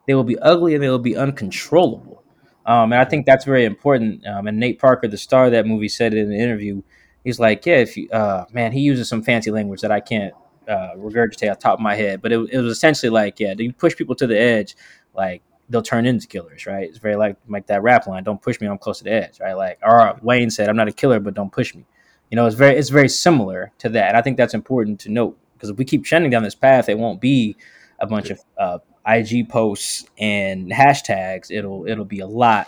They 0.06 0.16
will 0.16 0.26
be 0.26 0.38
ugly 0.39 0.74
and 0.74 0.84
they 0.84 0.89
will 0.89 0.99
be 0.99 1.16
uncontrollable. 1.16 2.25
Um, 2.66 2.91
and 2.91 3.01
I 3.01 3.05
think 3.05 3.26
that's 3.26 3.45
very 3.45 3.66
important. 3.66 4.26
Um, 4.26 4.47
and 4.47 4.59
Nate 4.59 4.80
Parker, 4.80 5.07
the 5.07 5.18
star 5.18 5.45
of 5.45 5.51
that 5.51 5.68
movie, 5.68 5.89
said 5.89 6.13
it 6.13 6.20
in 6.20 6.32
an 6.32 6.39
interview, 6.39 6.82
he's 7.24 7.39
like, 7.39 7.66
"Yeah, 7.66 7.78
if 7.78 7.95
you, 7.95 8.09
uh, 8.09 8.45
man, 8.51 8.72
he 8.72 8.82
uses 8.82 9.07
some 9.07 9.22
fancy 9.22 9.51
language 9.51 9.82
that 9.82 9.91
I 9.91 9.99
can't 9.99 10.34
uh, 10.68 10.91
regurgitate 10.97 11.51
off 11.51 11.59
the 11.59 11.63
top 11.63 11.80
of 11.80 11.80
my 11.82 11.95
head, 11.95 12.22
but 12.22 12.32
it, 12.32 12.39
it 12.51 12.59
was 12.59 12.72
essentially 12.72 13.09
like, 13.09 13.39
yeah, 13.39 13.53
you 13.57 13.72
push 13.74 13.95
people 13.95 14.16
to 14.16 14.28
the 14.28 14.39
edge, 14.39 14.76
like 15.13 15.41
they'll 15.70 15.82
turn 15.82 16.05
into 16.05 16.28
killers, 16.28 16.66
right? 16.66 16.88
It's 16.88 16.97
very 16.97 17.16
like 17.16 17.38
like 17.47 17.68
that 17.68 17.84
rap 17.84 18.07
line, 18.07 18.24
"Don't 18.24 18.41
push 18.41 18.59
me, 18.59 18.68
I'm 18.68 18.78
close 18.78 18.99
to 18.99 19.03
the 19.03 19.11
edge," 19.11 19.39
right? 19.39 19.53
Like, 19.53 19.80
or 19.84 20.18
Wayne 20.22 20.49
said, 20.49 20.70
"I'm 20.70 20.76
not 20.76 20.88
a 20.88 20.91
killer, 20.93 21.20
but 21.20 21.34
don't 21.34 21.51
push 21.51 21.76
me." 21.76 21.86
You 22.32 22.36
know, 22.36 22.45
it's 22.45 22.55
very 22.55 22.76
it's 22.76 22.89
very 22.89 23.09
similar 23.09 23.72
to 23.80 23.89
that, 23.89 24.09
and 24.09 24.18
I 24.18 24.22
think 24.22 24.38
that's 24.38 24.53
important 24.53 24.99
to 25.01 25.11
note 25.11 25.38
because 25.53 25.70
if 25.70 25.78
we 25.78 25.86
keep 25.86 26.03
trending 26.03 26.32
down 26.32 26.43
this 26.43 26.55
path, 26.55 26.89
it 26.89 26.97
won't 26.97 27.22
be 27.22 27.55
a 27.99 28.07
bunch 28.07 28.30
of 28.30 28.39
uh, 28.57 28.80
IG 29.08 29.49
posts 29.49 30.06
and 30.18 30.72
hashtags. 30.72 31.51
It'll 31.51 31.88
it'll 31.88 32.06
be 32.06 32.20
a 32.20 32.28
lot 32.28 32.68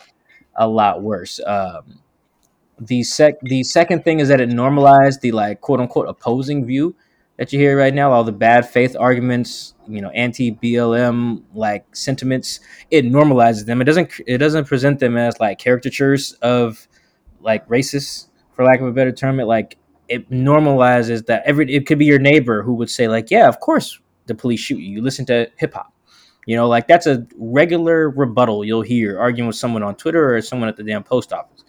a 0.55 0.67
lot 0.67 1.01
worse. 1.01 1.39
Um, 1.45 1.99
the 2.79 3.03
sec 3.03 3.39
the 3.41 3.63
second 3.63 4.03
thing 4.03 4.19
is 4.19 4.27
that 4.29 4.39
it 4.39 4.49
normalized 4.49 5.21
the 5.21 5.31
like 5.31 5.61
quote 5.61 5.79
unquote 5.79 6.07
opposing 6.07 6.65
view 6.65 6.95
that 7.37 7.53
you 7.53 7.59
hear 7.59 7.77
right 7.77 7.93
now, 7.93 8.11
all 8.11 8.23
the 8.23 8.31
bad 8.31 8.67
faith 8.67 8.95
arguments, 8.99 9.75
you 9.87 10.01
know, 10.01 10.09
anti 10.09 10.51
BLM 10.51 11.43
like 11.53 11.95
sentiments. 11.95 12.59
It 12.91 13.05
normalizes 13.05 13.65
them. 13.65 13.79
It 13.81 13.85
doesn't 13.85 14.11
it 14.25 14.39
doesn't 14.39 14.65
present 14.65 14.99
them 14.99 15.17
as 15.17 15.39
like 15.39 15.59
caricatures 15.59 16.33
of 16.41 16.87
like 17.39 17.67
racists, 17.67 18.27
for 18.51 18.65
lack 18.65 18.81
of 18.81 18.87
a 18.87 18.91
better 18.91 19.11
term. 19.11 19.39
It 19.39 19.45
like 19.45 19.77
it 20.09 20.29
normalizes 20.31 21.25
that 21.27 21.43
every 21.45 21.71
it 21.73 21.85
could 21.85 21.99
be 21.99 22.05
your 22.05 22.19
neighbor 22.19 22.63
who 22.63 22.73
would 22.75 22.89
say 22.89 23.07
like, 23.07 23.29
yeah, 23.31 23.47
of 23.47 23.59
course 23.59 23.99
the 24.25 24.35
police 24.35 24.59
shoot 24.59 24.79
you. 24.79 24.95
You 24.95 25.01
listen 25.01 25.25
to 25.27 25.49
hip 25.57 25.73
hop. 25.73 25.93
You 26.47 26.55
know, 26.55 26.67
like 26.69 26.87
that's 26.87 27.05
a 27.05 27.27
regular 27.37 28.09
rebuttal 28.09 28.63
you'll 28.63 28.81
hear 28.81 29.19
arguing 29.19 29.47
with 29.47 29.57
someone 29.57 29.83
on 29.83 29.95
Twitter 29.95 30.33
or 30.33 30.41
someone 30.41 30.69
at 30.69 30.77
the 30.77 30.83
damn 30.83 31.03
post 31.03 31.33
office, 31.33 31.65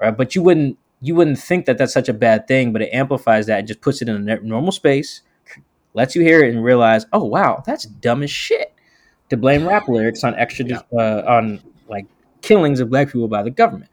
right? 0.00 0.16
But 0.16 0.34
you 0.34 0.42
wouldn't 0.42 0.78
you 1.02 1.14
wouldn't 1.14 1.38
think 1.38 1.66
that 1.66 1.76
that's 1.76 1.92
such 1.92 2.08
a 2.08 2.14
bad 2.14 2.48
thing, 2.48 2.72
but 2.72 2.80
it 2.80 2.88
amplifies 2.90 3.44
that 3.46 3.58
and 3.58 3.68
just 3.68 3.82
puts 3.82 4.00
it 4.00 4.08
in 4.08 4.26
a 4.26 4.40
normal 4.40 4.72
space, 4.72 5.20
lets 5.92 6.16
you 6.16 6.22
hear 6.22 6.42
it 6.42 6.54
and 6.54 6.64
realize, 6.64 7.04
oh 7.12 7.22
wow, 7.22 7.62
that's 7.66 7.84
dumb 7.84 8.22
as 8.22 8.30
shit. 8.30 8.72
To 9.28 9.36
blame 9.36 9.68
rap 9.68 9.88
lyrics 9.88 10.24
on 10.24 10.34
extra 10.36 10.64
uh, 10.98 11.22
on 11.28 11.60
like 11.86 12.06
killings 12.40 12.80
of 12.80 12.88
black 12.88 13.08
people 13.08 13.28
by 13.28 13.42
the 13.42 13.50
government, 13.50 13.90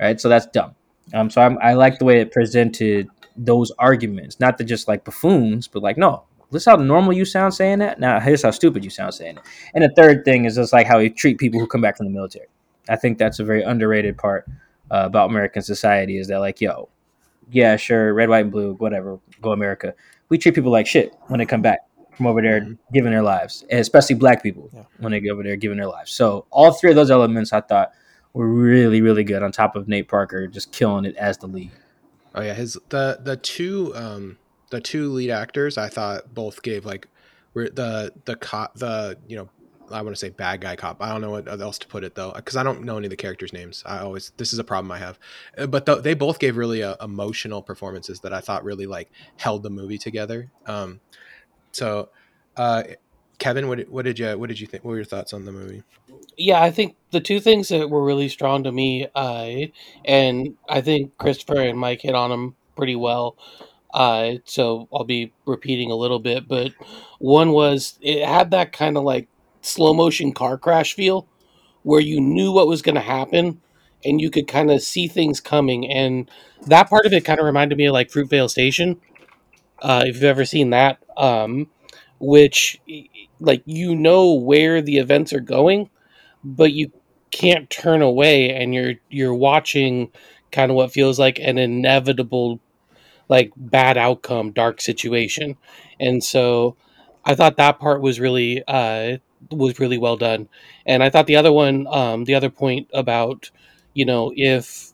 right? 0.00 0.18
So 0.18 0.30
that's 0.30 0.46
dumb. 0.46 0.74
Um, 1.12 1.28
so 1.28 1.42
I'm, 1.42 1.58
I 1.60 1.74
like 1.74 1.98
the 1.98 2.06
way 2.06 2.22
it 2.22 2.32
presented 2.32 3.08
those 3.36 3.70
arguments, 3.78 4.40
not 4.40 4.56
to 4.56 4.64
just 4.64 4.88
like 4.88 5.04
buffoons, 5.04 5.68
but 5.68 5.82
like 5.82 5.98
no, 5.98 6.22
this 6.54 6.64
how 6.64 6.76
normal 6.76 7.12
you 7.12 7.24
sound 7.24 7.52
saying 7.54 7.80
that. 7.80 8.00
Now 8.00 8.18
here's 8.20 8.42
how 8.42 8.50
stupid 8.50 8.82
you 8.84 8.90
sound 8.90 9.12
saying 9.14 9.36
it. 9.36 9.42
And 9.74 9.84
the 9.84 9.92
third 9.96 10.24
thing 10.24 10.44
is 10.46 10.56
just 10.56 10.72
like 10.72 10.86
how 10.86 10.98
we 10.98 11.10
treat 11.10 11.38
people 11.38 11.60
who 11.60 11.66
come 11.66 11.80
back 11.82 11.96
from 11.98 12.06
the 12.06 12.12
military. 12.12 12.46
I 12.88 12.96
think 12.96 13.18
that's 13.18 13.38
a 13.38 13.44
very 13.44 13.62
underrated 13.62 14.16
part 14.16 14.46
uh, 14.90 15.02
about 15.04 15.30
American 15.30 15.62
society 15.62 16.18
is 16.18 16.28
that 16.28 16.38
like 16.38 16.60
yo, 16.60 16.88
yeah, 17.50 17.76
sure, 17.76 18.14
red, 18.14 18.28
white, 18.28 18.44
and 18.44 18.52
blue, 18.52 18.74
whatever, 18.74 19.18
go 19.42 19.52
America. 19.52 19.94
We 20.30 20.38
treat 20.38 20.54
people 20.54 20.72
like 20.72 20.86
shit 20.86 21.14
when 21.26 21.38
they 21.38 21.46
come 21.46 21.60
back, 21.62 21.80
from 22.14 22.26
over 22.26 22.40
there 22.40 22.60
Mhm. 22.62 22.78
giving 22.92 23.10
their 23.12 23.22
lives, 23.22 23.64
and 23.70 23.80
especially 23.80 24.16
black 24.16 24.42
people 24.42 24.70
Yeah. 24.72 24.84
when 24.98 25.12
they 25.12 25.20
go 25.20 25.32
over 25.32 25.42
there 25.42 25.56
giving 25.56 25.76
their 25.78 25.86
lives. 25.88 26.12
So 26.12 26.46
all 26.50 26.72
three 26.72 26.90
of 26.90 26.96
those 26.96 27.10
elements 27.10 27.52
I 27.52 27.60
thought 27.60 27.92
were 28.32 28.48
really, 28.48 29.00
really 29.00 29.24
good. 29.24 29.42
On 29.42 29.52
top 29.52 29.76
of 29.76 29.88
Nate 29.88 30.08
Parker 30.08 30.46
just 30.46 30.72
killing 30.72 31.04
it 31.04 31.16
as 31.16 31.38
the 31.38 31.46
lead. 31.46 31.70
Oh 32.34 32.42
yeah, 32.42 32.54
his 32.54 32.76
the 32.88 33.18
the 33.22 33.36
two 33.36 33.92
um 33.94 34.38
the 34.74 34.80
two 34.80 35.10
lead 35.10 35.30
actors 35.30 35.78
I 35.78 35.88
thought 35.88 36.34
both 36.34 36.62
gave 36.62 36.84
like 36.84 37.08
the 37.54 38.12
the 38.24 38.34
cop 38.36 38.74
the 38.74 39.16
you 39.28 39.36
know 39.36 39.48
I 39.92 40.02
want 40.02 40.16
to 40.16 40.18
say 40.18 40.30
bad 40.30 40.62
guy 40.62 40.76
cop. 40.76 41.00
I 41.00 41.10
don't 41.12 41.20
know 41.20 41.30
what 41.30 41.46
else 41.48 41.78
to 41.78 41.86
put 41.86 42.04
it 42.04 42.14
though 42.14 42.32
because 42.34 42.56
I 42.56 42.62
don't 42.62 42.82
know 42.82 42.96
any 42.96 43.06
of 43.06 43.10
the 43.10 43.16
characters' 43.16 43.52
names. 43.52 43.82
I 43.86 43.98
always 43.98 44.32
this 44.36 44.52
is 44.52 44.58
a 44.58 44.64
problem 44.64 44.90
I 44.90 44.98
have, 44.98 45.18
Uh, 45.56 45.66
but 45.66 45.86
th- 45.86 46.02
they 46.02 46.14
both 46.14 46.38
gave 46.38 46.56
really 46.56 46.82
uh, 46.82 46.96
emotional 47.04 47.62
performances 47.62 48.20
that 48.20 48.32
I 48.32 48.40
thought 48.40 48.64
really 48.64 48.86
like 48.86 49.10
held 49.36 49.62
the 49.62 49.70
movie 49.70 49.98
together. 49.98 50.50
Um, 50.66 51.00
so, 51.72 52.08
uh, 52.56 52.82
Kevin, 53.38 53.68
what 53.68 53.78
did- 53.78 53.90
what 53.90 54.04
did 54.04 54.18
you 54.18 54.36
what 54.38 54.48
did 54.48 54.58
you 54.58 54.66
think? 54.66 54.84
What 54.84 54.90
were 54.90 54.96
your 54.96 55.04
thoughts 55.04 55.32
on 55.32 55.44
the 55.44 55.52
movie? 55.52 55.82
Yeah, 56.36 56.62
I 56.62 56.70
think 56.70 56.96
the 57.12 57.20
two 57.20 57.38
things 57.38 57.68
that 57.68 57.90
were 57.90 58.04
really 58.04 58.28
strong 58.28 58.64
to 58.64 58.72
me, 58.72 59.06
uh, 59.14 59.66
and 60.04 60.56
I 60.68 60.80
think 60.80 61.16
Christopher 61.18 61.60
and 61.60 61.78
Mike 61.78 62.00
hit 62.00 62.14
on 62.14 62.30
them 62.30 62.56
pretty 62.76 62.96
well. 62.96 63.36
Uh, 63.94 64.34
so 64.44 64.88
I'll 64.92 65.04
be 65.04 65.32
repeating 65.46 65.92
a 65.92 65.96
little 65.96 66.18
bit, 66.18 66.48
but 66.48 66.72
one 67.20 67.52
was 67.52 67.96
it 68.02 68.26
had 68.26 68.50
that 68.50 68.72
kind 68.72 68.98
of 68.98 69.04
like 69.04 69.28
slow 69.62 69.94
motion 69.94 70.32
car 70.32 70.58
crash 70.58 70.94
feel 70.94 71.28
where 71.84 72.00
you 72.00 72.20
knew 72.20 72.52
what 72.52 72.66
was 72.66 72.82
going 72.82 72.96
to 72.96 73.00
happen 73.00 73.60
and 74.04 74.20
you 74.20 74.30
could 74.30 74.48
kind 74.48 74.70
of 74.70 74.82
see 74.82 75.06
things 75.06 75.40
coming. 75.40 75.88
And 75.88 76.28
that 76.66 76.90
part 76.90 77.06
of 77.06 77.12
it 77.12 77.24
kind 77.24 77.38
of 77.38 77.46
reminded 77.46 77.78
me 77.78 77.86
of 77.86 77.92
like 77.92 78.10
Fruitvale 78.10 78.50
Station. 78.50 79.00
Uh, 79.80 80.04
if 80.06 80.16
you've 80.16 80.24
ever 80.24 80.44
seen 80.44 80.70
that, 80.70 80.98
um, 81.16 81.68
which 82.18 82.80
like 83.40 83.62
you 83.66 83.94
know 83.94 84.32
where 84.32 84.82
the 84.82 84.98
events 84.98 85.32
are 85.32 85.40
going, 85.40 85.90
but 86.42 86.72
you 86.72 86.90
can't 87.30 87.70
turn 87.70 88.02
away 88.02 88.50
and 88.50 88.74
you're 88.74 88.94
you're 89.10 89.34
watching 89.34 90.10
kind 90.52 90.70
of 90.70 90.76
what 90.76 90.92
feels 90.92 91.18
like 91.18 91.38
an 91.40 91.58
inevitable 91.58 92.60
like 93.28 93.52
bad 93.56 93.96
outcome 93.98 94.52
dark 94.52 94.80
situation. 94.80 95.56
And 96.00 96.22
so 96.22 96.76
i 97.26 97.34
thought 97.34 97.56
that 97.56 97.78
part 97.78 98.02
was 98.02 98.20
really 98.20 98.62
uh 98.68 99.16
was 99.50 99.80
really 99.80 99.98
well 99.98 100.16
done. 100.16 100.48
And 100.86 101.02
i 101.02 101.10
thought 101.10 101.26
the 101.26 101.36
other 101.36 101.52
one 101.52 101.86
um 101.88 102.24
the 102.24 102.34
other 102.34 102.50
point 102.50 102.88
about 102.92 103.50
you 103.94 104.04
know 104.04 104.32
if 104.36 104.92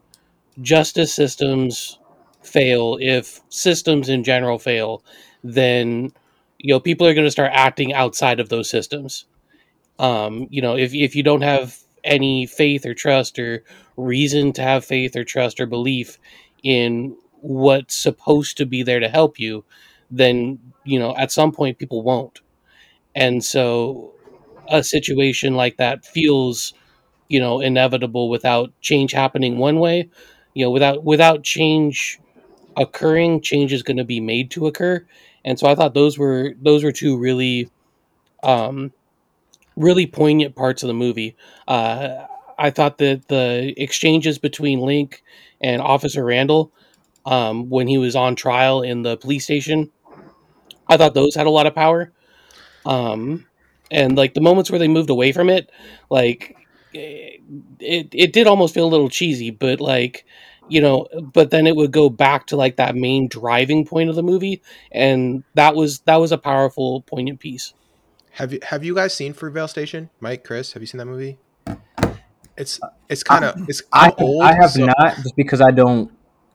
justice 0.60 1.14
systems 1.14 1.98
fail 2.42 2.98
if 3.00 3.40
systems 3.48 4.08
in 4.08 4.24
general 4.24 4.58
fail 4.58 5.02
then 5.44 6.12
you 6.58 6.72
know 6.74 6.80
people 6.80 7.06
are 7.06 7.14
going 7.14 7.26
to 7.26 7.30
start 7.30 7.50
acting 7.54 7.92
outside 7.94 8.40
of 8.40 8.48
those 8.48 8.68
systems. 8.68 9.26
Um, 9.98 10.46
you 10.50 10.62
know, 10.62 10.76
if 10.76 10.94
if 10.94 11.14
you 11.14 11.22
don't 11.22 11.42
have 11.42 11.78
any 12.04 12.46
faith 12.46 12.86
or 12.86 12.94
trust 12.94 13.38
or 13.38 13.64
reason 13.96 14.52
to 14.54 14.62
have 14.62 14.84
faith 14.84 15.16
or 15.16 15.24
trust 15.24 15.60
or 15.60 15.66
belief 15.66 16.18
in 16.62 17.16
what's 17.42 17.96
supposed 17.96 18.56
to 18.58 18.66
be 18.66 18.82
there 18.82 19.00
to 19.00 19.08
help 19.08 19.38
you, 19.38 19.64
then 20.10 20.58
you 20.84 20.98
know 20.98 21.16
at 21.16 21.32
some 21.32 21.52
point 21.52 21.78
people 21.78 22.02
won't. 22.02 22.40
And 23.14 23.44
so 23.44 24.12
a 24.68 24.82
situation 24.84 25.54
like 25.56 25.76
that 25.78 26.04
feels, 26.04 26.74
you 27.28 27.40
know, 27.40 27.60
inevitable 27.60 28.30
without 28.30 28.72
change 28.82 29.12
happening 29.12 29.58
one 29.58 29.80
way. 29.80 30.10
You 30.54 30.66
know, 30.66 30.70
without 30.70 31.04
without 31.04 31.44
change 31.44 32.20
occurring, 32.76 33.42
change 33.42 33.72
is 33.72 33.82
going 33.84 33.98
to 33.98 34.04
be 34.04 34.20
made 34.20 34.50
to 34.52 34.66
occur. 34.66 35.06
And 35.44 35.58
so 35.58 35.68
I 35.68 35.74
thought 35.76 35.94
those 35.94 36.18
were 36.18 36.54
those 36.62 36.84
were 36.84 36.92
two 36.92 37.18
really 37.18 37.70
um 38.42 38.92
really 39.76 40.06
poignant 40.06 40.54
parts 40.56 40.82
of 40.82 40.88
the 40.88 40.94
movie. 40.94 41.36
Uh, 41.68 42.26
I 42.58 42.70
thought 42.70 42.98
that 42.98 43.28
the 43.28 43.74
exchanges 43.76 44.38
between 44.38 44.80
Link 44.80 45.22
and 45.60 45.80
Officer 45.80 46.24
Randall 46.24 46.72
um, 47.30 47.70
when 47.70 47.86
he 47.86 47.96
was 47.96 48.16
on 48.16 48.34
trial 48.34 48.82
in 48.82 49.02
the 49.02 49.16
police 49.16 49.44
station, 49.44 49.90
I 50.88 50.96
thought 50.96 51.14
those 51.14 51.36
had 51.36 51.46
a 51.46 51.50
lot 51.50 51.66
of 51.66 51.74
power. 51.74 52.12
Um, 52.84 53.46
and 53.90 54.16
like 54.16 54.34
the 54.34 54.40
moments 54.40 54.70
where 54.70 54.80
they 54.80 54.88
moved 54.88 55.10
away 55.10 55.30
from 55.30 55.48
it, 55.48 55.70
like 56.10 56.56
it, 56.92 57.40
it, 57.78 58.08
it 58.12 58.32
did 58.32 58.48
almost 58.48 58.74
feel 58.74 58.86
a 58.86 58.90
little 58.90 59.08
cheesy, 59.08 59.50
but 59.50 59.80
like 59.80 60.26
you 60.68 60.80
know, 60.80 61.08
but 61.20 61.50
then 61.50 61.66
it 61.66 61.74
would 61.74 61.92
go 61.92 62.08
back 62.10 62.46
to 62.46 62.56
like 62.56 62.76
that 62.76 62.94
main 62.94 63.28
driving 63.28 63.84
point 63.84 64.08
of 64.10 64.16
the 64.16 64.22
movie, 64.22 64.62
and 64.90 65.44
that 65.54 65.74
was 65.74 66.00
that 66.00 66.16
was 66.16 66.32
a 66.32 66.38
powerful, 66.38 67.02
poignant 67.02 67.38
piece. 67.40 67.74
Have 68.32 68.52
you 68.52 68.60
have 68.62 68.84
you 68.84 68.94
guys 68.94 69.14
seen 69.14 69.34
Fruitvale 69.34 69.68
Station? 69.68 70.10
Mike, 70.20 70.44
Chris, 70.44 70.72
have 70.72 70.82
you 70.82 70.86
seen 70.86 70.98
that 70.98 71.06
movie? 71.06 71.38
It's 72.56 72.80
it's 73.08 73.22
kind 73.22 73.44
of 73.44 73.68
it's 73.68 73.82
I 73.92 74.12
old. 74.18 74.42
I 74.42 74.54
have 74.54 74.72
so- 74.72 74.86
not 74.86 75.16
just 75.16 75.36
because 75.36 75.60
I 75.60 75.70
don't 75.70 76.10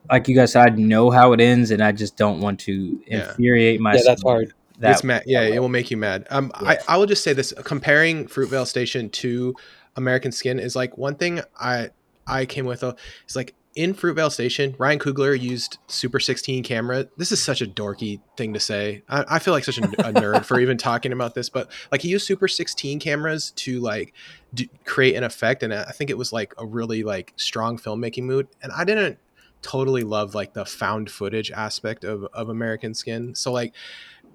like 0.10 0.28
you 0.28 0.36
guys 0.36 0.52
said. 0.54 0.74
I 0.74 0.76
know 0.76 1.10
how 1.12 1.34
it 1.34 1.42
ends, 1.42 1.72
and 1.72 1.82
I 1.82 1.92
just 1.92 2.18
don't 2.18 2.40
want 2.42 2.60
to 2.62 3.02
Yeah. 3.08 3.30
infuriate 3.30 3.80
myself. 3.80 4.06
Yeah, 4.06 4.12
that's 4.12 4.24
hard. 4.24 4.54
That 4.80 4.92
it's 4.92 5.04
mad. 5.04 5.24
Yeah, 5.26 5.42
it 5.44 5.60
will 5.60 5.70
make 5.70 5.90
you 5.90 5.98
mad. 5.98 6.28
Um, 6.30 6.52
I, 6.54 6.78
I 6.88 6.98
will 6.98 7.06
just 7.06 7.24
say 7.24 7.34
this: 7.34 7.54
comparing 7.64 8.28
Fruitvale 8.28 8.68
Station 8.68 9.10
to 9.12 9.56
American 9.96 10.32
Skin 10.32 10.60
is 10.60 10.76
like 10.76 10.98
one 10.98 11.16
thing 11.16 11.42
I 11.60 11.92
I 12.28 12.46
came 12.46 12.66
with. 12.66 12.84
A, 12.84 12.96
is 13.28 13.36
like 13.36 13.56
in 13.76 13.94
Fruitvale 13.94 14.32
Station, 14.32 14.74
Ryan 14.78 15.00
Coogler 15.00 15.40
used 15.40 15.78
Super 15.88 16.20
16 16.20 16.64
camera. 16.64 17.08
This 17.18 17.32
is 17.34 17.44
such 17.44 17.62
a 17.62 17.66
dorky 17.66 18.22
thing 18.38 18.54
to 18.54 18.60
say. 18.60 19.04
I, 19.10 19.26
I 19.30 19.40
feel 19.40 19.54
like 19.54 19.66
such 19.66 19.78
a, 19.78 19.84
a 19.84 20.14
nerd 20.14 20.46
for 20.46 20.60
even 20.60 20.78
talking 20.78 21.12
about 21.12 21.36
this, 21.36 21.50
but 21.50 21.70
like 21.92 22.02
he 22.02 22.08
used 22.10 22.26
Super 22.26 22.48
16 22.48 23.00
cameras 23.00 23.52
to 23.58 23.80
like 23.82 24.14
do, 24.54 24.66
create 24.86 25.16
an 25.16 25.24
effect, 25.24 25.62
and 25.64 25.74
I 25.74 25.92
think 25.92 26.10
it 26.10 26.18
was 26.18 26.32
like 26.34 26.54
a 26.58 26.66
really 26.66 27.04
like 27.04 27.34
strong 27.36 27.78
filmmaking 27.78 28.24
mood. 28.24 28.48
And 28.62 28.72
I 28.72 28.84
didn't 28.86 29.20
totally 29.66 30.04
love 30.04 30.36
like 30.36 30.54
the 30.54 30.64
found 30.64 31.10
footage 31.10 31.50
aspect 31.52 32.04
of 32.04 32.24
of 32.34 32.50
American 32.50 32.94
Skin. 32.94 33.34
So 33.34 33.52
like 33.52 33.74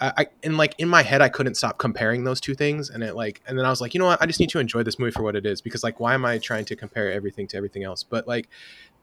I, 0.01 0.13
I 0.17 0.27
and 0.43 0.57
like 0.57 0.75
in 0.79 0.89
my 0.89 1.03
head 1.03 1.23
I 1.23 1.29
couldn't 1.29 1.55
stop 1.55 1.79
comparing 1.79 2.25
those 2.25 2.41
two 2.41 2.55
things 2.55 2.91
and 2.91 3.05
it 3.05 3.15
like 3.15 3.41
and 3.47 3.57
then 3.57 3.65
I 3.65 3.71
was 3.71 3.81
like, 3.81 3.95
you 3.95 4.01
know 4.01 4.07
what, 4.07 4.21
I 4.21 4.27
just 4.27 4.41
need 4.41 4.51
to 4.51 4.59
enjoy 4.59 4.83
this 4.83 4.99
movie 4.99 5.13
for 5.13 5.23
what 5.23 5.37
it 5.37 5.47
is 5.47 5.61
because 5.61 5.85
like 5.85 6.01
why 6.01 6.15
am 6.15 6.25
I 6.25 6.39
trying 6.39 6.65
to 6.65 6.75
compare 6.75 7.13
everything 7.13 7.47
to 7.49 7.57
everything 7.57 7.85
else? 7.85 8.03
But 8.03 8.27
like 8.27 8.49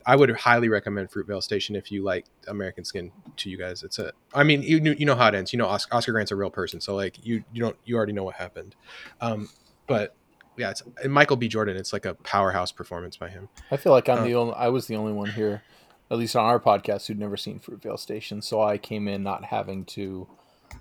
I 0.05 0.15
would 0.17 0.30
highly 0.32 0.69
recommend 0.69 1.09
Fruitvale 1.11 1.41
Station 1.43 1.75
if 1.75 1.91
you 1.91 2.03
like 2.03 2.25
American 2.47 2.84
Skin 2.84 3.11
to 3.38 3.49
you 3.49 3.57
guys. 3.57 3.84
It's 3.84 3.97
a 3.97 4.11
I 4.34 4.43
mean 4.43 4.61
you 4.63 4.95
you 4.99 5.05
know 5.05 5.15
how 5.15 5.30
it 5.30 5.36
ends. 5.36 5.53
You 5.53 5.59
know 5.59 5.67
Oscar, 5.67 5.95
Oscar 5.95 6.11
Grant's 6.11 6.32
a 6.32 6.36
real 6.36 6.49
person, 6.49 6.82
so 6.82 6.93
like 6.95 7.25
you 7.25 7.43
you 7.53 7.61
don't 7.61 7.78
you 7.86 7.95
already 7.95 8.13
know 8.13 8.25
what 8.25 8.36
happened. 8.36 8.75
Um 9.21 9.47
but 9.88 10.13
yeah, 10.57 10.71
it's 10.71 10.82
Michael 11.07 11.38
B. 11.38 11.47
Jordan. 11.47 11.78
It's 11.78 11.93
like 11.93 12.05
a 12.05 12.15
powerhouse 12.15 12.71
performance 12.71 13.15
by 13.15 13.30
him. 13.30 13.47
I 13.69 13.78
feel 13.78 13.91
like 13.91 14.09
I'm 14.09 14.19
Uh, 14.19 14.23
the 14.23 14.34
only. 14.36 14.53
I 14.55 14.69
was 14.69 14.88
the 14.88 14.95
only 14.95 15.13
one 15.13 15.30
here, 15.30 15.61
at 16.10 16.18
least 16.18 16.36
on 16.36 16.45
our 16.45 16.60
podcast, 16.60 17.08
who'd 17.08 17.20
never 17.20 17.38
seen 17.38 17.60
Fruitvale 17.60 17.99
Station. 17.99 18.41
So 18.41 18.62
I 18.62 18.78
came 18.78 19.08
in 19.08 19.24
not 19.24 19.45
having 19.45 19.86
to 19.86 20.28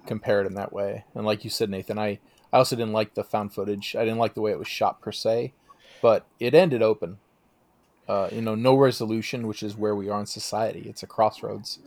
compare 0.07 0.41
it 0.41 0.47
in 0.47 0.55
that 0.55 0.73
way. 0.73 1.05
And 1.15 1.27
like 1.27 1.45
you 1.45 1.51
said, 1.51 1.71
Nathan, 1.71 1.99
I 1.99 2.19
I 2.53 2.59
also 2.59 2.77
didn't 2.77 2.93
like 2.93 3.15
the 3.15 3.25
found 3.25 3.53
footage. 3.53 3.97
I 3.97 4.05
didn't 4.05 4.19
like 4.19 4.35
the 4.35 4.41
way 4.41 4.53
it 4.53 4.59
was 4.59 4.69
shot 4.69 5.01
per 5.01 5.13
se, 5.13 5.53
but 6.01 6.27
it 6.39 6.55
ended 6.55 6.83
open. 6.83 7.19
Uh, 8.09 8.29
you 8.31 8.41
know, 8.41 8.55
no 8.55 8.77
resolution, 8.77 9.49
which 9.49 9.63
is 9.65 9.77
where 9.77 9.97
we 9.97 10.09
are 10.09 10.21
in 10.21 10.27
society. 10.27 10.85
It's 10.89 11.03
a 11.03 11.09
crossroads. 11.09 11.81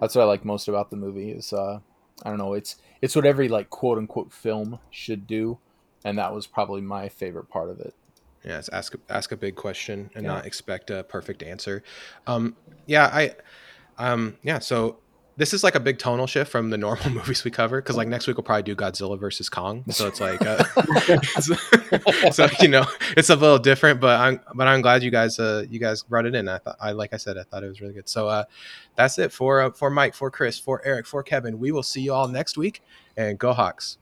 That's 0.00 0.14
what 0.14 0.22
I 0.22 0.26
like 0.26 0.44
most 0.44 0.68
about 0.68 0.90
the 0.90 0.96
movie. 0.96 1.30
Is 1.30 1.52
uh, 1.52 1.80
I 2.22 2.28
don't 2.28 2.38
know. 2.38 2.54
It's 2.54 2.76
it's 3.02 3.16
what 3.16 3.26
every 3.26 3.48
like 3.48 3.70
quote 3.70 3.98
unquote 3.98 4.32
film 4.32 4.78
should 4.90 5.26
do, 5.26 5.58
and 6.04 6.16
that 6.16 6.32
was 6.32 6.46
probably 6.46 6.80
my 6.80 7.08
favorite 7.08 7.48
part 7.48 7.70
of 7.70 7.80
it. 7.80 7.94
Yeah, 8.44 8.58
it's 8.58 8.68
ask 8.70 8.94
ask 9.08 9.32
a 9.32 9.36
big 9.36 9.56
question 9.56 10.10
and 10.14 10.24
Yeah. 10.24 10.34
not 10.34 10.46
expect 10.46 10.90
a 10.90 11.02
perfect 11.04 11.42
answer. 11.42 11.82
Um, 12.26 12.56
yeah, 12.86 13.06
I, 13.06 13.32
um, 13.98 14.36
yeah. 14.42 14.58
So 14.58 14.98
this 15.36 15.52
is 15.52 15.64
like 15.64 15.74
a 15.74 15.80
big 15.80 15.98
tonal 15.98 16.26
shift 16.28 16.50
from 16.50 16.70
the 16.70 16.76
normal 16.78 17.10
movies 17.18 17.42
we 17.42 17.50
cover 17.50 17.80
because 17.80 17.96
like 17.96 18.06
next 18.06 18.26
week 18.26 18.36
we'll 18.36 18.44
probably 18.44 18.62
do 18.62 18.76
Godzilla 18.76 19.18
versus 19.18 19.48
Kong. 19.48 19.82
So 19.90 20.06
it's 20.06 20.20
like, 20.20 20.40
uh, 20.46 20.62
so 22.30 22.46
you 22.60 22.68
know, 22.68 22.84
it's 23.16 23.30
a 23.30 23.36
little 23.36 23.58
different. 23.58 24.00
But 24.00 24.20
I'm 24.20 24.40
but 24.54 24.68
I'm 24.68 24.82
glad 24.82 25.02
you 25.02 25.10
guys 25.10 25.38
uh 25.38 25.64
you 25.68 25.78
guys 25.80 26.02
brought 26.02 26.26
it 26.26 26.34
in. 26.34 26.48
I 26.48 26.58
thought 26.58 26.76
I 26.80 26.92
like 26.92 27.12
I 27.14 27.16
said 27.16 27.38
I 27.38 27.42
thought 27.44 27.64
it 27.64 27.68
was 27.68 27.80
really 27.80 27.94
good. 27.94 28.08
So 28.08 28.28
uh, 28.28 28.44
that's 28.94 29.18
it 29.18 29.32
for 29.32 29.62
uh, 29.62 29.70
for 29.70 29.90
Mike, 29.90 30.14
for 30.14 30.30
Chris, 30.30 30.58
for 30.58 30.82
Eric, 30.84 31.06
for 31.06 31.22
Kevin. 31.22 31.58
We 31.58 31.72
will 31.72 31.82
see 31.82 32.02
you 32.02 32.12
all 32.12 32.28
next 32.28 32.56
week 32.56 32.82
and 33.16 33.38
go 33.38 33.52
Hawks. 33.52 33.98